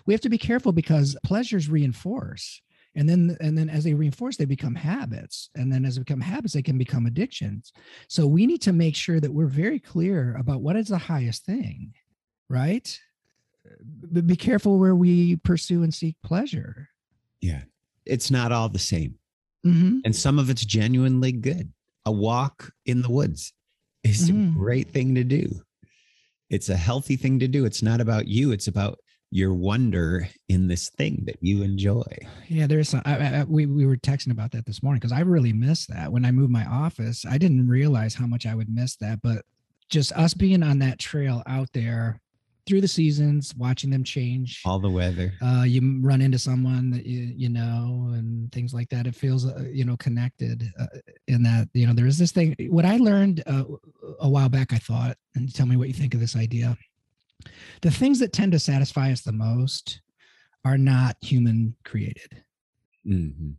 we 0.06 0.14
have 0.14 0.20
to 0.20 0.28
be 0.28 0.38
careful 0.38 0.72
because 0.72 1.16
pleasures 1.24 1.68
reinforce 1.68 2.62
and 2.94 3.08
then 3.08 3.36
and 3.40 3.56
then 3.56 3.68
as 3.68 3.84
they 3.84 3.94
reinforce 3.94 4.36
they 4.36 4.44
become 4.44 4.74
habits 4.74 5.50
and 5.54 5.72
then 5.72 5.84
as 5.84 5.94
they 5.96 6.00
become 6.00 6.20
habits 6.20 6.54
they 6.54 6.62
can 6.62 6.78
become 6.78 7.06
addictions 7.06 7.72
so 8.08 8.26
we 8.26 8.46
need 8.46 8.62
to 8.62 8.72
make 8.72 8.96
sure 8.96 9.20
that 9.20 9.32
we're 9.32 9.46
very 9.46 9.78
clear 9.78 10.36
about 10.38 10.60
what 10.62 10.76
is 10.76 10.88
the 10.88 10.98
highest 10.98 11.44
thing 11.44 11.92
right 12.48 12.98
but 14.10 14.26
be 14.26 14.36
careful 14.36 14.78
where 14.78 14.94
we 14.96 15.36
pursue 15.36 15.82
and 15.82 15.92
seek 15.92 16.16
pleasure. 16.24 16.88
yeah. 17.42 17.62
It's 18.06 18.30
not 18.30 18.50
all 18.52 18.70
the 18.70 18.78
same. 18.78 19.18
Mm-hmm. 19.66 19.98
And 20.06 20.16
some 20.16 20.38
of 20.38 20.48
it's 20.48 20.64
genuinely 20.64 21.32
good. 21.32 21.70
A 22.06 22.10
walk 22.12 22.72
in 22.86 23.02
the 23.02 23.10
woods 23.10 23.52
is 24.02 24.30
Mhm. 24.30 24.48
a 24.48 24.58
great 24.58 24.88
thing 24.90 25.14
to 25.16 25.24
do. 25.24 25.60
It's 26.48 26.70
a 26.70 26.76
healthy 26.78 27.16
thing 27.16 27.38
to 27.40 27.48
do. 27.48 27.66
It's 27.66 27.82
not 27.82 28.00
about 28.00 28.26
you, 28.26 28.50
it's 28.52 28.68
about 28.68 28.98
your 29.30 29.52
wonder 29.52 30.28
in 30.48 30.68
this 30.68 30.88
thing 30.90 31.22
that 31.26 31.36
you 31.40 31.62
enjoy. 31.62 32.04
Yeah, 32.48 32.66
there's 32.66 32.88
some, 32.88 33.02
I, 33.04 33.40
I, 33.40 33.44
we 33.44 33.66
we 33.66 33.86
were 33.86 33.96
texting 33.96 34.30
about 34.32 34.52
that 34.52 34.66
this 34.66 34.82
morning 34.82 35.00
because 35.00 35.12
I 35.12 35.20
really 35.20 35.52
missed 35.52 35.88
that 35.90 36.10
when 36.10 36.24
I 36.24 36.30
moved 36.30 36.50
my 36.50 36.64
office. 36.64 37.24
I 37.28 37.38
didn't 37.38 37.68
realize 37.68 38.14
how 38.14 38.26
much 38.26 38.46
I 38.46 38.54
would 38.54 38.68
miss 38.68 38.96
that, 38.96 39.20
but 39.22 39.44
just 39.90 40.12
us 40.12 40.34
being 40.34 40.62
on 40.62 40.78
that 40.80 40.98
trail 40.98 41.42
out 41.46 41.68
there 41.72 42.20
through 42.66 42.80
the 42.82 42.88
seasons, 42.88 43.54
watching 43.56 43.88
them 43.88 44.04
change. 44.04 44.60
All 44.66 44.78
the 44.78 44.90
weather. 44.90 45.32
Uh, 45.42 45.64
you 45.66 45.98
run 46.02 46.20
into 46.20 46.38
someone 46.38 46.90
that 46.90 47.06
you 47.06 47.32
you 47.36 47.48
know 47.48 48.10
and 48.12 48.52
things 48.52 48.72
like 48.72 48.88
that. 48.90 49.06
It 49.06 49.14
feels 49.14 49.46
uh, 49.46 49.64
you 49.70 49.84
know 49.84 49.96
connected 49.96 50.70
uh, 50.78 50.86
in 51.26 51.42
that 51.42 51.68
you 51.74 51.86
know 51.86 51.94
there 51.94 52.06
is 52.06 52.18
this 52.18 52.32
thing. 52.32 52.54
What 52.68 52.84
I 52.84 52.96
learned 52.96 53.42
uh, 53.46 53.64
a 54.20 54.28
while 54.28 54.48
back, 54.48 54.72
I 54.72 54.78
thought, 54.78 55.16
and 55.34 55.52
tell 55.54 55.66
me 55.66 55.76
what 55.76 55.88
you 55.88 55.94
think 55.94 56.14
of 56.14 56.20
this 56.20 56.36
idea. 56.36 56.76
The 57.82 57.90
things 57.90 58.18
that 58.18 58.32
tend 58.32 58.52
to 58.52 58.58
satisfy 58.58 59.12
us 59.12 59.20
the 59.22 59.32
most 59.32 60.00
are 60.64 60.78
not 60.78 61.16
human 61.22 61.76
created 61.84 62.42
Mhm. 63.06 63.54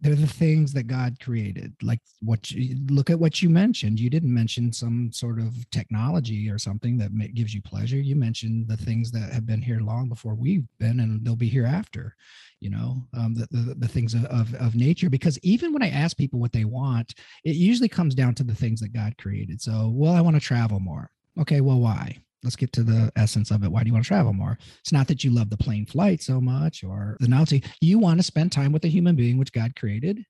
they're 0.00 0.14
the 0.16 0.26
things 0.26 0.72
that 0.72 0.88
God 0.88 1.18
created. 1.20 1.74
Like 1.80 2.00
what 2.20 2.50
you 2.50 2.76
look 2.90 3.08
at 3.08 3.18
what 3.20 3.40
you 3.40 3.48
mentioned. 3.48 4.00
You 4.00 4.10
didn't 4.10 4.34
mention 4.34 4.72
some 4.72 5.12
sort 5.12 5.38
of 5.38 5.68
technology 5.70 6.50
or 6.50 6.58
something 6.58 6.98
that 6.98 7.12
ma- 7.12 7.26
gives 7.32 7.54
you 7.54 7.62
pleasure. 7.62 7.98
You 8.00 8.16
mentioned 8.16 8.66
the 8.68 8.76
things 8.76 9.10
that 9.12 9.32
have 9.32 9.46
been 9.46 9.62
here 9.62 9.80
long 9.80 10.08
before 10.08 10.34
we've 10.34 10.66
been, 10.78 11.00
and 11.00 11.24
they'll 11.24 11.36
be 11.36 11.48
here 11.48 11.66
after. 11.66 12.16
You 12.60 12.70
know, 12.70 13.06
um, 13.14 13.34
the, 13.34 13.46
the 13.50 13.74
the 13.76 13.88
things 13.88 14.14
of, 14.14 14.24
of 14.26 14.52
of 14.54 14.74
nature. 14.74 15.08
Because 15.08 15.38
even 15.42 15.72
when 15.72 15.82
I 15.82 15.88
ask 15.90 16.16
people 16.16 16.40
what 16.40 16.52
they 16.52 16.64
want, 16.64 17.14
it 17.44 17.54
usually 17.56 17.88
comes 17.88 18.14
down 18.14 18.34
to 18.36 18.44
the 18.44 18.54
things 18.56 18.80
that 18.80 18.92
God 18.92 19.16
created. 19.18 19.60
So, 19.62 19.88
well, 19.94 20.14
I 20.14 20.20
want 20.20 20.34
to 20.36 20.40
travel 20.40 20.80
more. 20.80 21.10
Okay, 21.38 21.60
well, 21.60 21.80
why? 21.80 22.18
Let's 22.42 22.56
get 22.56 22.72
to 22.72 22.82
the 22.82 23.12
essence 23.16 23.50
of 23.50 23.62
it. 23.64 23.70
Why 23.70 23.82
do 23.82 23.88
you 23.88 23.92
want 23.92 24.04
to 24.04 24.08
travel 24.08 24.32
more? 24.32 24.58
It's 24.80 24.92
not 24.92 25.06
that 25.08 25.22
you 25.24 25.30
love 25.30 25.50
the 25.50 25.56
plane 25.56 25.86
flight 25.86 26.22
so 26.22 26.40
much 26.40 26.82
or 26.82 27.16
the 27.20 27.28
novelty. 27.28 27.62
You 27.80 27.98
want 27.98 28.18
to 28.18 28.24
spend 28.24 28.52
time 28.52 28.72
with 28.72 28.84
a 28.84 28.88
human 28.88 29.16
being 29.16 29.38
which 29.38 29.52
God 29.52 29.76
created, 29.76 30.24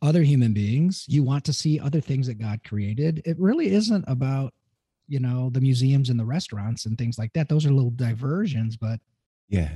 other 0.00 0.22
human 0.22 0.52
beings. 0.52 1.04
You 1.08 1.22
want 1.22 1.44
to 1.44 1.52
see 1.52 1.78
other 1.78 2.00
things 2.00 2.26
that 2.26 2.40
God 2.40 2.60
created. 2.64 3.22
It 3.24 3.38
really 3.38 3.72
isn't 3.72 4.04
about, 4.08 4.52
you 5.08 5.20
know, 5.20 5.50
the 5.50 5.60
museums 5.60 6.10
and 6.10 6.18
the 6.18 6.24
restaurants 6.24 6.86
and 6.86 6.98
things 6.98 7.18
like 7.18 7.32
that. 7.34 7.48
Those 7.48 7.66
are 7.66 7.70
little 7.70 7.90
diversions, 7.90 8.76
but 8.76 8.98
Yeah, 9.52 9.68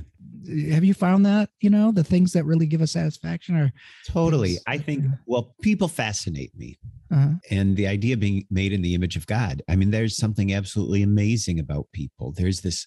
have 0.73 0.83
you 0.83 0.93
found 0.93 1.25
that, 1.25 1.49
you 1.61 1.69
know, 1.69 1.91
the 1.91 2.03
things 2.03 2.33
that 2.33 2.45
really 2.45 2.65
give 2.65 2.81
us 2.81 2.91
satisfaction 2.93 3.55
are 3.55 3.71
totally. 4.07 4.57
I 4.65 4.77
think, 4.77 5.05
well, 5.27 5.53
people 5.61 5.87
fascinate 5.87 6.57
me. 6.57 6.79
uh, 7.13 7.33
and 7.49 7.75
the 7.75 7.87
idea 7.87 8.13
of 8.13 8.19
being 8.19 8.45
made 8.49 8.73
in 8.73 8.81
the 8.81 8.95
image 8.95 9.15
of 9.15 9.27
God. 9.27 9.61
I 9.69 9.75
mean, 9.75 9.91
there's 9.91 10.17
something 10.17 10.53
absolutely 10.53 11.03
amazing 11.03 11.59
about 11.59 11.91
people. 11.91 12.33
There's 12.35 12.61
this 12.61 12.85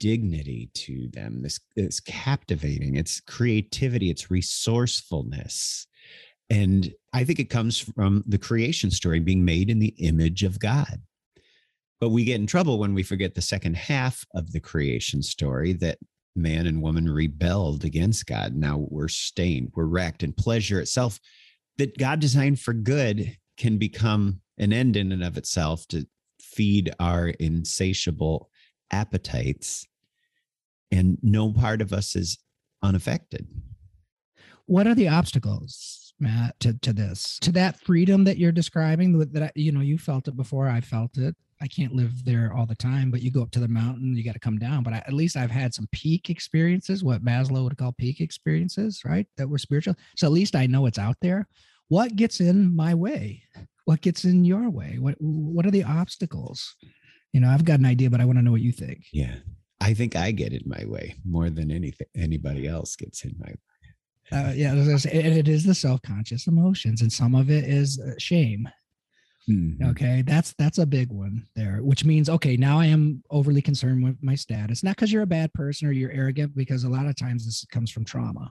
dignity 0.00 0.70
to 0.74 1.08
them. 1.12 1.42
This 1.42 1.60
it's 1.76 2.00
captivating. 2.00 2.96
It's 2.96 3.20
creativity. 3.20 4.10
It's 4.10 4.30
resourcefulness, 4.30 5.86
and 6.50 6.92
I 7.12 7.24
think 7.24 7.38
it 7.38 7.50
comes 7.50 7.78
from 7.78 8.24
the 8.26 8.38
creation 8.38 8.90
story, 8.90 9.20
being 9.20 9.44
made 9.44 9.70
in 9.70 9.78
the 9.78 9.94
image 9.98 10.42
of 10.42 10.58
God. 10.58 11.00
But 12.00 12.10
we 12.10 12.24
get 12.24 12.40
in 12.40 12.46
trouble 12.46 12.78
when 12.78 12.92
we 12.92 13.02
forget 13.02 13.34
the 13.34 13.40
second 13.40 13.76
half 13.76 14.26
of 14.34 14.52
the 14.52 14.60
creation 14.60 15.22
story 15.22 15.72
that 15.74 15.98
man 16.36 16.66
and 16.66 16.82
woman 16.82 17.08
rebelled 17.08 17.84
against 17.84 18.26
God. 18.26 18.54
Now 18.54 18.86
we're 18.90 19.08
stained, 19.08 19.72
we're 19.74 19.84
wrecked, 19.86 20.22
and 20.22 20.36
pleasure 20.36 20.80
itself 20.80 21.20
that 21.78 21.98
God 21.98 22.20
designed 22.20 22.60
for 22.60 22.72
good 22.74 23.36
can 23.56 23.78
become 23.78 24.40
an 24.58 24.72
end 24.72 24.96
in 24.96 25.12
and 25.12 25.22
of 25.24 25.36
itself 25.36 25.86
to 25.88 26.06
feed 26.40 26.92
our 27.00 27.28
insatiable 27.28 28.50
appetites. 28.90 29.86
And 30.90 31.18
no 31.22 31.52
part 31.52 31.80
of 31.82 31.92
us 31.92 32.14
is 32.14 32.38
unaffected. 32.82 33.46
what 34.66 34.86
are 34.86 34.94
the 34.94 35.08
obstacles 35.08 36.12
matt 36.20 36.58
to, 36.60 36.74
to 36.80 36.92
this 36.92 37.38
to 37.40 37.50
that 37.52 37.80
freedom 37.80 38.24
that 38.24 38.38
you're 38.38 38.52
describing 38.52 39.18
that 39.18 39.52
you 39.56 39.72
know 39.72 39.80
you 39.80 39.98
felt 39.98 40.28
it 40.28 40.36
before 40.36 40.68
i 40.68 40.80
felt 40.80 41.16
it 41.16 41.34
i 41.64 41.66
can't 41.66 41.94
live 41.94 42.24
there 42.24 42.52
all 42.54 42.66
the 42.66 42.74
time 42.74 43.10
but 43.10 43.22
you 43.22 43.30
go 43.30 43.42
up 43.42 43.50
to 43.50 43.58
the 43.58 43.66
mountain 43.68 44.14
you 44.14 44.22
got 44.22 44.34
to 44.34 44.38
come 44.38 44.58
down. 44.58 44.82
But 44.82 44.92
I, 44.92 44.98
at 44.98 45.12
least 45.12 45.36
i've 45.36 45.50
had 45.50 45.72
some 45.72 45.88
peak 45.92 46.28
experiences 46.28 47.02
what 47.02 47.24
maslow 47.24 47.64
would 47.64 47.78
call 47.78 47.92
peak 47.92 48.20
experiences 48.20 49.02
right 49.04 49.26
that 49.36 49.48
were 49.48 49.58
spiritual. 49.58 49.96
So 50.16 50.26
at 50.26 50.32
least 50.32 50.54
i 50.54 50.66
know 50.66 50.86
it's 50.86 50.98
out 50.98 51.16
there. 51.22 51.48
What 51.88 52.16
gets 52.16 52.40
in 52.40 52.74
my 52.74 52.94
way? 52.94 53.42
What 53.84 54.00
gets 54.00 54.24
in 54.24 54.44
your 54.44 54.70
way? 54.70 54.98
What 54.98 55.16
what 55.18 55.66
are 55.66 55.70
the 55.70 55.84
obstacles? 55.84 56.76
You 57.32 57.40
know 57.40 57.48
i've 57.48 57.64
got 57.64 57.80
an 57.80 57.86
idea 57.86 58.10
but 58.10 58.20
i 58.20 58.24
want 58.24 58.38
to 58.38 58.42
know 58.44 58.52
what 58.52 58.60
you 58.60 58.72
think. 58.72 59.00
Yeah. 59.12 59.36
I 59.80 59.92
think 59.94 60.16
I 60.16 60.30
get 60.30 60.52
in 60.52 60.62
my 60.66 60.84
way 60.86 61.16
more 61.24 61.50
than 61.50 61.70
anything 61.70 62.06
anybody 62.16 62.66
else 62.68 62.94
gets 62.96 63.24
in 63.24 63.34
my 63.38 63.48
way. 63.48 64.38
uh, 64.38 64.52
yeah 64.54 64.72
as 64.74 64.88
I 64.88 64.96
say, 64.96 65.22
and 65.22 65.34
it 65.42 65.48
is 65.48 65.64
the 65.64 65.74
self-conscious 65.74 66.46
emotions 66.46 67.00
and 67.02 67.12
some 67.12 67.34
of 67.34 67.50
it 67.50 67.64
is 67.64 68.00
uh, 68.00 68.12
shame 68.18 68.68
Mhm. 69.48 69.90
okay 69.90 70.22
that's 70.22 70.54
that's 70.58 70.78
a 70.78 70.86
big 70.86 71.10
one 71.10 71.46
there 71.54 71.78
which 71.82 72.04
means 72.04 72.28
okay 72.30 72.56
now 72.56 72.78
i 72.80 72.86
am 72.86 73.22
overly 73.30 73.60
concerned 73.60 74.02
with 74.02 74.16
my 74.22 74.34
status 74.34 74.82
not 74.82 74.96
because 74.96 75.12
you're 75.12 75.22
a 75.22 75.26
bad 75.26 75.52
person 75.52 75.86
or 75.86 75.92
you're 75.92 76.10
arrogant 76.10 76.56
because 76.56 76.84
a 76.84 76.88
lot 76.88 77.06
of 77.06 77.14
times 77.16 77.44
this 77.44 77.64
comes 77.70 77.90
from 77.90 78.04
trauma 78.06 78.50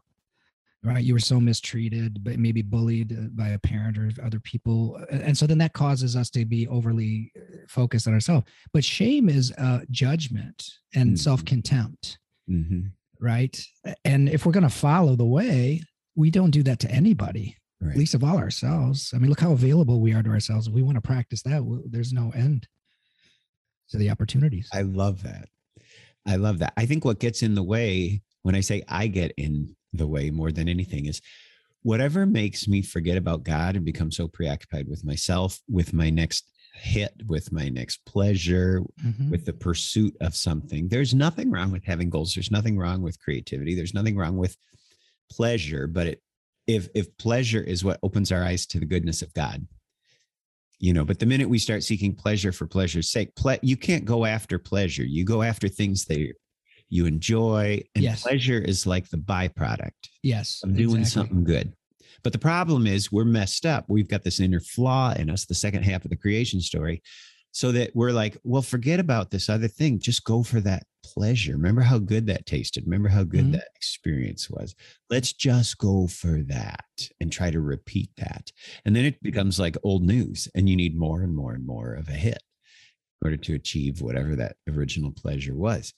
right 0.84 1.04
you 1.04 1.14
were 1.14 1.20
so 1.20 1.40
mistreated 1.40 2.24
but 2.24 2.38
maybe 2.38 2.62
bullied 2.62 3.12
uh, 3.14 3.28
by 3.32 3.50
a 3.50 3.60
parent 3.60 3.98
or 3.98 4.12
other 4.24 4.40
people 4.42 5.00
and 5.10 5.36
so 5.38 5.48
then 5.48 5.58
that 5.58 5.74
causes 5.74 6.16
us 6.16 6.30
to 6.30 6.46
be 6.46 6.68
overly 6.68 7.32
uh, 7.38 7.42
focused 7.68 8.08
on 8.08 8.14
ourselves 8.14 8.46
but 8.74 8.84
shame 8.84 9.30
is 9.30 9.52
uh, 9.58 9.80
judgment 9.90 10.64
and 10.94 11.14
Mhm. 11.14 11.20
self-contempt 11.20 12.20
Mhm. 12.50 12.92
right 13.20 13.66
and 14.06 14.30
if 14.30 14.46
we're 14.46 14.52
going 14.52 14.62
to 14.64 14.70
follow 14.88 15.16
the 15.16 15.26
way 15.26 15.82
we 16.16 16.30
don't 16.30 16.52
do 16.52 16.62
that 16.64 16.80
to 16.82 16.92
anybody 16.92 17.58
Right. 17.84 17.98
least 17.98 18.14
of 18.14 18.24
all 18.24 18.38
ourselves. 18.38 19.12
I 19.14 19.18
mean, 19.18 19.30
look 19.30 19.40
how 19.40 19.52
available 19.52 20.00
we 20.00 20.14
are 20.14 20.24
to 20.24 20.30
ourselves. 20.30 20.68
If 20.68 20.74
we 20.74 20.82
want 20.84 20.96
to 20.96 21.02
practice 21.02 21.42
that, 21.44 21.62
there's 21.90 22.14
no 22.14 22.32
end 22.36 22.68
to 23.90 23.98
the 23.98 24.10
opportunities. 24.10 24.70
I 24.74 24.82
love 24.84 25.24
that. 25.24 25.50
I 26.26 26.38
love 26.38 26.60
that. 26.60 26.74
I 26.78 26.86
think 26.86 27.04
what 27.04 27.20
gets 27.20 27.42
in 27.44 27.56
the 27.56 27.64
way 27.64 28.22
when 28.44 28.56
I 28.56 28.62
say 28.62 28.84
I 28.88 29.08
get 29.08 29.34
in 29.38 29.76
the 29.92 30.08
way 30.08 30.32
more 30.32 30.52
than 30.52 30.68
anything 30.70 31.06
is 31.06 31.22
whatever 31.82 32.26
makes 32.26 32.68
me 32.68 32.82
forget 32.82 33.18
about 33.18 33.44
God 33.44 33.76
and 33.76 33.84
become 33.84 34.12
so 34.12 34.28
preoccupied 34.28 34.88
with 34.88 35.04
myself, 35.04 35.60
with 35.70 35.92
my 35.94 36.10
next 36.10 36.50
hit, 36.76 37.14
with 37.28 37.52
my 37.52 37.68
next 37.70 38.04
pleasure, 38.06 38.82
Mhm. 39.06 39.30
with 39.30 39.46
the 39.46 39.54
pursuit 39.54 40.16
of 40.22 40.34
something. 40.36 40.88
There's 40.88 41.14
nothing 41.14 41.52
wrong 41.52 41.72
with 41.72 41.84
having 41.84 42.10
goals. 42.10 42.34
There's 42.34 42.50
nothing 42.52 42.78
wrong 42.78 43.02
with 43.02 43.20
creativity. 43.20 43.76
There's 43.76 43.94
nothing 43.94 44.16
wrong 44.16 44.38
with 44.38 44.58
pleasure, 45.30 45.86
but 45.88 46.08
it 46.08 46.23
if 46.68 46.88
if 46.96 47.16
pleasure 47.18 47.62
is 47.62 47.84
what 47.84 48.00
opens 48.04 48.32
our 48.32 48.44
eyes 48.44 48.66
to 48.68 48.80
the 48.80 48.86
goodness 48.86 49.22
of 49.22 49.34
God, 49.34 49.68
you 50.80 50.94
know, 50.94 51.06
but 51.06 51.20
the 51.20 51.26
minute 51.26 51.50
we 51.50 51.60
start 51.60 51.84
seeking 51.84 52.14
pleasure 52.14 52.52
for 52.52 52.68
pleasure's 52.68 53.10
sake, 53.10 53.36
ple- 53.36 53.58
you 53.62 53.78
can't 53.78 54.06
go 54.06 54.26
after 54.26 54.58
pleasure. 54.60 55.04
You 55.04 55.24
go 55.26 55.42
after 55.42 55.68
things 55.68 56.06
that 56.06 56.34
you 56.90 57.06
enjoy, 57.06 57.82
and 57.96 58.04
Yes. 58.04 58.24
pleasure 58.24 58.60
is 58.60 58.86
like 58.86 59.10
the 59.10 59.18
byproduct 59.18 59.92
yes, 60.22 60.62
of 60.64 60.76
doing 60.76 61.02
exactly. 61.02 61.06
something 61.06 61.44
good. 61.44 61.74
But 62.22 62.34
the 62.34 62.40
problem 62.40 62.88
is 62.88 63.12
we're 63.12 63.26
messed 63.26 63.66
up. 63.66 63.86
We've 63.88 64.08
got 64.08 64.24
this 64.24 64.40
inner 64.40 64.60
flaw 64.60 65.14
in 65.14 65.30
us, 65.30 65.46
the 65.46 65.56
second 65.56 65.84
half 65.84 66.06
of 66.06 66.10
the 66.12 66.16
creation 66.18 66.62
story, 66.62 67.02
so 67.54 67.72
that 67.72 67.92
we're 67.96 68.12
like, 68.12 68.36
well, 68.44 68.64
forget 68.64 69.00
about 69.00 69.30
this 69.32 69.48
other 69.48 69.68
thing. 69.68 70.00
Just 70.00 70.24
go 70.24 70.42
for 70.44 70.60
that 70.62 70.84
pleasure. 71.06 71.54
Remember 71.54 71.82
how 71.82 72.00
good 72.00 72.26
that 72.26 72.46
tasted. 72.48 72.84
Remember 72.86 73.10
how 73.10 73.24
good 73.24 73.46
Mhm. 73.46 73.52
that 73.54 73.68
experience 73.76 74.50
was. 74.50 74.74
Let's 75.10 75.32
just 75.34 75.78
go 75.78 76.08
for 76.08 76.42
that 76.48 76.84
and 77.22 77.32
try 77.32 77.52
to 77.52 77.62
repeat 77.62 78.10
that. 78.18 78.52
And 78.86 78.96
then 78.96 79.06
it 79.06 79.22
becomes 79.22 79.60
like 79.60 79.78
old 79.84 80.04
news, 80.04 80.48
and 80.56 80.68
you 80.68 80.76
need 80.76 80.98
more 80.98 81.22
and 81.22 81.36
more 81.36 81.54
and 81.54 81.66
more 81.66 81.94
of 81.94 82.10
a 82.10 82.14
hit 82.14 82.42
in 83.22 83.28
order 83.28 83.38
to 83.38 83.54
achieve 83.54 84.02
whatever 84.02 84.36
that 84.36 84.58
original 84.68 85.12
pleasure 85.12 85.56
was. 85.56 85.94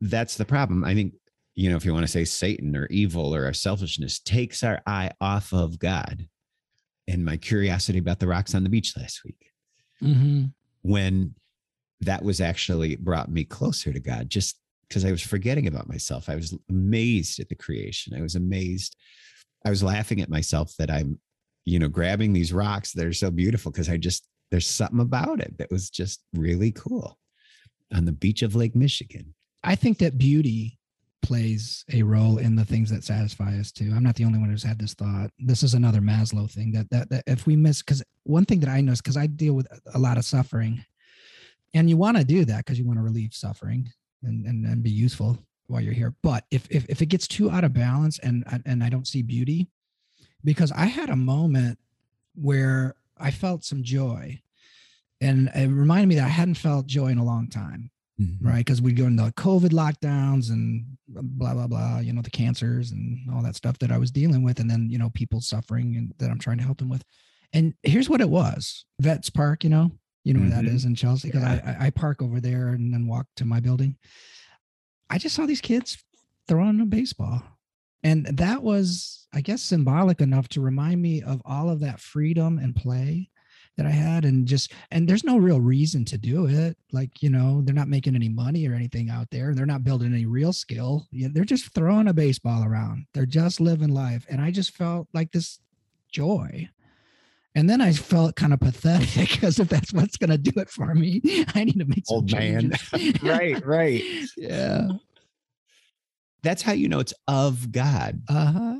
That's 0.00 0.36
the 0.36 0.44
problem. 0.46 0.82
I 0.82 0.94
think 0.94 1.14
you 1.56 1.68
know, 1.68 1.76
if 1.76 1.84
you 1.84 1.92
want 1.92 2.04
to 2.04 2.10
say 2.12 2.24
Satan 2.24 2.74
or 2.74 2.86
evil 2.86 3.34
or 3.34 3.44
our 3.44 3.52
selfishness 3.52 4.18
takes 4.20 4.62
our 4.62 4.80
eye 4.86 5.10
off 5.20 5.52
of 5.52 5.78
God. 5.78 6.26
And 7.06 7.22
my 7.24 7.36
curiosity 7.36 7.98
about 7.98 8.20
the 8.20 8.28
rocks 8.28 8.54
on 8.54 8.62
the 8.62 8.70
beach 8.70 8.96
last 8.96 9.24
week, 9.24 9.50
Mhm. 10.00 10.54
When 10.82 11.34
that 12.00 12.22
was 12.22 12.40
actually 12.40 12.96
brought 12.96 13.30
me 13.30 13.44
closer 13.44 13.92
to 13.92 14.00
God, 14.00 14.30
just 14.30 14.58
because 14.88 15.04
I 15.04 15.12
was 15.12 15.22
forgetting 15.22 15.68
about 15.68 15.88
myself. 15.88 16.28
I 16.28 16.34
was 16.34 16.56
amazed 16.68 17.38
at 17.38 17.48
the 17.48 17.54
creation. 17.54 18.14
I 18.16 18.22
was 18.22 18.34
amazed. 18.34 18.96
I 19.64 19.70
was 19.70 19.82
laughing 19.82 20.20
at 20.20 20.28
myself 20.28 20.74
that 20.78 20.90
I'm, 20.90 21.20
you 21.64 21.78
know, 21.78 21.88
grabbing 21.88 22.32
these 22.32 22.52
rocks 22.52 22.92
that 22.94 23.06
are 23.06 23.12
so 23.12 23.30
beautiful 23.30 23.70
because 23.70 23.88
I 23.88 23.98
just, 23.98 24.26
there's 24.50 24.66
something 24.66 24.98
about 24.98 25.40
it 25.40 25.58
that 25.58 25.70
was 25.70 25.90
just 25.90 26.24
really 26.34 26.72
cool 26.72 27.16
on 27.94 28.04
the 28.04 28.12
beach 28.12 28.42
of 28.42 28.56
Lake 28.56 28.74
Michigan. 28.74 29.34
I 29.62 29.76
think 29.76 29.98
that 29.98 30.18
beauty 30.18 30.79
plays 31.22 31.84
a 31.92 32.02
role 32.02 32.38
in 32.38 32.56
the 32.56 32.64
things 32.64 32.90
that 32.90 33.04
satisfy 33.04 33.58
us 33.58 33.72
too. 33.72 33.92
I'm 33.94 34.02
not 34.02 34.16
the 34.16 34.24
only 34.24 34.38
one 34.38 34.50
who's 34.50 34.62
had 34.62 34.78
this 34.78 34.94
thought. 34.94 35.30
This 35.38 35.62
is 35.62 35.74
another 35.74 36.00
Maslow 36.00 36.50
thing 36.50 36.72
that 36.72 36.90
that, 36.90 37.10
that 37.10 37.24
if 37.26 37.46
we 37.46 37.56
miss 37.56 37.82
because 37.82 38.02
one 38.24 38.44
thing 38.44 38.60
that 38.60 38.68
I 38.68 38.80
know 38.80 38.92
is 38.92 39.00
because 39.00 39.16
I 39.16 39.26
deal 39.26 39.54
with 39.54 39.68
a 39.94 39.98
lot 39.98 40.18
of 40.18 40.24
suffering, 40.24 40.84
and 41.74 41.88
you 41.88 41.96
want 41.96 42.16
to 42.16 42.24
do 42.24 42.44
that 42.44 42.58
because 42.58 42.78
you 42.78 42.86
want 42.86 42.98
to 42.98 43.02
relieve 43.02 43.34
suffering 43.34 43.90
and, 44.22 44.46
and 44.46 44.66
and 44.66 44.82
be 44.82 44.90
useful 44.90 45.38
while 45.66 45.80
you're 45.80 45.94
here. 45.94 46.14
But 46.22 46.44
if 46.50 46.66
if 46.70 46.86
if 46.88 47.02
it 47.02 47.06
gets 47.06 47.28
too 47.28 47.50
out 47.50 47.64
of 47.64 47.72
balance 47.72 48.18
and 48.18 48.44
and 48.64 48.82
I 48.82 48.88
don't 48.88 49.06
see 49.06 49.22
beauty, 49.22 49.68
because 50.44 50.72
I 50.72 50.86
had 50.86 51.10
a 51.10 51.16
moment 51.16 51.78
where 52.34 52.96
I 53.18 53.30
felt 53.30 53.64
some 53.64 53.82
joy, 53.82 54.40
and 55.20 55.50
it 55.54 55.68
reminded 55.68 56.08
me 56.08 56.14
that 56.16 56.24
I 56.24 56.28
hadn't 56.28 56.54
felt 56.54 56.86
joy 56.86 57.08
in 57.08 57.18
a 57.18 57.24
long 57.24 57.48
time 57.48 57.90
right? 58.40 58.58
Because 58.58 58.82
we 58.82 58.92
go 58.92 59.06
into 59.06 59.22
COVID 59.32 59.70
lockdowns 59.70 60.50
and 60.50 60.84
blah 61.08 61.54
blah 61.54 61.66
blah, 61.66 61.98
you 62.00 62.12
know, 62.12 62.22
the 62.22 62.30
cancers 62.30 62.90
and 62.90 63.18
all 63.32 63.42
that 63.42 63.56
stuff 63.56 63.78
that 63.80 63.90
I 63.92 63.98
was 63.98 64.10
dealing 64.10 64.42
with, 64.42 64.60
and 64.60 64.70
then 64.70 64.88
you 64.90 64.98
know 64.98 65.10
people 65.10 65.40
suffering 65.40 65.96
and 65.96 66.12
that 66.18 66.30
I'm 66.30 66.38
trying 66.38 66.58
to 66.58 66.64
help 66.64 66.78
them 66.78 66.88
with. 66.90 67.02
And 67.52 67.74
here's 67.82 68.08
what 68.08 68.20
it 68.20 68.30
was: 68.30 68.84
Vets 69.00 69.30
Park, 69.30 69.64
you 69.64 69.70
know, 69.70 69.92
you 70.24 70.34
know 70.34 70.40
where 70.40 70.50
that 70.50 70.64
Mhm. 70.64 70.74
is 70.74 70.84
in 70.84 70.94
Chelsea, 70.94 71.28
because 71.28 71.42
Yeah. 71.42 71.76
I 71.80 71.86
I 71.86 71.90
park 71.90 72.22
over 72.22 72.40
there 72.40 72.68
and 72.68 72.92
then 72.92 73.06
walk 73.06 73.26
to 73.36 73.44
my 73.44 73.60
building. 73.60 73.96
I 75.08 75.18
just 75.18 75.34
saw 75.34 75.46
these 75.46 75.60
kids 75.60 76.02
throwing 76.48 76.80
a 76.80 76.86
baseball, 76.86 77.42
And 78.02 78.24
that 78.38 78.62
was, 78.62 79.26
I 79.34 79.42
guess, 79.42 79.60
symbolic 79.60 80.22
enough 80.22 80.48
to 80.50 80.62
remind 80.62 81.02
me 81.02 81.20
of 81.22 81.42
all 81.44 81.68
of 81.68 81.80
that 81.80 82.00
freedom 82.00 82.58
and 82.58 82.74
play 82.74 83.28
that 83.76 83.86
I 83.86 83.90
had. 83.90 84.24
And 84.24 84.46
just, 84.46 84.72
and 84.90 85.08
there's 85.08 85.24
no 85.24 85.38
real 85.38 85.60
reason 85.60 86.04
to 86.06 86.18
do 86.18 86.46
it. 86.46 86.76
Like, 86.92 87.22
you 87.22 87.30
know, 87.30 87.62
they're 87.62 87.74
not 87.74 87.88
making 87.88 88.14
any 88.14 88.28
money 88.28 88.66
or 88.68 88.74
anything 88.74 89.10
out 89.10 89.30
there. 89.30 89.54
They're 89.54 89.64
not 89.66 89.84
building 89.84 90.12
any 90.12 90.26
real 90.26 90.52
skill. 90.52 91.06
Yeah, 91.10 91.28
they're 91.32 91.44
just 91.44 91.72
throwing 91.74 92.08
a 92.08 92.12
baseball 92.12 92.64
around. 92.64 93.06
They're 93.14 93.26
just 93.26 93.60
living 93.60 93.88
life. 93.94 94.26
And 94.28 94.40
I 94.40 94.50
just 94.50 94.72
felt 94.76 95.08
like 95.14 95.32
this 95.32 95.60
joy. 96.10 96.68
And 97.54 97.68
then 97.68 97.80
I 97.80 97.92
felt 97.92 98.36
kind 98.36 98.52
of 98.52 98.60
pathetic 98.60 99.28
because 99.30 99.58
if 99.58 99.68
that's 99.68 99.92
what's 99.92 100.16
going 100.16 100.30
to 100.30 100.38
do 100.38 100.52
it 100.60 100.68
for 100.70 100.94
me, 100.94 101.20
I 101.54 101.64
need 101.64 101.78
to 101.78 101.84
make 101.84 102.06
some 102.06 102.16
Old 102.16 102.32
man. 102.32 102.72
right, 103.22 103.64
right. 103.66 104.04
yeah. 104.36 104.88
That's 106.42 106.62
how 106.62 106.72
you 106.72 106.88
know 106.88 107.00
it's 107.00 107.14
of 107.28 107.70
God. 107.72 108.22
Uh 108.28 108.52
huh. 108.52 108.76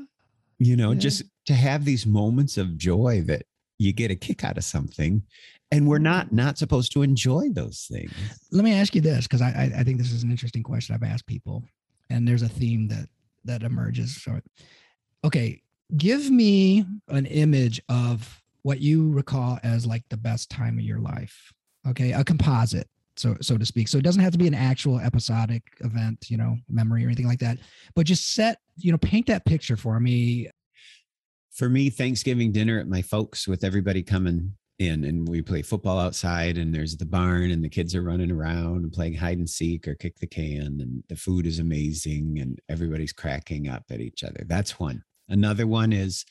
You 0.59 0.75
know, 0.75 0.91
Yeah. 0.91 0.99
just 0.99 1.23
to 1.45 1.53
have 1.53 1.85
these 1.85 2.05
moments 2.05 2.57
of 2.57 2.77
joy 2.77 3.21
that 3.27 3.43
you 3.81 3.93
get 3.93 4.11
a 4.11 4.15
kick 4.15 4.43
out 4.43 4.57
of 4.57 4.63
something. 4.63 5.23
And 5.71 5.87
we're 5.87 5.99
not 5.99 6.27
mm-hmm. 6.27 6.35
not 6.35 6.57
supposed 6.57 6.91
to 6.93 7.01
enjoy 7.01 7.49
those 7.49 7.87
things. 7.89 8.13
Let 8.51 8.63
me 8.63 8.73
ask 8.73 8.93
you 8.93 9.01
this 9.01 9.25
because 9.25 9.41
I, 9.41 9.49
I 9.49 9.79
I 9.79 9.83
think 9.83 9.97
this 9.97 10.11
is 10.11 10.23
an 10.23 10.31
interesting 10.31 10.63
question 10.63 10.93
I've 10.93 11.03
asked 11.03 11.27
people, 11.27 11.63
and 12.09 12.27
there's 12.27 12.41
a 12.41 12.49
theme 12.49 12.87
that 12.89 13.07
that 13.45 13.63
emerges 13.63 14.15
from 14.17 14.37
it. 14.37 14.43
Okay, 15.23 15.61
give 15.95 16.29
me 16.29 16.85
an 17.07 17.25
image 17.25 17.81
of 17.89 18.41
what 18.63 18.81
you 18.81 19.11
recall 19.11 19.59
as 19.63 19.85
like 19.85 20.03
the 20.09 20.17
best 20.17 20.49
time 20.49 20.77
of 20.77 20.83
your 20.83 20.99
life. 20.99 21.53
Okay, 21.87 22.11
a 22.11 22.23
composite, 22.23 22.89
so 23.15 23.37
so 23.41 23.57
to 23.57 23.65
speak. 23.65 23.87
So 23.87 23.97
it 23.97 24.03
doesn't 24.03 24.21
have 24.21 24.33
to 24.33 24.37
be 24.37 24.47
an 24.47 24.53
actual 24.53 24.99
episodic 24.99 25.63
event, 25.79 26.29
you 26.29 26.35
know, 26.35 26.57
memory 26.69 27.03
or 27.03 27.07
anything 27.07 27.27
like 27.27 27.39
that. 27.39 27.59
But 27.95 28.05
just 28.05 28.33
set, 28.33 28.57
you 28.77 28.91
know, 28.91 28.97
paint 28.97 29.27
that 29.27 29.45
picture 29.45 29.77
for 29.77 29.99
me. 30.01 30.49
For 31.61 31.69
me, 31.69 31.91
Thanksgiving 31.91 32.51
dinner 32.51 32.79
at 32.79 32.87
my 32.87 33.03
folks 33.03 33.47
with 33.47 33.63
everybody 33.63 34.01
coming 34.01 34.51
in 34.79 35.03
and 35.03 35.29
we 35.29 35.43
play 35.43 35.61
football 35.61 35.99
outside 35.99 36.57
and 36.57 36.73
there's 36.73 36.97
the 36.97 37.05
barn 37.05 37.51
and 37.51 37.63
the 37.63 37.69
kids 37.69 37.93
are 37.93 38.01
running 38.01 38.31
around 38.31 38.77
and 38.77 38.91
playing 38.91 39.13
hide 39.13 39.37
and 39.37 39.47
seek 39.47 39.87
or 39.87 39.93
kick 39.93 40.17
the 40.17 40.25
can 40.25 40.79
and 40.81 41.03
the 41.07 41.15
food 41.15 41.45
is 41.45 41.59
amazing 41.59 42.39
and 42.39 42.59
everybody's 42.67 43.13
cracking 43.13 43.67
up 43.67 43.83
at 43.91 44.01
each 44.01 44.23
other. 44.23 44.43
That's 44.47 44.79
one. 44.79 45.03
Another 45.29 45.67
one 45.67 45.93
is 45.93 46.25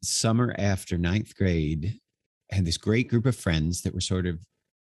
summer 0.00 0.54
after 0.56 0.96
ninth 0.96 1.34
grade. 1.34 1.98
I 2.52 2.54
had 2.54 2.64
this 2.64 2.78
great 2.78 3.08
group 3.08 3.26
of 3.26 3.34
friends 3.34 3.82
that 3.82 3.94
were 3.94 4.00
sort 4.00 4.26
of 4.26 4.38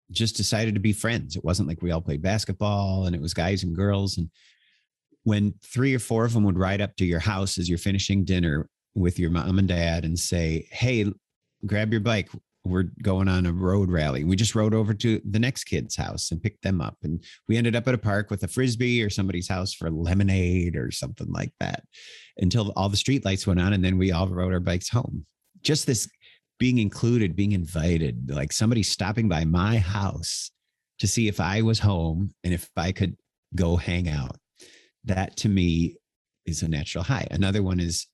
just 0.09 0.35
decided 0.35 0.73
to 0.73 0.81
be 0.81 0.91
friends. 0.91 1.35
It 1.35 1.45
wasn't 1.45 1.69
like 1.69 1.83
we 1.83 1.91
all 1.91 2.01
played 2.01 2.23
basketball 2.23 3.05
and 3.05 3.15
it 3.15 3.21
was 3.21 3.35
guys 3.35 3.61
and 3.61 3.75
girls. 3.75 4.17
And 4.17 4.31
when 5.21 5.53
three 5.63 5.93
or 5.93 5.99
four 5.99 6.25
of 6.25 6.33
them 6.33 6.45
would 6.45 6.57
ride 6.57 6.81
up 6.81 6.95
to 6.95 7.05
your 7.05 7.19
house 7.19 7.59
as 7.59 7.69
you're 7.69 7.77
finishing 7.77 8.25
dinner 8.25 8.67
with 8.95 9.19
your 9.19 9.29
mom 9.29 9.59
and 9.59 9.67
dad 9.67 10.05
and 10.05 10.17
say, 10.17 10.67
Hey, 10.71 11.05
grab 11.65 11.91
your 11.91 12.01
bike. 12.01 12.29
We're 12.63 12.89
going 13.03 13.27
on 13.27 13.45
a 13.45 13.53
road 13.53 13.91
rally. 13.91 14.23
We 14.23 14.35
just 14.35 14.55
rode 14.55 14.73
over 14.73 14.95
to 14.95 15.21
the 15.29 15.37
next 15.37 15.65
kid's 15.65 15.95
house 15.95 16.31
and 16.31 16.41
picked 16.41 16.63
them 16.63 16.81
up. 16.81 16.97
And 17.03 17.23
we 17.47 17.57
ended 17.57 17.75
up 17.75 17.87
at 17.87 17.93
a 17.93 17.99
park 17.99 18.31
with 18.31 18.41
a 18.41 18.47
frisbee 18.47 19.03
or 19.03 19.09
somebody's 19.11 19.47
house 19.47 19.71
for 19.71 19.91
lemonade 19.91 20.75
or 20.75 20.89
something 20.89 21.31
like 21.31 21.51
that 21.59 21.83
until 22.37 22.73
all 22.75 22.89
the 22.89 22.97
street 22.97 23.23
lights 23.23 23.45
went 23.45 23.61
on. 23.61 23.73
And 23.73 23.85
then 23.85 23.99
we 23.99 24.11
all 24.11 24.27
rode 24.27 24.51
our 24.51 24.59
bikes 24.59 24.89
home. 24.89 25.27
Just 25.61 25.85
this 25.85 26.09
being 26.57 26.79
included, 26.79 27.35
being 27.35 27.51
invited, 27.51 28.31
like 28.31 28.51
somebody 28.51 28.81
stopping 28.81 29.29
by 29.29 29.45
my 29.45 29.77
house 29.77 30.49
to 30.99 31.07
see 31.07 31.27
if 31.27 31.39
I 31.39 31.61
was 31.61 31.79
home 31.79 32.31
and 32.43 32.53
if 32.53 32.69
I 32.75 32.91
could 32.91 33.15
go 33.53 33.75
hang 33.75 34.09
out. 34.09 34.37
That 35.03 35.37
to 35.37 35.49
me 35.49 35.97
is 36.45 36.63
a 36.63 36.67
natural 36.67 37.03
high. 37.03 37.27
Another 37.31 37.61
one 37.61 37.79
is 37.79 38.07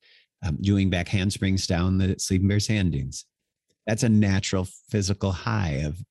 um, 0.45 0.57
doing 0.61 0.89
back 0.89 1.07
handsprings 1.07 1.67
down 1.67 1.97
the 1.97 2.15
Sleeping 2.19 2.47
Bear 2.47 2.59
Sand 2.59 2.91
Dunes. 2.91 3.25
That's 3.87 4.03
a 4.03 4.09
natural 4.09 4.67
physical 4.89 5.31
high 5.31 5.81
of 5.85 6.03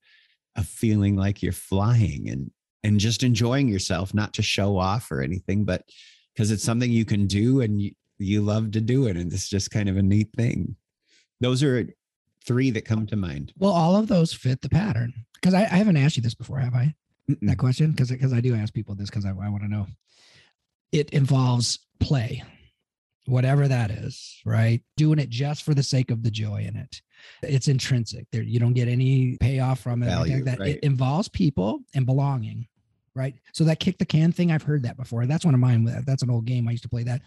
of 0.57 0.65
feeling 0.65 1.15
like 1.15 1.41
you're 1.41 1.53
flying 1.53 2.29
and 2.29 2.51
and 2.83 2.99
just 2.99 3.23
enjoying 3.23 3.67
yourself, 3.67 4.13
not 4.13 4.33
to 4.33 4.41
show 4.41 4.77
off 4.77 5.11
or 5.11 5.21
anything, 5.21 5.63
but 5.63 5.83
because 6.33 6.51
it's 6.51 6.63
something 6.63 6.91
you 6.91 7.05
can 7.05 7.27
do 7.27 7.61
and 7.61 7.81
you, 7.81 7.91
you 8.17 8.41
love 8.41 8.71
to 8.71 8.81
do 8.81 9.07
it, 9.07 9.17
and 9.17 9.31
it's 9.31 9.49
just 9.49 9.71
kind 9.71 9.87
of 9.89 9.97
a 9.97 10.01
neat 10.01 10.29
thing. 10.35 10.75
Those 11.39 11.63
are 11.63 11.87
three 12.45 12.71
that 12.71 12.85
come 12.85 13.05
to 13.07 13.15
mind. 13.15 13.53
Well, 13.57 13.71
all 13.71 13.95
of 13.95 14.07
those 14.07 14.33
fit 14.33 14.61
the 14.61 14.69
pattern 14.69 15.13
because 15.35 15.53
I, 15.53 15.61
I 15.61 15.77
haven't 15.77 15.97
asked 15.97 16.17
you 16.17 16.23
this 16.23 16.35
before, 16.35 16.59
have 16.59 16.73
I? 16.73 16.93
Mm-mm. 17.29 17.47
that 17.47 17.57
question 17.57 17.91
because 17.91 18.09
because 18.09 18.33
I 18.33 18.41
do 18.41 18.55
ask 18.55 18.73
people 18.73 18.95
this 18.95 19.09
because 19.09 19.25
I, 19.25 19.29
I 19.29 19.49
want 19.49 19.63
to 19.63 19.69
know. 19.69 19.87
It 20.91 21.11
involves 21.11 21.79
play, 21.99 22.43
whatever 23.25 23.67
that 23.67 23.91
is, 23.91 24.41
right? 24.45 24.81
Doing 24.97 25.19
it 25.19 25.29
just 25.29 25.63
for 25.63 25.73
the 25.73 25.83
sake 25.83 26.11
of 26.11 26.23
the 26.23 26.31
joy 26.31 26.65
in 26.67 26.75
it. 26.75 27.01
It's 27.43 27.67
intrinsic. 27.67 28.27
There, 28.31 28.43
you 28.43 28.59
don't 28.59 28.73
get 28.73 28.87
any 28.87 29.37
payoff 29.39 29.79
from 29.79 30.03
it. 30.03 30.07
Value, 30.07 30.35
like 30.35 30.45
that. 30.45 30.59
right. 30.59 30.75
It 30.75 30.79
involves 30.83 31.27
people 31.27 31.81
and 31.93 32.05
belonging, 32.05 32.67
right? 33.15 33.35
So 33.53 33.63
that 33.65 33.79
kick 33.79 33.97
the 33.99 34.05
can 34.05 34.31
thing, 34.31 34.51
I've 34.51 34.63
heard 34.63 34.83
that 34.83 34.97
before. 34.97 35.25
That's 35.25 35.45
one 35.45 35.53
of 35.53 35.59
mine. 35.59 35.85
That's 36.05 36.23
an 36.23 36.29
old 36.29 36.45
game. 36.45 36.67
I 36.67 36.71
used 36.71 36.83
to 36.83 36.89
play 36.89 37.03
that. 37.03 37.21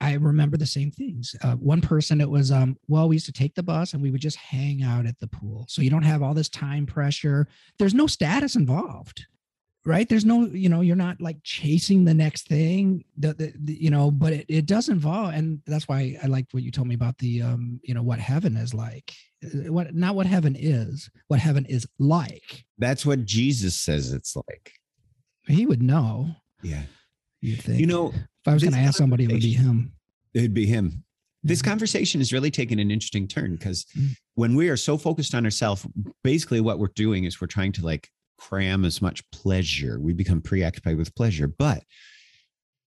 I 0.00 0.14
remember 0.14 0.56
the 0.56 0.66
same 0.66 0.90
things. 0.90 1.36
Uh, 1.42 1.54
one 1.54 1.80
person, 1.80 2.20
it 2.20 2.28
was, 2.28 2.50
um, 2.50 2.76
well, 2.88 3.08
we 3.08 3.16
used 3.16 3.26
to 3.26 3.32
take 3.32 3.54
the 3.54 3.62
bus 3.62 3.92
and 3.92 4.02
we 4.02 4.10
would 4.10 4.20
just 4.20 4.36
hang 4.36 4.82
out 4.82 5.06
at 5.06 5.18
the 5.20 5.28
pool. 5.28 5.66
So 5.68 5.82
you 5.82 5.90
don't 5.90 6.02
have 6.02 6.22
all 6.22 6.34
this 6.34 6.48
time 6.48 6.84
pressure. 6.84 7.46
There's 7.78 7.94
no 7.94 8.06
status 8.06 8.56
involved 8.56 9.24
right 9.86 10.08
there's 10.08 10.24
no 10.24 10.46
you 10.46 10.68
know 10.68 10.80
you're 10.80 10.96
not 10.96 11.20
like 11.20 11.36
chasing 11.42 12.04
the 12.04 12.14
next 12.14 12.46
thing 12.48 13.04
the, 13.18 13.34
the, 13.34 13.52
the- 13.64 13.74
you 13.82 13.90
know 13.90 14.10
but 14.10 14.32
it, 14.32 14.46
it 14.48 14.66
does 14.66 14.88
involve 14.88 15.34
and 15.34 15.60
that's 15.66 15.86
why 15.88 16.16
i 16.22 16.26
liked 16.26 16.54
what 16.54 16.62
you 16.62 16.70
told 16.70 16.88
me 16.88 16.94
about 16.94 17.16
the 17.18 17.42
um 17.42 17.80
you 17.82 17.94
know 17.94 18.02
what 18.02 18.18
heaven 18.18 18.56
is 18.56 18.72
like 18.74 19.12
Uh, 19.44 19.70
what 19.72 19.94
not 19.94 20.14
what 20.14 20.26
heaven 20.26 20.56
is 20.58 21.10
what 21.28 21.38
heaven 21.40 21.64
is 21.66 21.86
like 21.98 22.64
That's 22.78 23.04
what 23.04 23.24
Jesus 23.26 23.74
says 23.74 24.12
it's 24.12 24.34
like. 24.36 24.72
he 25.46 25.66
would 25.66 25.82
know 25.82 26.30
Yeah. 26.62 26.84
you 27.40 27.56
think 27.56 27.78
You 27.80 27.86
know, 27.86 28.08
if 28.10 28.46
i 28.46 28.54
was 28.54 28.62
going 28.62 28.72
to 28.74 28.78
ask 28.80 28.96
somebody 28.98 29.24
it 29.24 29.32
would 29.32 29.42
be 29.42 29.52
him 29.52 29.92
It'd 30.34 30.54
be 30.54 30.66
him. 30.66 31.04
This 31.44 31.62
conversation 31.62 32.20
is 32.22 32.32
really 32.32 32.50
taking 32.50 32.80
an 32.80 32.90
interesting 32.90 33.28
turn 33.28 33.52
because 33.56 33.84
Mm. 33.96 34.16
when 34.34 34.54
we 34.56 34.68
are 34.70 34.76
so 34.78 34.96
focused 34.98 35.32
on 35.34 35.44
ourselves, 35.44 35.86
basically 36.24 36.60
what 36.62 36.78
we're 36.80 36.96
doing 37.04 37.22
is 37.24 37.38
we're 37.40 37.46
trying 37.58 37.70
to 37.72 37.84
like 37.84 38.08
cram 38.38 38.84
as 38.84 39.00
much 39.00 39.28
pleasure. 39.30 39.98
We 40.00 40.12
become 40.12 40.40
preoccupied 40.40 40.96
with 40.96 41.14
pleasure. 41.14 41.46
But 41.46 41.82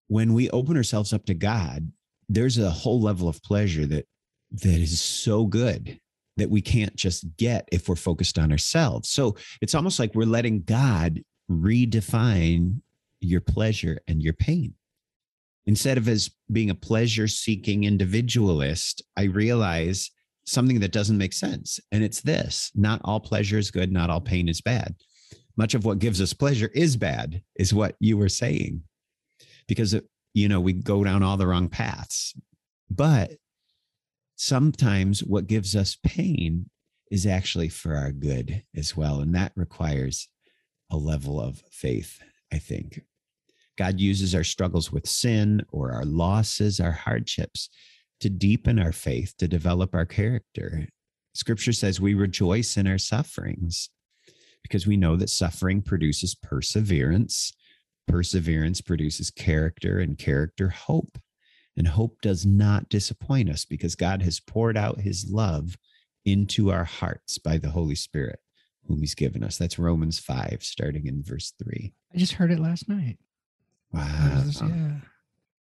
when 0.08 0.34
we 0.34 0.50
open 0.50 0.78
ourselves 0.78 1.14
up 1.14 1.26
to 1.26 1.34
God, 1.34 1.92
there's 2.30 2.58
a 2.58 2.70
whole 2.70 3.02
level 3.02 3.28
of 3.28 3.42
pleasure 3.44 3.86
that 3.86 4.06
that 4.52 4.80
is 4.80 5.02
so 5.02 5.46
good 5.46 6.00
that 6.38 6.50
we 6.50 6.62
can't 6.62 6.96
just 6.96 7.26
get 7.38 7.68
if 7.72 7.90
we're 7.90 7.96
focused 7.96 8.38
on 8.38 8.52
ourselves. 8.52 9.10
So 9.10 9.36
it's 9.62 9.76
almost 9.76 10.00
like 10.00 10.14
we're 10.14 10.26
letting 10.26 10.62
God 10.64 11.22
redefine 11.50 12.82
your 13.20 13.42
pleasure 13.42 14.00
and 14.08 14.22
your 14.22 14.34
pain 14.34 14.76
instead 15.68 15.98
of 15.98 16.08
as 16.08 16.32
being 16.52 16.70
a 16.72 16.76
pleasure 16.76 17.28
seeking 17.28 17.84
individualist, 17.84 19.04
I 19.18 19.24
realize 19.24 20.10
something 20.46 20.80
that 20.80 20.94
doesn't 20.94 21.18
make 21.18 21.34
sense. 21.34 21.80
And 21.92 22.04
it's 22.04 22.22
this 22.22 22.72
not 22.74 23.02
all 23.04 23.20
pleasure 23.20 23.60
is 23.60 23.70
good, 23.70 23.92
not 23.92 24.10
all 24.10 24.22
pain 24.22 24.50
is 24.50 24.62
bad. 24.62 24.96
Much 25.58 25.74
of 25.74 25.84
what 25.84 26.00
gives 26.00 26.22
us 26.22 26.34
pleasure 26.34 26.70
is 26.74 26.96
bad, 26.96 27.42
is 27.56 27.74
what 27.74 27.96
you 28.00 28.16
were 28.16 28.30
saying, 28.30 28.84
because, 29.68 29.94
uh, 29.94 30.00
you 30.34 30.48
know, 30.48 30.62
we 30.62 30.72
go 30.72 31.04
down 31.04 31.24
all 31.24 31.36
the 31.36 31.48
wrong 31.48 31.68
paths. 31.68 32.36
But 32.90 33.32
sometimes 34.36 35.24
what 35.24 35.48
gives 35.48 35.76
us 35.76 35.98
pain 36.04 36.70
is 37.10 37.26
actually 37.26 37.70
for 37.70 37.96
our 37.96 38.12
good 38.12 38.64
as 38.76 38.96
well. 38.96 39.20
And 39.20 39.34
that 39.36 39.52
requires 39.56 40.30
a 40.92 40.98
level 40.98 41.42
of 41.42 41.64
faith, 41.72 42.22
I 42.54 42.60
think. 42.60 43.02
God 43.78 44.00
uses 44.00 44.34
our 44.36 44.44
struggles 44.44 44.92
with 44.92 45.08
sin 45.08 45.66
or 45.72 45.92
our 45.92 46.06
losses, 46.06 46.80
our 46.80 46.92
hardships 46.92 47.70
to 48.20 48.30
deepen 48.30 48.80
our 48.80 48.92
faith, 48.92 49.34
to 49.38 49.48
develop 49.48 49.94
our 49.94 50.06
character. 50.06 50.88
Scripture 51.34 51.74
says 51.74 52.02
we 52.02 52.14
rejoice 52.14 52.78
in 52.78 52.88
our 52.88 52.98
sufferings 52.98 53.90
because 54.64 54.86
we 54.88 54.98
know 54.98 55.16
that 55.16 55.30
suffering 55.30 55.82
produces 55.82 56.36
perseverance. 56.36 57.54
Perseverance 58.08 58.80
produces 58.82 59.30
character, 59.32 60.00
and 60.00 60.18
character, 60.18 60.70
hope. 60.70 61.18
And 61.76 61.88
hope 61.88 62.22
does 62.22 62.46
not 62.46 62.90
disappoint 62.90 63.50
us 63.50 63.66
because 63.66 63.96
God 63.96 64.22
has 64.24 64.40
poured 64.40 64.78
out 64.78 65.02
his 65.02 65.30
love 65.30 65.78
into 66.26 66.72
our 66.72 66.84
hearts 66.86 67.38
by 67.38 67.58
the 67.58 67.70
Holy 67.70 67.96
Spirit, 67.96 68.40
whom 68.88 69.00
he's 69.02 69.14
given 69.16 69.44
us. 69.44 69.58
That's 69.58 69.78
Romans 69.78 70.18
5, 70.20 70.60
starting 70.62 71.06
in 71.08 71.22
verse 71.24 71.54
3. 71.64 71.94
i 72.14 72.18
just 72.18 72.34
heard 72.34 72.52
it 72.52 72.60
last 72.60 72.88
night 72.90 73.18
Wow. 73.94 74.42
just- 74.46 74.62
yeah 74.62 74.96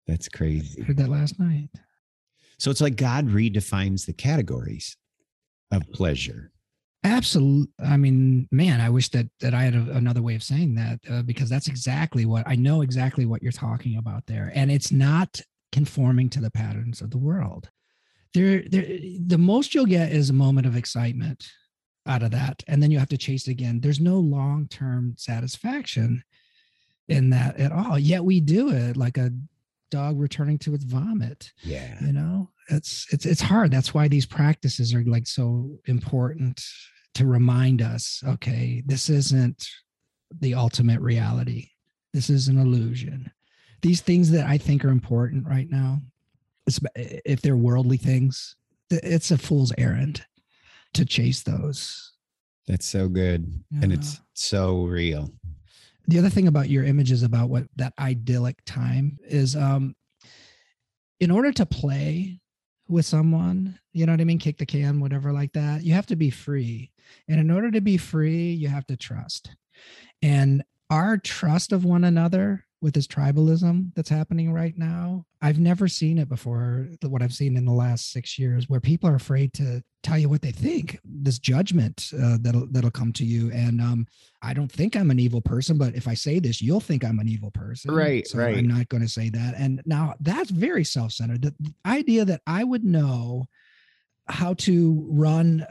That's 0.07 0.29
crazy. 0.29 0.81
I 0.81 0.85
heard 0.85 0.97
that 0.97 1.09
last 1.09 1.39
night 1.39 1.69
So 2.59 2.71
it's 2.71 2.81
like 2.81 2.95
God 2.95 3.27
redefines 3.27 4.05
the 4.05 4.13
categories 4.13 4.95
of 5.71 5.83
pleasure. 5.91 6.51
Absolutely. 7.05 7.71
I 7.85 7.97
mean, 7.97 8.47
man, 8.51 8.81
I 8.81 8.89
wish 8.89 9.09
that 9.09 9.27
that 9.39 9.53
I 9.53 9.63
had 9.63 9.75
a, 9.75 9.91
another 9.91 10.23
way 10.23 10.33
of 10.33 10.41
saying 10.41 10.73
that 10.75 10.99
uh, 11.09 11.21
because 11.21 11.49
that's 11.49 11.67
exactly 11.67 12.25
what 12.25 12.47
I 12.47 12.55
know 12.55 12.81
exactly 12.81 13.27
what 13.27 13.43
you're 13.43 13.51
talking 13.51 13.97
about 13.97 14.25
there, 14.25 14.51
and 14.55 14.71
it's 14.71 14.91
not 14.91 15.39
conforming 15.71 16.29
to 16.31 16.41
the 16.41 16.49
patterns 16.49 17.01
of 17.01 17.11
the 17.11 17.19
world. 17.19 17.69
There, 18.33 18.63
there, 18.69 18.97
the 19.25 19.37
most 19.37 19.75
you'll 19.75 19.85
get 19.85 20.11
is 20.11 20.29
a 20.29 20.33
moment 20.33 20.65
of 20.65 20.75
excitement 20.75 21.47
out 22.07 22.23
of 22.23 22.31
that, 22.31 22.63
and 22.67 22.81
then 22.81 22.89
you 22.89 22.97
have 22.97 23.09
to 23.09 23.17
chase 23.17 23.47
it 23.47 23.51
again. 23.51 23.81
There's 23.81 23.99
no 23.99 24.17
long 24.17 24.67
term 24.67 25.13
satisfaction 25.17 26.23
in 27.07 27.29
that 27.29 27.57
at 27.59 27.71
all. 27.71 27.99
Yet 27.99 28.25
we 28.25 28.39
do 28.39 28.71
it 28.71 28.97
like 28.97 29.17
a 29.19 29.31
dog 29.91 30.19
returning 30.19 30.57
to 30.59 30.73
its 30.73 30.83
vomit. 30.83 31.51
Yeah. 31.61 32.03
You 32.03 32.13
know, 32.13 32.49
it's 32.69 33.05
it's 33.13 33.27
it's 33.27 33.41
hard. 33.41 33.69
That's 33.69 33.93
why 33.93 34.07
these 34.07 34.25
practices 34.25 34.91
are 34.95 35.03
like 35.03 35.27
so 35.27 35.77
important 35.85 36.65
to 37.15 37.25
remind 37.25 37.81
us. 37.81 38.23
Okay, 38.27 38.83
this 38.85 39.09
isn't 39.09 39.67
the 40.39 40.53
ultimate 40.53 41.01
reality. 41.01 41.69
This 42.13 42.29
is 42.29 42.47
an 42.47 42.59
illusion. 42.59 43.31
These 43.81 44.01
things 44.01 44.31
that 44.31 44.45
I 44.45 44.57
think 44.57 44.85
are 44.85 44.89
important 44.89 45.45
right 45.47 45.69
now, 45.69 46.01
if 46.95 47.41
they're 47.41 47.57
worldly 47.57 47.97
things, 47.97 48.55
it's 48.89 49.31
a 49.31 49.37
fool's 49.37 49.73
errand 49.77 50.25
to 50.93 51.05
chase 51.05 51.43
those. 51.43 52.13
That's 52.67 52.85
so 52.85 53.07
good. 53.07 53.45
Yeah. 53.71 53.79
And 53.83 53.93
it's 53.93 54.21
so 54.33 54.85
real. 54.85 55.29
The 56.07 56.19
other 56.19 56.29
thing 56.29 56.47
about 56.47 56.69
your 56.69 56.83
images 56.83 57.23
about 57.23 57.49
what 57.49 57.65
that 57.75 57.93
idyllic 57.99 58.63
time 58.65 59.17
is 59.23 59.55
um 59.55 59.95
in 61.19 61.31
order 61.31 61.51
to 61.51 61.65
play 61.65 62.39
with 62.87 63.05
someone, 63.05 63.79
you 63.93 64.05
know 64.05 64.13
what 64.13 64.21
I 64.21 64.25
mean, 64.25 64.39
kick 64.39 64.57
the 64.57 64.65
can, 64.65 64.99
whatever 64.99 65.31
like 65.31 65.53
that, 65.53 65.83
you 65.83 65.93
have 65.93 66.05
to 66.07 66.15
be 66.15 66.29
free. 66.29 66.91
And 67.27 67.39
in 67.39 67.51
order 67.51 67.71
to 67.71 67.81
be 67.81 67.97
free, 67.97 68.51
you 68.51 68.67
have 68.67 68.85
to 68.87 68.97
trust. 68.97 69.55
And 70.21 70.63
our 70.89 71.17
trust 71.17 71.71
of 71.71 71.85
one 71.85 72.03
another 72.03 72.64
with 72.85 72.93
this 72.93 73.07
tribalism 73.07 73.91
that's 73.95 74.09
happening 74.09 74.53
right 74.53 74.77
now. 74.77 75.25
I've 75.41 75.59
never 75.59 75.87
seen 75.87 76.19
it 76.19 76.29
before, 76.29 76.87
what 77.01 77.23
I've 77.23 77.33
seen 77.33 77.57
in 77.57 77.65
the 77.65 77.71
last 77.71 78.11
six 78.11 78.37
years, 78.37 78.69
where 78.69 78.79
people 78.79 79.09
are 79.09 79.15
afraid 79.15 79.53
to 79.53 79.83
tell 80.03 80.19
you 80.19 80.29
what 80.29 80.43
they 80.43 80.51
think. 80.51 80.99
This 81.03 81.39
judgment 81.39 82.11
uh, 82.13 82.37
that'll 82.41 82.67
that'll 82.67 82.91
come 82.91 83.11
to 83.13 83.25
you, 83.25 83.51
and 83.51 83.81
um, 83.81 84.05
I 84.43 84.53
don't 84.53 84.71
think 84.71 84.95
I'm 84.95 85.09
an 85.09 85.17
evil 85.17 85.41
person, 85.41 85.79
but 85.79 85.95
if 85.95 86.07
I 86.07 86.13
say 86.13 86.37
this, 86.37 86.61
you'll 86.61 86.79
think 86.79 87.03
I'm 87.03 87.17
an 87.17 87.27
evil 87.27 87.49
person. 87.49 87.91
Right, 87.91 88.27
so 88.27 88.37
right. 88.37 88.55
I'm 88.55 88.67
not 88.67 88.87
going 88.89 89.01
to 89.01 89.09
say 89.09 89.29
that. 89.29 89.55
And 89.57 89.81
now 89.87 90.13
that's 90.19 90.51
very 90.51 90.83
self-centered. 90.83 91.41
The, 91.41 91.55
the 91.59 91.73
idea 91.87 92.23
that 92.25 92.41
I 92.45 92.63
would 92.63 92.83
know 92.83 93.47
how 94.27 94.53
to 94.53 95.07
run, 95.09 95.65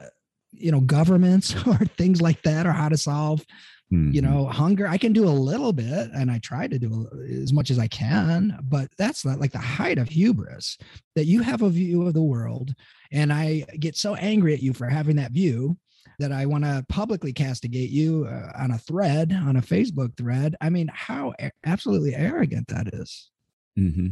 you 0.51 0.73
know, 0.73 0.81
governments 0.81 1.55
or 1.67 1.77
things 1.97 2.21
like 2.21 2.43
that, 2.43 2.67
or 2.67 2.73
how 2.73 2.89
to 2.89 2.97
solve 2.99 3.47
Mm-hmm. 3.95 4.13
You 4.13 4.23
know, 4.23 4.47
hunger, 4.47 4.89
I 4.89 4.99
can 4.99 5.13
do 5.13 5.29
a 5.29 5.31
little 5.31 5.73
bit 5.73 6.11
and 6.13 6.29
I 6.29 6.39
try 6.39 6.67
to 6.67 6.79
do 6.79 7.09
as 7.43 7.53
much 7.53 7.71
as 7.71 7.79
I 7.79 7.87
can, 7.87 8.59
but 8.63 8.89
that's 8.99 9.25
not 9.25 9.39
like 9.39 9.53
the 9.53 9.59
height 9.59 9.99
of 9.99 10.09
hubris 10.09 10.77
that 11.15 11.27
you 11.27 11.43
have 11.43 11.63
a 11.63 11.71
view 11.71 12.05
of 12.07 12.13
the 12.13 12.23
world. 12.23 12.75
And 13.13 13.33
I 13.33 13.67
get 13.79 13.97
so 13.97 14.17
angry 14.17 14.53
at 14.53 14.63
you 14.63 14.73
for 14.73 14.89
having 14.89 15.17
that 15.17 15.31
view 15.31 15.77
that 16.19 16.33
I 16.33 16.45
want 16.47 16.65
to 16.65 16.85
publicly 16.89 17.33
castigate 17.33 17.91
you 17.91 18.27
uh, 18.29 18.51
on 18.59 18.73
a 18.73 18.79
thread, 18.79 19.33
on 19.33 19.57
a 19.57 19.63
Facebook 19.63 20.17
thread. 20.17 20.57
I 20.61 20.71
mean, 20.71 20.91
how 20.93 21.33
a- 21.41 21.53
absolutely 21.65 22.17
arrogant 22.17 22.67
that 22.69 22.89
is. 22.95 23.31
Mm-hmm. 23.79 24.09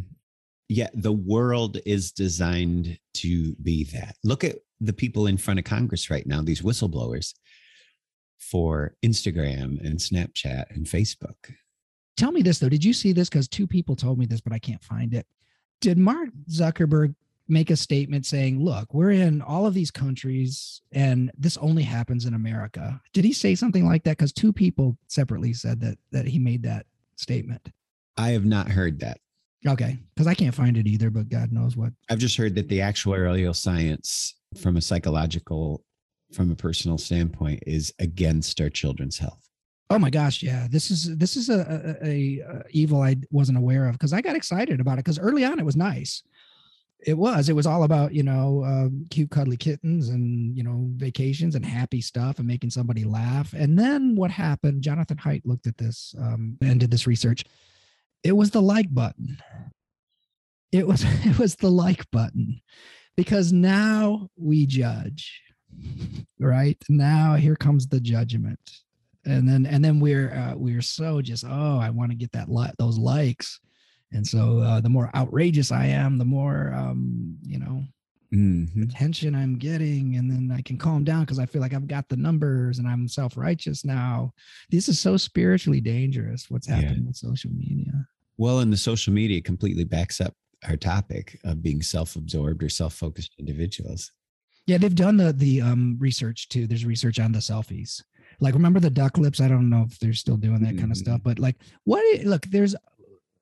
Yeah, 0.69 0.89
the 0.95 1.13
world 1.13 1.79
is 1.85 2.13
designed 2.13 2.99
to 3.15 3.55
be 3.57 3.85
that. 3.85 4.17
Look 4.23 4.45
at 4.45 4.59
the 4.81 4.93
people 4.93 5.27
in 5.27 5.39
front 5.39 5.59
of 5.59 5.65
Congress 5.65 6.09
right 6.09 6.27
now, 6.27 6.41
these 6.41 6.63
whistleblowers 6.63 7.35
for 8.51 8.95
Instagram 9.05 9.81
and 9.85 9.99
Snapchat 9.99 10.75
and 10.75 10.87
Facebook. 10.87 11.55
Tell 12.17 12.33
me 12.33 12.43
this 12.43 12.59
though. 12.59 12.69
Did 12.69 12.85
you 12.85 12.93
see 12.93 13.13
this? 13.13 13.29
Because 13.29 13.49
two 13.49 13.67
people 13.67 13.97
told 13.97 14.19
me 14.19 14.27
this, 14.27 14.41
but 14.41 14.53
I 14.53 14.59
can't 14.59 14.83
find 14.83 15.15
it. 15.15 15.27
Did 15.81 15.99
Mark 15.99 16.29
Zuckerberg 16.51 17.15
make 17.49 17.71
a 17.71 17.77
statement 17.77 18.27
saying, 18.27 18.63
look, 18.63 18.93
we're 18.93 19.11
in 19.11 19.43
all 19.43 19.67
of 19.67 19.75
these 19.75 19.91
countries 19.91 20.83
and 20.93 21.31
this 21.37 21.57
only 21.59 21.83
happens 21.83 22.27
in 22.27 22.35
America? 22.35 23.01
Did 23.13 23.25
he 23.25 23.33
say 23.33 23.55
something 23.55 23.87
like 23.87 24.05
that? 24.05 24.19
Because 24.19 24.33
two 24.33 24.53
people 24.53 24.99
separately 25.09 25.53
said 25.53 25.81
that 25.81 25.99
that 26.11 26.27
he 26.27 26.39
made 26.39 26.63
that 26.65 26.87
statement. 27.17 27.69
I 28.17 28.31
have 28.31 28.45
not 28.45 28.69
heard 28.69 29.01
that. 29.01 29.19
Okay. 29.67 29.99
Because 30.15 30.27
I 30.27 30.35
can't 30.35 30.55
find 30.55 30.77
it 30.77 30.87
either, 30.87 31.11
but 31.11 31.29
God 31.29 31.53
knows 31.53 31.77
what. 31.77 31.93
I've 32.11 32.19
just 32.19 32.37
heard 32.37 32.55
that 32.57 32.69
the 32.69 32.81
actuarial 32.81 33.55
science 33.55 34.35
from 34.61 34.77
a 34.77 34.81
psychological 34.81 35.85
from 36.33 36.51
a 36.51 36.57
personal 36.57 36.99
standpoint 36.99 37.63
is 37.67 37.93
against 37.99 38.61
our 38.61 38.71
children's 38.71 39.19
health. 39.19 39.49
Oh 39.91 39.99
my 39.99 40.11
gosh 40.11 40.43
yeah. 40.43 40.67
This 40.71 40.91
is 40.91 41.17
this 41.19 41.37
is 41.37 41.51
a, 41.51 41.97
a, 42.03 42.41
a, 42.41 42.63
evil 42.71 43.03
i 43.03 43.17
wasn't 43.31 43.59
aware 43.59 43.87
of 43.87 43.93
because 43.93 44.15
i 44.15 44.23
got 44.23 44.37
excited 44.37 44.81
about 44.81 44.95
it 44.95 45.05
because 45.05 45.19
early 45.19 45.45
on 45.45 45.59
it 45.59 45.67
was 45.67 45.77
nice. 45.77 46.23
It 47.05 47.19
was 47.19 47.49
it 47.49 47.57
was 47.57 47.67
all 47.67 47.83
about 47.83 48.15
you 48.15 48.23
know 48.23 48.63
uh, 48.65 48.89
cute 49.11 49.31
cuddly 49.31 49.57
kittens 49.57 50.09
and 50.09 50.57
you 50.57 50.63
know 50.63 50.89
vacations 50.97 51.57
and 51.57 51.65
happy 51.65 52.01
stuff 52.01 52.39
and 52.39 52.49
making 52.49 52.71
somebody 52.71 53.05
laugh. 53.05 53.53
And 53.53 53.79
then 53.79 54.15
what 54.15 54.31
happened 54.31 54.83
jonathan 54.83 55.19
haidt 55.19 55.43
looked 55.45 55.67
at 55.67 55.77
this 55.77 56.15
um, 56.19 56.57
and 56.63 56.81
did 56.81 56.91
this 56.91 57.07
research. 57.07 57.45
It 58.25 58.33
was 58.33 58.51
the 58.51 58.63
like 58.63 58.93
button. 58.95 59.39
It 60.71 60.87
was 60.87 61.05
it 61.27 61.39
was 61.39 61.57
the 61.57 61.71
like 61.71 62.11
button. 62.11 62.63
Because 63.15 63.53
now 63.53 64.29
we 64.37 64.65
judge 64.65 65.43
right? 66.41 66.77
Now 66.89 67.35
here 67.35 67.57
comes 67.57 67.87
the 67.87 68.01
judgment. 68.01 68.59
And 69.25 69.49
then 69.49 69.67
and 69.67 69.85
then 69.85 70.01
we're 70.01 70.33
uh, 70.35 70.55
we're 70.57 70.83
so 70.83 71.23
just 71.23 71.45
oh 71.49 71.79
i 71.79 71.91
want 71.91 72.11
to 72.11 72.17
get 72.17 72.33
that 72.33 72.49
li- 72.49 72.73
those 72.79 72.99
likes. 72.99 73.61
And 74.11 74.27
so 74.27 74.59
uh, 74.59 74.81
the 74.81 74.89
more 74.89 75.11
outrageous 75.15 75.71
i 75.71 75.87
am 75.87 76.19
the 76.19 76.25
more 76.25 76.75
um 76.75 77.39
you 77.43 77.59
know 77.61 77.85
mm-hmm. 78.35 78.83
attention 78.83 79.35
i'm 79.35 79.59
getting 79.59 80.17
and 80.17 80.31
then 80.31 80.55
i 80.55 80.61
can 80.61 80.77
calm 80.77 81.05
down 81.05 81.21
because 81.21 81.39
i 81.39 81.47
feel 81.47 81.63
like 81.63 81.73
i've 81.73 81.87
got 81.87 82.09
the 82.09 82.17
numbers 82.17 82.79
and 82.79 82.89
i'm 82.89 83.07
self-righteous 83.07 83.85
now. 83.85 84.33
This 84.71 84.89
is 84.89 84.99
so 84.99 85.17
spiritually 85.17 85.81
dangerous 85.81 86.51
what's 86.51 86.67
happening 86.67 87.03
yeah. 87.03 87.07
with 87.07 87.17
social 87.17 87.53
media. 87.53 87.93
Well 88.39 88.59
and 88.59 88.73
the 88.73 88.77
social 88.77 89.13
media 89.13 89.41
completely 89.41 89.85
backs 89.85 90.21
up 90.21 90.35
our 90.69 90.77
topic 90.77 91.39
of 91.45 91.63
being 91.63 91.81
self-absorbed 91.81 92.63
or 92.63 92.69
self-focused 92.69 93.35
individuals 93.39 94.11
yeah, 94.67 94.79
they've 94.79 94.95
done 94.95 95.17
the 95.17 95.33
the 95.33 95.61
um 95.61 95.97
research 95.99 96.49
too. 96.49 96.67
There's 96.67 96.85
research 96.85 97.19
on 97.19 97.33
the 97.33 97.39
selfies. 97.39 98.03
Like 98.41 98.55
remember 98.55 98.81
the 98.81 98.91
duck 98.91 99.19
lips? 99.19 99.41
I 99.41 99.49
don't 99.49 99.71
know 99.71 99.87
if 99.89 99.99
they're 99.99 100.13
still 100.13 100.37
doing 100.37 100.61
that 100.61 100.71
mm-hmm. 100.71 100.79
kind 100.79 100.93
of 100.93 100.99
stuff, 100.99 101.21
but 101.23 101.39
like 101.39 101.57
what 101.85 102.25
look, 102.25 102.47
there's 102.47 102.75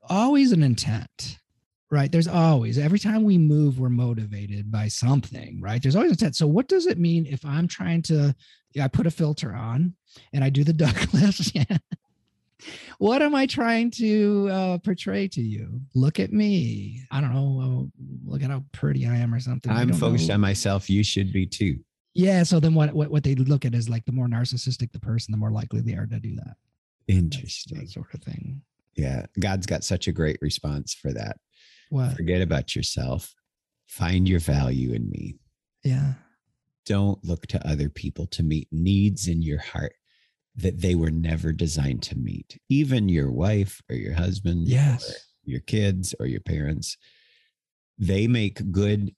always 0.08 0.52
an 0.52 0.62
intent. 0.62 1.38
Right. 1.92 2.12
There's 2.12 2.28
always 2.28 2.78
every 2.78 3.00
time 3.00 3.24
we 3.24 3.36
move, 3.36 3.80
we're 3.80 3.88
motivated 3.88 4.70
by 4.70 4.86
something, 4.88 5.60
right? 5.60 5.82
There's 5.82 5.96
always 5.96 6.12
intent. 6.12 6.36
So 6.36 6.46
what 6.46 6.68
does 6.68 6.86
it 6.86 6.98
mean 6.98 7.26
if 7.26 7.44
I'm 7.44 7.66
trying 7.66 8.02
to 8.02 8.34
Yeah, 8.74 8.84
I 8.84 8.88
put 8.88 9.08
a 9.08 9.10
filter 9.10 9.52
on 9.52 9.96
and 10.32 10.44
I 10.44 10.50
do 10.50 10.64
the 10.64 10.72
duck 10.72 11.12
lips? 11.12 11.52
Yeah 11.54 11.78
what 12.98 13.22
am 13.22 13.34
I 13.34 13.46
trying 13.46 13.90
to 13.92 14.48
uh, 14.50 14.78
portray 14.78 15.28
to 15.28 15.40
you? 15.40 15.80
Look 15.94 16.20
at 16.20 16.32
me. 16.32 17.02
I 17.11 17.20
don't 17.20 17.32
know. 17.32 17.90
Look 18.24 18.42
at 18.42 18.50
how 18.50 18.64
pretty 18.72 19.06
I 19.06 19.16
am 19.16 19.32
or 19.34 19.40
something. 19.40 19.70
I'm 19.72 19.92
focused 19.92 20.28
know. 20.28 20.34
on 20.34 20.40
myself. 20.40 20.90
You 20.90 21.02
should 21.02 21.32
be 21.32 21.46
too. 21.46 21.78
Yeah. 22.14 22.42
So 22.42 22.61
then 22.61 22.74
what, 22.74 22.92
what, 22.92 23.11
what 23.11 23.22
they 23.22 23.34
look 23.34 23.64
at 23.64 23.74
is 23.74 23.88
like 23.88 24.04
the 24.04 24.12
more 24.12 24.26
narcissistic 24.26 24.92
the 24.92 25.00
person, 25.00 25.32
the 25.32 25.38
more 25.38 25.50
likely 25.50 25.80
they 25.80 25.94
are 25.94 26.06
to 26.06 26.18
do 26.18 26.34
that. 26.36 26.56
Interesting. 27.08 27.78
That 27.78 27.90
sort 27.90 28.12
of 28.14 28.22
thing. 28.22 28.62
Yeah. 28.96 29.26
God's 29.38 29.66
got 29.66 29.84
such 29.84 30.08
a 30.08 30.12
great 30.12 30.38
response 30.40 30.94
for 30.94 31.12
that. 31.12 31.38
What? 31.90 32.16
Forget 32.16 32.42
about 32.42 32.76
yourself. 32.76 33.34
Find 33.86 34.28
your 34.28 34.40
value 34.40 34.92
in 34.92 35.08
me. 35.11 35.36
Yeah. 35.82 36.14
Don't 36.86 37.22
look 37.24 37.46
to 37.48 37.68
other 37.68 37.88
people 37.88 38.26
to 38.28 38.42
meet 38.42 38.68
needs 38.72 39.28
in 39.28 39.42
your 39.42 39.61
heart 39.61 39.94
that 40.57 40.80
they 40.80 40.94
were 40.94 41.11
never 41.11 41.53
designed 41.53 42.03
to 42.03 42.18
meet. 42.18 42.59
Even 42.68 43.09
your 43.09 43.30
wife 43.30 43.80
or 43.88 43.96
your 43.96 44.14
husband, 44.14 44.68
yes, 44.68 45.26
your 45.44 45.61
kids 45.61 46.14
or 46.18 46.26
your 46.26 46.40
parents, 46.40 46.96
they 47.98 48.26
make 48.26 48.70
good 48.72 49.14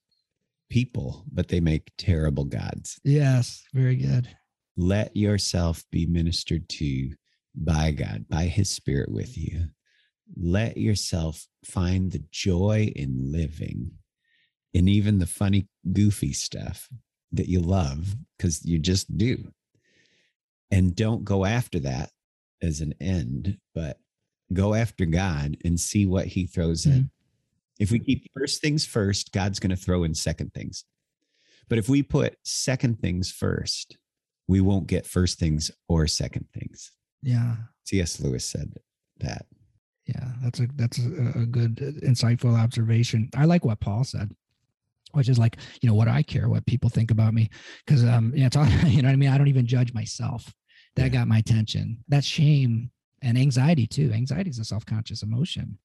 people, 0.71 1.25
but 1.33 1.49
they 1.49 1.61
make 1.61 1.93
terrible 1.99 2.45
gods. 2.45 2.99
Yes, 3.05 3.65
very 3.73 3.97
good. 3.97 4.29
Let 4.77 5.17
yourself 5.17 5.85
be 5.91 6.07
ministered 6.07 6.69
to 6.71 7.11
by 7.55 7.91
God, 7.91 8.27
by 8.29 8.45
his 8.45 8.71
spirit 8.71 9.11
with 9.11 9.37
you. 9.37 9.67
Let 10.35 10.79
yourself 10.79 11.47
find 11.65 12.11
the 12.11 12.25
joy 12.31 12.91
in 12.97 13.31
living 13.31 13.93
and 14.75 14.89
even 14.89 15.19
the 15.19 15.27
funny, 15.27 15.69
goofy 15.93 16.33
stuff 16.33 16.89
that 17.33 17.49
you 17.49 17.61
love 17.61 18.17
because 18.37 18.65
you 18.65 18.79
just 18.79 19.17
do 19.19 19.53
and 20.73 20.97
don't 20.97 21.23
go 21.23 21.45
after 21.45 21.79
that 21.81 22.11
as 22.63 22.81
an 22.81 22.95
end, 23.01 23.59
but 23.75 23.99
go 24.53 24.75
after 24.75 25.05
God 25.05 25.57
and 25.65 25.79
see 25.79 26.07
what 26.07 26.27
he 26.27 26.47
throws 26.47 26.83
mm-hmm. 26.85 26.99
in. 26.99 27.11
If 27.79 27.91
we 27.91 27.99
keep 27.99 28.27
first 28.37 28.61
things 28.61 28.85
first, 28.85 29.33
God's 29.33 29.61
going 29.61 29.71
to 29.71 29.77
throw 29.77 30.05
in 30.05 30.15
second 30.15 30.53
things. 30.55 30.85
But 31.69 31.79
if 31.79 31.89
we 31.89 32.03
put 32.03 32.37
second 32.45 33.01
things 33.01 33.31
first, 33.31 33.97
we 34.49 34.61
won't 34.61 34.87
get 34.87 35.07
first 35.07 35.39
things 35.39 35.71
or 35.89 36.07
second 36.07 36.47
things. 36.53 36.93
Yeah. 37.23 37.57
C.S. 37.85 38.21
Lewis 38.21 38.45
said 38.45 38.75
that. 39.19 39.47
Yeah, 40.07 40.33
that's 40.43 40.59
a 40.59 40.67
that's 40.75 40.99
a, 40.99 41.43
a 41.43 41.47
good 41.47 41.79
uh, 41.81 42.07
insightful 42.07 42.59
observation. 42.59 43.31
I 43.37 43.45
like 43.45 43.65
what 43.65 43.79
Paul 43.79 44.03
said, 44.03 44.33
which 45.13 45.29
is 45.29 45.39
like, 45.39 45.59
you 45.81 45.89
know, 45.89 45.95
what 45.95 46.09
I 46.09 46.25
care 46.25 46.49
what 46.49 46.67
people 46.67 46.91
think 46.91 47.13
about 47.13 47.33
me, 47.33 47.49
because 47.87 48.05
um, 48.05 48.33
you 48.35 48.41
know, 48.41 48.47
it's 48.47 48.57
all, 48.57 48.67
you 48.87 49.03
know 49.03 49.09
what 49.09 49.13
I 49.13 49.17
mean. 49.17 49.29
I 49.29 49.39
don't 49.39 49.47
even 49.47 49.65
judge 49.65 49.95
myself. 49.95 50.53
That 50.97 51.05
Yeah. 51.05 51.09
got 51.21 51.29
my 51.29 51.39
attention. 51.39 52.05
That 52.09 52.25
shame 52.25 52.91
and 53.23 53.39
anxiety 53.39 53.87
too. 53.87 54.13
Anxiety 54.13 54.51
is 54.51 54.59
a 54.59 54.65
self 54.65 54.85
conscious 54.85 55.23
emotion. 55.23 55.79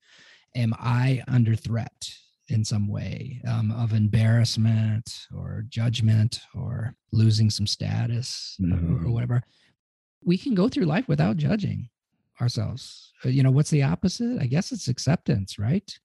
Am 0.55 0.73
I 0.79 1.23
under 1.27 1.55
threat 1.55 2.11
in 2.49 2.63
some 2.63 2.87
way 2.87 3.41
um, 3.47 3.71
of 3.71 3.93
embarrassment 3.93 5.27
or 5.35 5.65
judgment 5.69 6.39
or 6.55 6.95
losing 7.11 7.49
some 7.49 7.67
status 7.67 8.57
or- 8.71 9.05
or 9.05 9.11
whatever? 9.11 9.43
We 10.23 10.37
can 10.37 10.55
go 10.55 10.67
through 10.67 10.85
life 10.85 11.07
without 11.07 11.37
judging 11.37 11.89
ourselves. 12.41 13.13
Uh, 13.25 13.29
You 13.29 13.43
know, 13.43 13.51
what's 13.51 13.69
the 13.69 13.83
opposite? 13.83 14.39
I 14.41 14.47
guess 14.47 14.71
it's 14.71 14.87
acceptance, 14.87 15.57
right? 15.59 15.97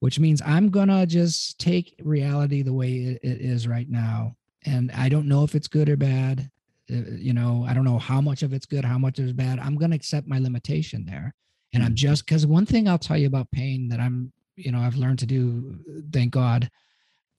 Which 0.00 0.18
means 0.18 0.40
I'm 0.42 0.68
going 0.70 0.88
to 0.88 1.06
just 1.06 1.58
take 1.58 1.94
reality 2.02 2.62
the 2.62 2.72
way 2.72 2.92
it, 2.96 3.20
it 3.22 3.40
is 3.40 3.66
right 3.68 3.88
now. 3.88 4.36
And 4.64 4.90
I 4.92 5.08
don't 5.08 5.28
know 5.28 5.44
if 5.44 5.54
it's 5.54 5.68
good 5.68 5.88
or 5.88 5.96
bad. 5.96 6.50
Uh, 6.90 7.16
You 7.16 7.32
know, 7.32 7.64
I 7.68 7.74
don't 7.74 7.84
know 7.84 7.98
how 7.98 8.20
much 8.20 8.42
of 8.42 8.52
it's 8.52 8.66
good, 8.66 8.84
how 8.84 8.98
much 8.98 9.18
is 9.18 9.32
bad. 9.32 9.58
I'm 9.58 9.76
going 9.76 9.90
to 9.90 9.96
accept 9.96 10.26
my 10.28 10.38
limitation 10.38 11.04
there. 11.04 11.34
And 11.72 11.82
I'm 11.82 11.92
Mhm. 11.92 11.96
just 11.96 12.24
because 12.24 12.46
one 12.46 12.66
thing 12.66 12.88
I'll 12.88 12.98
tell 12.98 13.16
you 13.18 13.26
about 13.26 13.50
pain 13.50 13.88
that 13.88 14.00
I'm, 14.00 14.32
you 14.56 14.70
know, 14.70 14.78
I've 14.80 14.96
learned 14.96 15.18
to 15.20 15.26
do, 15.26 15.78
thank 16.12 16.32
God, 16.32 16.70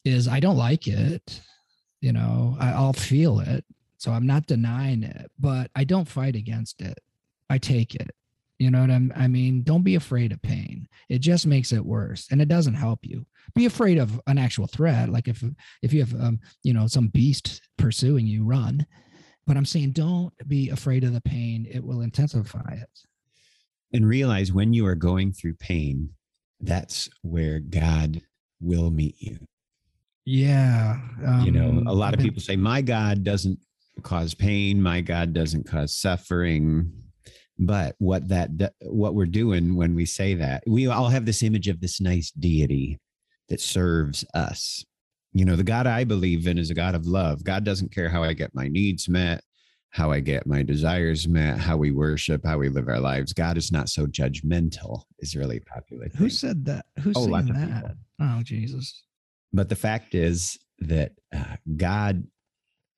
is 0.03 0.27
I 0.27 0.39
don't 0.39 0.57
like 0.57 0.87
it. 0.87 1.41
You 2.01 2.11
know, 2.11 2.57
I, 2.59 2.71
I'll 2.71 2.93
feel 2.93 3.39
it. 3.39 3.65
So 3.97 4.11
I'm 4.11 4.27
not 4.27 4.45
denying 4.45 5.03
it, 5.03 5.31
but 5.39 5.71
I 5.75 5.83
don't 5.85 6.07
fight 6.07 6.35
against 6.35 6.81
it. 6.81 6.99
I 7.49 7.57
take 7.57 7.95
it. 7.95 8.11
You 8.59 8.71
know 8.71 8.81
what 8.81 8.91
I'm, 8.91 9.11
I 9.15 9.27
mean? 9.27 9.63
Don't 9.63 9.83
be 9.83 9.95
afraid 9.95 10.31
of 10.31 10.41
pain. 10.41 10.87
It 11.09 11.19
just 11.19 11.45
makes 11.47 11.71
it 11.71 11.85
worse 11.85 12.27
and 12.31 12.41
it 12.41 12.47
doesn't 12.47 12.75
help 12.75 12.99
you. 13.03 13.25
Be 13.53 13.65
afraid 13.65 13.97
of 13.97 14.19
an 14.27 14.37
actual 14.37 14.67
threat. 14.67 15.09
Like 15.09 15.27
if, 15.27 15.43
if 15.81 15.93
you 15.93 16.01
have, 16.01 16.13
um, 16.21 16.39
you 16.63 16.73
know, 16.73 16.87
some 16.87 17.07
beast 17.07 17.61
pursuing 17.77 18.27
you, 18.27 18.43
run. 18.43 18.85
But 19.47 19.57
I'm 19.57 19.65
saying 19.65 19.91
don't 19.91 20.33
be 20.47 20.69
afraid 20.69 21.03
of 21.03 21.13
the 21.13 21.21
pain. 21.21 21.67
It 21.69 21.83
will 21.83 22.01
intensify 22.01 22.73
it. 22.73 22.89
and 23.93 24.07
realize 24.07 24.51
when 24.51 24.73
you 24.73 24.85
are 24.85 24.95
going 24.95 25.31
through 25.31 25.53
pain, 25.55 26.09
that's 26.59 27.09
where 27.21 27.59
God 27.59 28.21
will 28.59 28.91
meet 28.91 29.15
you. 29.19 29.37
Yeah. 30.25 30.99
you 31.43 31.51
know, 31.51 31.69
um, 31.69 31.87
a 31.87 31.93
lot 31.93 32.13
of 32.13 32.19
people 32.19 32.41
say, 32.41 32.55
My 32.55 32.81
God 32.81 33.23
doesn't 33.23 33.59
cause 34.01 34.33
pain, 34.33 34.81
my 34.81 35.01
God 35.01 35.33
doesn't 35.33 35.67
cause 35.67 35.95
suffering. 35.95 36.91
But 37.57 37.95
what 37.99 38.27
that 38.29 38.73
what 38.81 39.15
we're 39.15 39.27
doing 39.27 39.75
when 39.75 39.95
we 39.95 40.05
say 40.05 40.33
that, 40.33 40.63
we 40.67 40.87
all 40.87 41.07
have 41.07 41.25
this 41.25 41.41
image 41.43 41.69
of 41.69 41.79
this 41.79 42.01
nice 42.01 42.31
deity 42.31 42.99
that 43.47 43.61
serves 43.61 44.25
us. 44.33 44.83
You 45.35 45.43
know, 45.45 45.55
the 45.57 45.63
God 45.63 45.85
I 45.85 46.05
believe 46.05 46.47
in 46.47 46.57
is 46.57 46.69
a 46.69 46.73
God 46.73 46.95
of 46.95 47.05
love. 47.05 47.43
God 47.43 47.63
doesn't 47.65 47.93
care 47.93 48.07
how 48.09 48.23
I 48.23 48.31
get 48.33 48.55
my 48.55 48.69
needs 48.69 49.09
met, 49.09 49.43
how 49.89 50.09
I 50.09 50.21
get 50.21 50.47
my 50.47 50.63
desires 50.63 51.27
met, 51.27 51.57
how 51.59 51.75
we 51.75 51.91
worship, 51.91 52.45
how 52.45 52.57
we 52.57 52.69
live 52.69 52.87
our 52.87 53.01
lives. 53.01 53.33
God 53.33 53.57
is 53.57 53.69
not 53.71 53.89
so 53.89 54.05
judgmental, 54.07 55.03
is 55.19 55.35
really 55.35 55.59
popular. 55.59 56.07
Who 56.17 56.29
said 56.29 56.63
that? 56.65 56.85
Who's 57.01 57.17
Oh, 57.17 57.25
saying 57.27 57.47
that? 57.53 57.95
Oh, 58.21 58.41
Jesus. 58.43 59.03
but 59.51 59.67
the 59.67 59.75
fact 59.75 60.15
is 60.15 60.57
that 60.79 61.11
uh, 61.35 61.55
god 61.77 62.23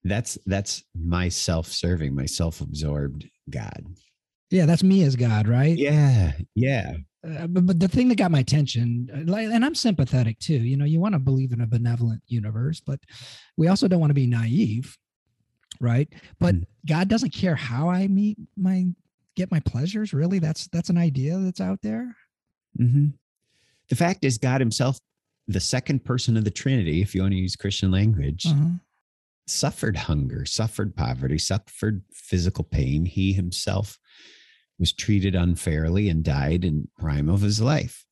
that's 0.03 0.37
that's 0.45 0.83
my 0.99 1.29
self-serving 1.29 2.13
my 2.15 2.25
self-absorbed 2.25 3.27
god 3.49 3.83
Yeah, 4.51 4.65
that's 4.65 4.83
me 4.83 5.03
as 5.03 5.15
God, 5.15 5.47
right? 5.47 5.77
yeah 5.77 6.31
yeah 6.55 6.93
Uh, 7.27 7.47
but, 7.47 7.65
but 7.65 7.79
the 7.79 7.87
thing 7.87 8.07
that 8.07 8.17
got 8.17 8.31
my 8.31 8.39
attention, 8.39 9.09
uh, 9.13 9.35
and 9.35 9.65
I'm 9.65 9.75
sympathetic 9.75 10.39
too. 10.39 10.53
You 10.57 10.77
know, 10.77 10.85
you 10.85 10.99
want 10.99 11.13
to 11.13 11.19
believe 11.19 11.51
in 11.51 11.61
a 11.61 11.67
benevolent 11.67 12.21
universe, 12.27 12.79
but 12.79 12.99
we 13.57 13.67
also 13.67 13.87
don't 13.87 13.99
want 13.99 14.11
to 14.11 14.15
be 14.15 14.27
naive, 14.27 14.97
right? 15.81 16.07
But 16.39 16.55
Mm. 16.55 16.63
God 16.87 17.07
doesn't 17.09 17.33
care 17.33 17.55
how 17.55 17.89
I 17.89 18.07
meet 18.07 18.37
my 18.55 18.85
get 19.35 19.51
my 19.51 19.59
pleasures. 19.59 20.13
Really, 20.13 20.39
that's 20.39 20.67
that's 20.69 20.89
an 20.89 20.97
idea 20.97 21.37
that's 21.37 21.61
out 21.61 21.81
there. 21.81 22.15
Mhm. 22.79 23.13
the 23.89 23.95
fact 23.95 24.23
is 24.23 24.37
god 24.37 24.61
himself 24.61 24.99
the 25.47 25.59
second 25.59 26.03
person 26.05 26.37
of 26.37 26.43
the 26.43 26.51
trinity 26.51 27.01
if 27.01 27.15
you 27.15 27.21
want 27.21 27.31
to 27.33 27.37
use 27.39 27.55
christian 27.55 27.89
language 27.89 28.45
Uh-huh. 28.45 28.73
suffered 29.47 29.95
hunger 29.95 30.45
suffered 30.45 30.95
poverty 30.95 31.37
suffered 31.39 32.03
physical 32.13 32.63
pain 32.65 33.05
he 33.05 33.33
himself 33.33 33.97
was 34.79 34.93
treated 34.93 35.35
unfairly 35.35 36.09
and 36.09 36.23
died 36.23 36.63
in 36.63 36.87
prime 36.97 37.29
of 37.29 37.41
his 37.41 37.61
life. 37.61 38.05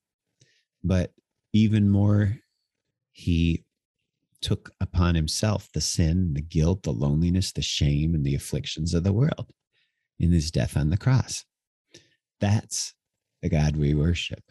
But 0.84 1.12
even 1.54 1.90
more 1.90 2.38
he 3.12 3.64
took 4.42 4.72
upon 4.80 5.16
himself 5.16 5.70
the 5.74 5.82
sin 5.82 6.34
the 6.34 6.42
guilt 6.42 6.84
the 6.84 6.92
loneliness 6.92 7.52
the 7.54 7.62
shame 7.62 8.14
and 8.14 8.24
the 8.24 8.36
afflictions 8.36 8.94
of 8.94 9.04
the 9.04 9.14
world 9.14 9.50
in 10.20 10.32
his 10.32 10.52
death 10.52 10.78
on 10.78 10.90
the 10.90 10.98
cross. 10.98 11.46
That's 12.40 12.94
the 13.42 13.50
god 13.50 13.76
we 13.78 13.94
worship. 13.94 14.44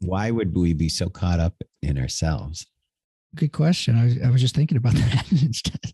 Why 0.00 0.30
would 0.30 0.56
we 0.56 0.72
be 0.72 0.88
so 0.88 1.08
caught 1.08 1.40
up 1.40 1.54
in 1.82 1.98
ourselves? 1.98 2.66
Good 3.34 3.52
question. 3.52 3.96
I 3.96 4.04
was, 4.04 4.22
I 4.22 4.30
was 4.30 4.40
just 4.40 4.54
thinking 4.54 4.76
about 4.76 4.94
that 4.94 5.30
instead. 5.30 5.92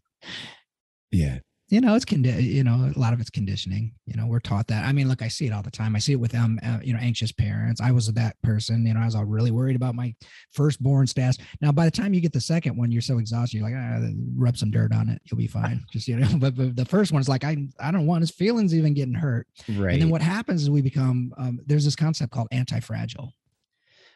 yeah 1.13 1.39
you 1.69 1.81
know, 1.81 1.97
it's 1.97 2.05
condi- 2.05 2.43
you 2.43 2.63
know, 2.63 2.93
a 2.95 2.99
lot 2.99 3.13
of 3.13 3.21
it's 3.21 3.31
conditioning. 3.31 3.93
You 4.07 4.15
know, 4.17 4.27
we're 4.27 4.39
taught 4.39 4.69
that. 4.69 4.85
I 4.85 4.93
mean, 4.93 5.09
look, 5.09 5.21
I 5.21 5.27
see 5.27 5.47
it 5.47 5.53
all 5.53 5.63
the 5.63 5.71
time. 5.71 5.97
I 5.97 5.99
see 5.99 6.13
it 6.13 6.21
with 6.21 6.33
um, 6.33 6.61
uh, 6.65 6.79
you 6.81 6.93
know, 6.93 7.01
anxious 7.01 7.33
parents. 7.33 7.81
I 7.81 7.91
was 7.91 8.07
that 8.13 8.41
person. 8.43 8.87
You 8.87 8.95
know, 8.95 9.01
I 9.01 9.05
was 9.05 9.17
all 9.17 9.25
really 9.25 9.51
worried 9.51 9.75
about 9.75 9.97
my 9.97 10.15
firstborn 10.53 11.09
status. 11.09 11.39
Now, 11.61 11.73
by 11.73 11.85
the 11.85 11.91
time 11.91 12.15
you 12.15 12.21
get 12.21 12.33
the 12.33 12.41
second 12.41 12.77
one, 12.77 12.93
you're 12.93 13.03
so 13.03 13.19
exhausted. 13.19 13.59
You're 13.59 13.69
like, 13.69 13.77
ah, 13.77 13.99
rub 14.37 14.57
some 14.57 14.71
dirt 14.71 14.93
on 14.93 15.09
it, 15.09 15.21
you'll 15.25 15.39
be 15.39 15.49
fine. 15.49 15.85
Just 15.93 16.07
you 16.07 16.17
know, 16.17 16.29
but, 16.39 16.55
but 16.55 16.77
the 16.77 16.85
first 16.85 17.11
one 17.11 17.21
is 17.21 17.29
like, 17.29 17.43
I 17.43 17.57
I 17.81 17.91
don't 17.91 18.07
want 18.07 18.23
his 18.23 18.31
feelings 18.31 18.73
even 18.73 18.95
getting 18.95 19.15
hurt. 19.15 19.49
right 19.77 19.95
And 19.95 20.03
then 20.03 20.11
what 20.11 20.23
happens 20.23 20.63
is 20.63 20.71
we 20.71 20.83
become 20.83 21.33
um, 21.37 21.59
there's 21.67 21.85
this 21.85 21.97
concept 21.97 22.33
called 22.33 22.49
anti-fragile. 22.53 23.33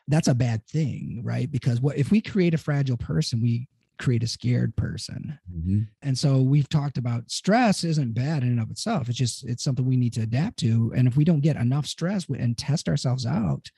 That's 0.06 0.28
a 0.28 0.34
bad 0.34 0.64
thing, 0.66 1.22
right? 1.24 1.50
Because 1.50 1.80
what 1.80 1.96
if 1.96 2.12
we 2.12 2.20
create 2.20 2.54
a 2.54 2.58
fragile 2.58 2.96
person, 2.96 3.40
we 3.42 3.66
create 4.00 4.22
a 4.24 4.26
scared 4.26 4.74
person. 4.76 5.38
Mhm. 5.54 5.86
and 6.02 6.18
so 6.18 6.42
we've 6.42 6.68
talked 6.68 6.98
about 6.98 7.30
stress 7.30 7.84
isn't 7.84 8.14
bad 8.14 8.42
in 8.42 8.48
and 8.50 8.60
of 8.60 8.70
itself. 8.70 9.08
It's 9.08 9.16
just 9.18 9.44
it's 9.44 9.62
something 9.62 9.84
we 9.84 9.96
need 9.96 10.14
to 10.14 10.22
adapt 10.22 10.58
to. 10.60 10.92
And 10.96 11.06
if 11.06 11.16
we 11.16 11.24
don't 11.24 11.40
get 11.40 11.56
enough 11.56 11.86
stress 11.86 12.26
and 12.28 12.56
test 12.58 12.88
ourselves 12.88 13.24
out 13.26 13.70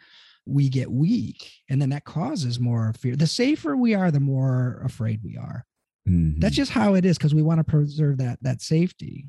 we 0.45 0.69
get 0.69 0.91
weak. 0.91 1.53
And 1.69 1.81
then 1.81 1.91
that 1.91 2.05
causes 2.05 2.59
more 2.59 2.93
fear. 2.95 3.15
The 3.15 3.29
safer 3.29 3.77
we 3.77 3.95
are 3.95 4.11
the 4.11 4.19
more 4.19 4.81
afraid 4.85 5.23
we 5.23 5.37
are. 5.37 5.65
Mhm. 6.09 6.41
that's 6.41 6.57
just 6.57 6.73
how 6.73 6.95
it 6.95 7.05
is 7.05 7.17
because 7.17 7.33
we 7.35 7.43
want 7.43 7.59
to 7.61 7.65
preserve 7.65 8.19
that 8.19 8.43
that 8.43 8.61
safety. 8.63 9.29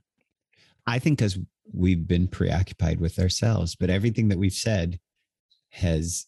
I 0.87 0.97
think 0.99 1.19
because 1.19 1.37
we've 1.71 2.07
been 2.07 2.27
preoccupied 2.27 2.99
with 2.99 3.19
ourselves, 3.19 3.75
but 3.75 3.89
everything 3.91 4.29
that 4.29 4.39
we've 4.39 4.53
said 4.53 4.99
has 5.69 6.25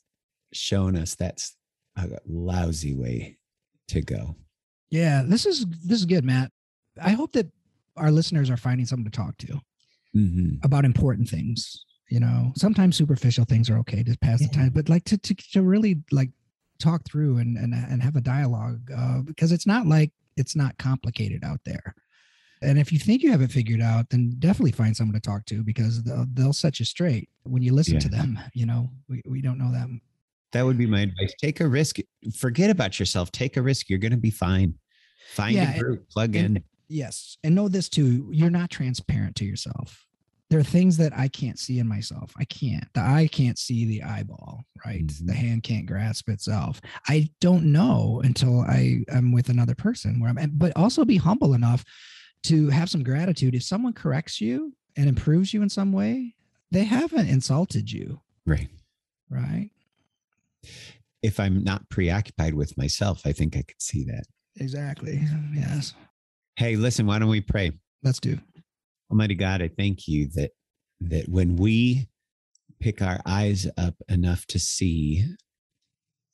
shown 0.53 0.95
us 0.95 1.15
that's 1.15 1.55
a 1.97 2.19
lousy 2.27 2.93
way 2.93 3.37
to 3.87 4.01
go. 4.01 4.35
Yeah 4.95 5.17
this 5.25 5.45
is 5.45 5.65
this 5.89 5.99
is 5.99 6.05
good 6.05 6.25
matt 6.31 6.49
i 7.01 7.11
hope 7.19 7.31
that 7.33 7.47
our 7.97 8.11
listeners 8.11 8.49
are 8.49 8.57
finding 8.67 8.85
someone 8.85 9.09
to 9.11 9.17
talk 9.23 9.35
to 9.37 9.59
Mhm. 10.15 10.63
about 10.63 10.85
important 10.85 11.27
things 11.35 11.59
you 12.09 12.19
know 12.23 12.53
sometimes 12.55 12.95
superficial 12.95 13.45
things 13.51 13.69
are 13.69 13.77
okay 13.83 14.01
to 14.03 14.17
pass 14.19 14.39
the 14.39 14.47
time 14.59 14.71
but 14.77 14.87
like 14.93 15.03
to, 15.11 15.17
to 15.17 15.33
to 15.53 15.61
really 15.73 15.93
like 16.19 16.31
talk 16.79 17.01
through 17.09 17.33
and 17.41 17.57
and, 17.57 17.73
and 17.73 18.01
have 18.01 18.15
a 18.15 18.21
dialogue 18.21 18.81
uh, 19.01 19.19
because 19.29 19.51
it's 19.51 19.67
not 19.73 19.83
like 19.95 20.11
it's 20.37 20.55
not 20.55 20.77
complicated 20.77 21.43
out 21.43 21.59
there 21.65 21.87
and 22.61 22.79
if 22.79 22.91
you 22.93 22.99
think 22.99 23.21
you 23.23 23.31
have 23.31 23.41
it 23.41 23.51
figured 23.51 23.81
out 23.81 24.09
then 24.09 24.33
definitely 24.39 24.71
find 24.71 24.95
someone 24.95 25.13
to 25.19 25.19
talk 25.31 25.45
to 25.45 25.63
because 25.63 26.01
they'll, 26.03 26.25
they'll 26.33 26.53
set 26.63 26.79
you 26.79 26.85
straight 26.85 27.27
when 27.43 27.61
you 27.61 27.73
listen 27.73 27.99
to 27.99 28.09
them 28.17 28.39
you 28.53 28.65
know 28.65 28.89
we, 29.09 29.21
we 29.27 29.41
don't 29.41 29.57
know 29.57 29.71
that 29.71 29.87
That 30.53 30.63
would 30.65 30.77
be 30.77 30.87
my 30.87 31.01
advice. 31.01 31.33
Take 31.41 31.59
a 31.59 31.67
risk. 31.67 31.97
Forget 32.45 32.69
about 32.69 32.97
yourself. 32.99 33.29
Take 33.31 33.57
a 33.57 33.61
risk. 33.61 33.89
You're 33.89 33.99
going 33.99 34.17
to 34.19 34.25
be 34.29 34.31
fine. 34.31 34.71
Find 35.35 35.55
Yeah, 35.55 35.75
a 35.75 35.79
group, 35.79 36.09
plug 36.09 36.35
and- 36.35 36.57
in. 36.57 36.63
yes 36.87 37.37
and 37.43 37.53
know 37.55 37.67
this 37.67 37.89
too 37.89 38.29
you're 38.31 38.49
not 38.51 38.69
transparent 38.69 39.35
to 39.35 39.43
yourself 39.45 40.05
there 40.51 40.59
are 40.59 40.63
things 40.63 40.97
that 40.97 41.11
i 41.17 41.27
can't 41.27 41.57
see 41.57 41.79
in 41.79 41.87
myself 41.87 42.31
i 42.37 42.45
can't 42.45 42.87
the 42.93 43.01
eye 43.01 43.27
can't 43.31 43.57
see 43.57 43.85
the 43.85 44.03
eyeball 44.03 44.63
right 44.85 45.07
the 45.23 45.33
Mhm. 45.33 45.35
hand 45.35 45.63
can't 45.63 45.87
grasp 45.87 46.29
itself 46.29 46.79
i 47.07 47.27
don't 47.41 47.65
know 47.65 48.21
until 48.23 48.61
i 48.61 49.03
am 49.09 49.31
with 49.31 49.49
another 49.49 49.73
person 49.73 50.19
where 50.19 50.29
i'm 50.29 50.51
but 50.53 50.71
also 50.77 51.03
be 51.05 51.17
humble 51.17 51.55
enough 51.55 51.83
to 52.43 52.69
have 52.69 52.87
some 52.91 53.01
gratitude 53.01 53.55
if 53.55 53.63
someone 53.63 53.91
corrects 53.93 54.39
you 54.39 54.75
and 54.95 55.09
improves 55.09 55.55
you 55.55 55.63
in 55.63 55.69
some 55.69 55.91
way 55.91 56.35
they 56.71 56.83
haven't 56.83 57.27
insulted 57.29 57.91
you 57.91 58.21
Right. 58.45 58.69
right 59.29 59.71
If 61.23 61.39
I'm 61.39 61.63
not 61.63 61.89
preoccupied 61.89 62.53
with 62.53 62.77
myself, 62.77 63.25
I 63.25 63.31
think 63.31 63.57
I 63.57 63.63
could 63.63 63.81
see 63.81 64.03
that. 64.05 64.25
Exactly 64.57 65.21
yes 65.53 65.93
Hey, 66.57 66.77
listen, 66.77 67.05
why 67.05 67.19
don't 67.19 67.29
we 67.29 67.41
pray? 67.41 67.71
let's 68.03 68.19
do 68.19 68.39
Almighty 69.11 69.35
God, 69.35 69.61
I 69.61 69.67
thank 69.67 70.07
you 70.07 70.27
that 70.35 70.51
that 71.01 71.27
when 71.27 71.57
we 71.57 72.07
pick 72.79 73.01
our 73.01 73.19
eyes 73.25 73.67
up 73.77 73.95
enough 74.09 74.45
to 74.47 74.59
see 74.59 75.25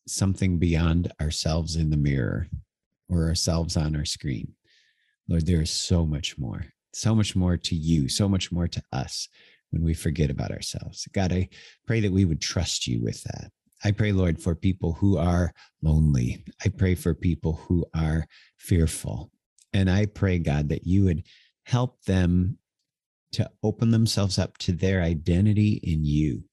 something 0.08 0.58
beyond 0.58 1.12
ourselves 1.22 1.76
in 1.76 1.90
the 1.90 1.98
mirror 1.98 2.48
or 3.10 3.28
ourselves 3.28 3.78
on 3.78 3.96
our 3.96 4.06
screen. 4.06 4.54
Lord, 5.28 5.46
there 5.46 5.62
is 5.62 5.72
so 5.72 6.06
much 6.06 6.38
more, 6.38 6.66
so 6.94 7.16
much 7.16 7.36
more 7.36 7.58
to 7.58 7.76
you, 7.76 8.10
so 8.10 8.28
much 8.28 8.52
more 8.52 8.68
to 8.68 8.82
us 8.92 9.28
when 9.70 9.84
we 9.84 9.94
forget 9.94 10.30
about 10.30 10.52
ourselves. 10.52 11.08
God, 11.14 11.32
I 11.32 11.50
pray 11.86 12.00
that 12.02 12.12
we 12.12 12.26
would 12.26 12.42
trust 12.42 12.88
you 12.88 13.02
with 13.02 13.24
that. 13.24 13.52
I 13.84 13.92
pray, 13.92 14.12
Lord, 14.12 14.42
for 14.42 14.56
people 14.56 14.94
who 14.94 15.18
are 15.18 15.54
lonely. 15.82 16.44
I 16.64 16.70
pray 16.70 16.96
for 16.96 17.14
people 17.14 17.54
who 17.68 17.86
are 17.96 18.28
fearful. 18.58 19.32
And 19.74 19.90
I 19.90 20.06
pray, 20.06 20.40
God, 20.40 20.70
that 20.70 20.86
you 20.86 21.06
would 21.06 21.24
help 21.66 22.04
them 22.04 22.58
to 23.34 23.50
open 23.64 23.92
themselves 23.92 24.38
up 24.38 24.58
to 24.60 24.72
their 24.74 25.02
identity 25.02 25.80
in 25.84 26.06
you. 26.06 26.44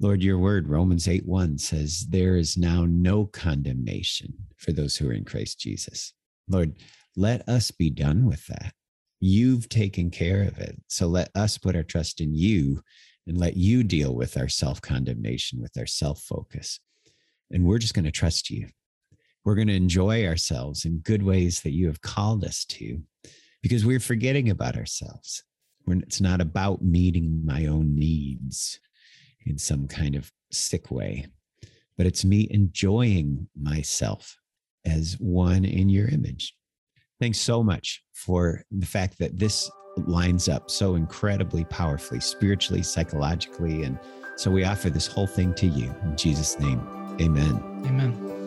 Lord, 0.00 0.22
your 0.22 0.38
word, 0.38 0.68
Romans 0.68 1.08
8 1.08 1.26
1 1.26 1.58
says, 1.58 2.06
There 2.08 2.36
is 2.36 2.56
now 2.56 2.84
no 2.86 3.26
condemnation 3.26 4.32
for 4.56 4.72
those 4.72 4.96
who 4.96 5.08
are 5.08 5.12
in 5.12 5.24
Christ 5.24 5.58
Jesus. 5.58 6.12
Lord, 6.48 6.76
let 7.16 7.46
us 7.48 7.72
be 7.72 7.90
done 7.90 8.24
with 8.24 8.46
that. 8.46 8.72
You've 9.20 9.68
taken 9.68 10.10
care 10.10 10.42
of 10.42 10.58
it. 10.58 10.80
So 10.86 11.08
let 11.08 11.30
us 11.34 11.58
put 11.58 11.74
our 11.74 11.82
trust 11.82 12.20
in 12.20 12.34
you 12.34 12.82
and 13.28 13.38
let 13.38 13.56
you 13.56 13.84
deal 13.84 14.14
with 14.14 14.36
our 14.36 14.48
self 14.48 14.80
condemnation, 14.80 15.60
with 15.60 15.76
our 15.78 15.86
self 15.86 16.22
focus. 16.22 16.80
And 17.50 17.64
we're 17.64 17.78
just 17.78 17.94
going 17.94 18.04
to 18.04 18.10
trust 18.10 18.50
you. 18.50 18.68
We're 19.44 19.54
going 19.54 19.68
to 19.68 19.74
enjoy 19.74 20.26
ourselves 20.26 20.84
in 20.84 20.98
good 20.98 21.22
ways 21.22 21.60
that 21.62 21.72
you 21.72 21.86
have 21.86 22.00
called 22.00 22.44
us 22.44 22.64
to 22.66 23.00
because 23.62 23.86
we're 23.86 24.00
forgetting 24.00 24.50
about 24.50 24.76
ourselves. 24.76 25.44
It's 25.86 26.20
not 26.20 26.40
about 26.40 26.82
meeting 26.82 27.42
my 27.44 27.66
own 27.66 27.94
needs 27.94 28.78
in 29.46 29.56
some 29.56 29.86
kind 29.86 30.16
of 30.16 30.30
sick 30.52 30.90
way, 30.90 31.26
but 31.96 32.06
it's 32.06 32.24
me 32.24 32.46
enjoying 32.50 33.48
myself 33.58 34.36
as 34.84 35.16
one 35.18 35.64
in 35.64 35.88
your 35.88 36.08
image. 36.08 36.54
Thanks 37.20 37.38
so 37.38 37.62
much 37.62 38.02
for 38.12 38.62
the 38.70 38.86
fact 38.86 39.18
that 39.18 39.38
this 39.38 39.70
lines 40.06 40.48
up 40.48 40.70
so 40.70 40.94
incredibly 40.94 41.64
powerfully, 41.64 42.20
spiritually, 42.20 42.82
psychologically. 42.82 43.82
And 43.82 43.98
so 44.36 44.50
we 44.50 44.64
offer 44.64 44.90
this 44.90 45.06
whole 45.06 45.26
thing 45.26 45.54
to 45.54 45.66
you 45.66 45.94
in 46.02 46.16
Jesus' 46.16 46.58
name. 46.58 46.80
Amen. 47.20 47.62
Amen. 47.86 48.38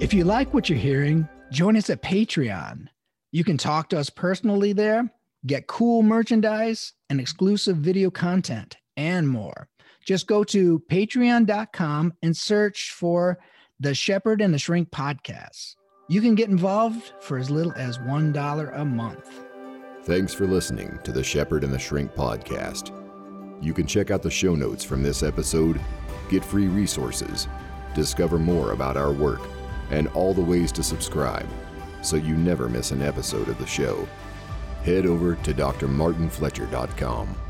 If 0.00 0.12
you 0.12 0.24
like 0.24 0.52
what 0.52 0.68
you're 0.68 0.78
hearing, 0.78 1.28
join 1.50 1.76
us 1.76 1.88
at 1.88 2.02
Patreon. 2.02 2.88
You 3.32 3.44
can 3.44 3.56
talk 3.56 3.88
to 3.90 3.98
us 3.98 4.10
personally 4.10 4.72
there, 4.72 5.10
get 5.46 5.66
cool 5.66 6.02
merchandise 6.02 6.92
and 7.08 7.20
exclusive 7.20 7.76
video 7.76 8.10
content, 8.10 8.76
and 8.96 9.28
more. 9.28 9.68
Just 10.04 10.26
go 10.26 10.44
to 10.44 10.82
patreon.com 10.90 12.14
and 12.22 12.36
search 12.36 12.92
for 12.92 13.38
the 13.80 13.94
Shepherd 13.94 14.40
and 14.40 14.54
the 14.54 14.58
Shrink 14.58 14.90
podcast. 14.90 15.74
You 16.08 16.20
can 16.20 16.36
get 16.36 16.48
involved 16.48 17.14
for 17.20 17.36
as 17.36 17.50
little 17.50 17.72
as 17.74 17.98
$1 17.98 18.80
a 18.80 18.84
month. 18.84 19.44
Thanks 20.04 20.32
for 20.32 20.46
listening 20.46 21.00
to 21.02 21.10
the 21.10 21.24
Shepherd 21.24 21.64
and 21.64 21.72
the 21.72 21.80
Shrink 21.80 22.14
podcast. 22.14 22.92
You 23.60 23.74
can 23.74 23.88
check 23.88 24.12
out 24.12 24.22
the 24.22 24.30
show 24.30 24.54
notes 24.54 24.84
from 24.84 25.02
this 25.02 25.24
episode, 25.24 25.80
get 26.30 26.44
free 26.44 26.68
resources, 26.68 27.48
discover 27.94 28.38
more 28.38 28.70
about 28.70 28.96
our 28.96 29.10
work, 29.10 29.40
and 29.90 30.06
all 30.08 30.32
the 30.32 30.44
ways 30.44 30.70
to 30.72 30.82
subscribe 30.84 31.48
so 32.02 32.14
you 32.16 32.36
never 32.36 32.68
miss 32.68 32.92
an 32.92 33.02
episode 33.02 33.48
of 33.48 33.58
the 33.58 33.66
show. 33.66 34.06
Head 34.84 35.06
over 35.06 35.34
to 35.34 35.52
drmartinfletcher.com. 35.52 37.45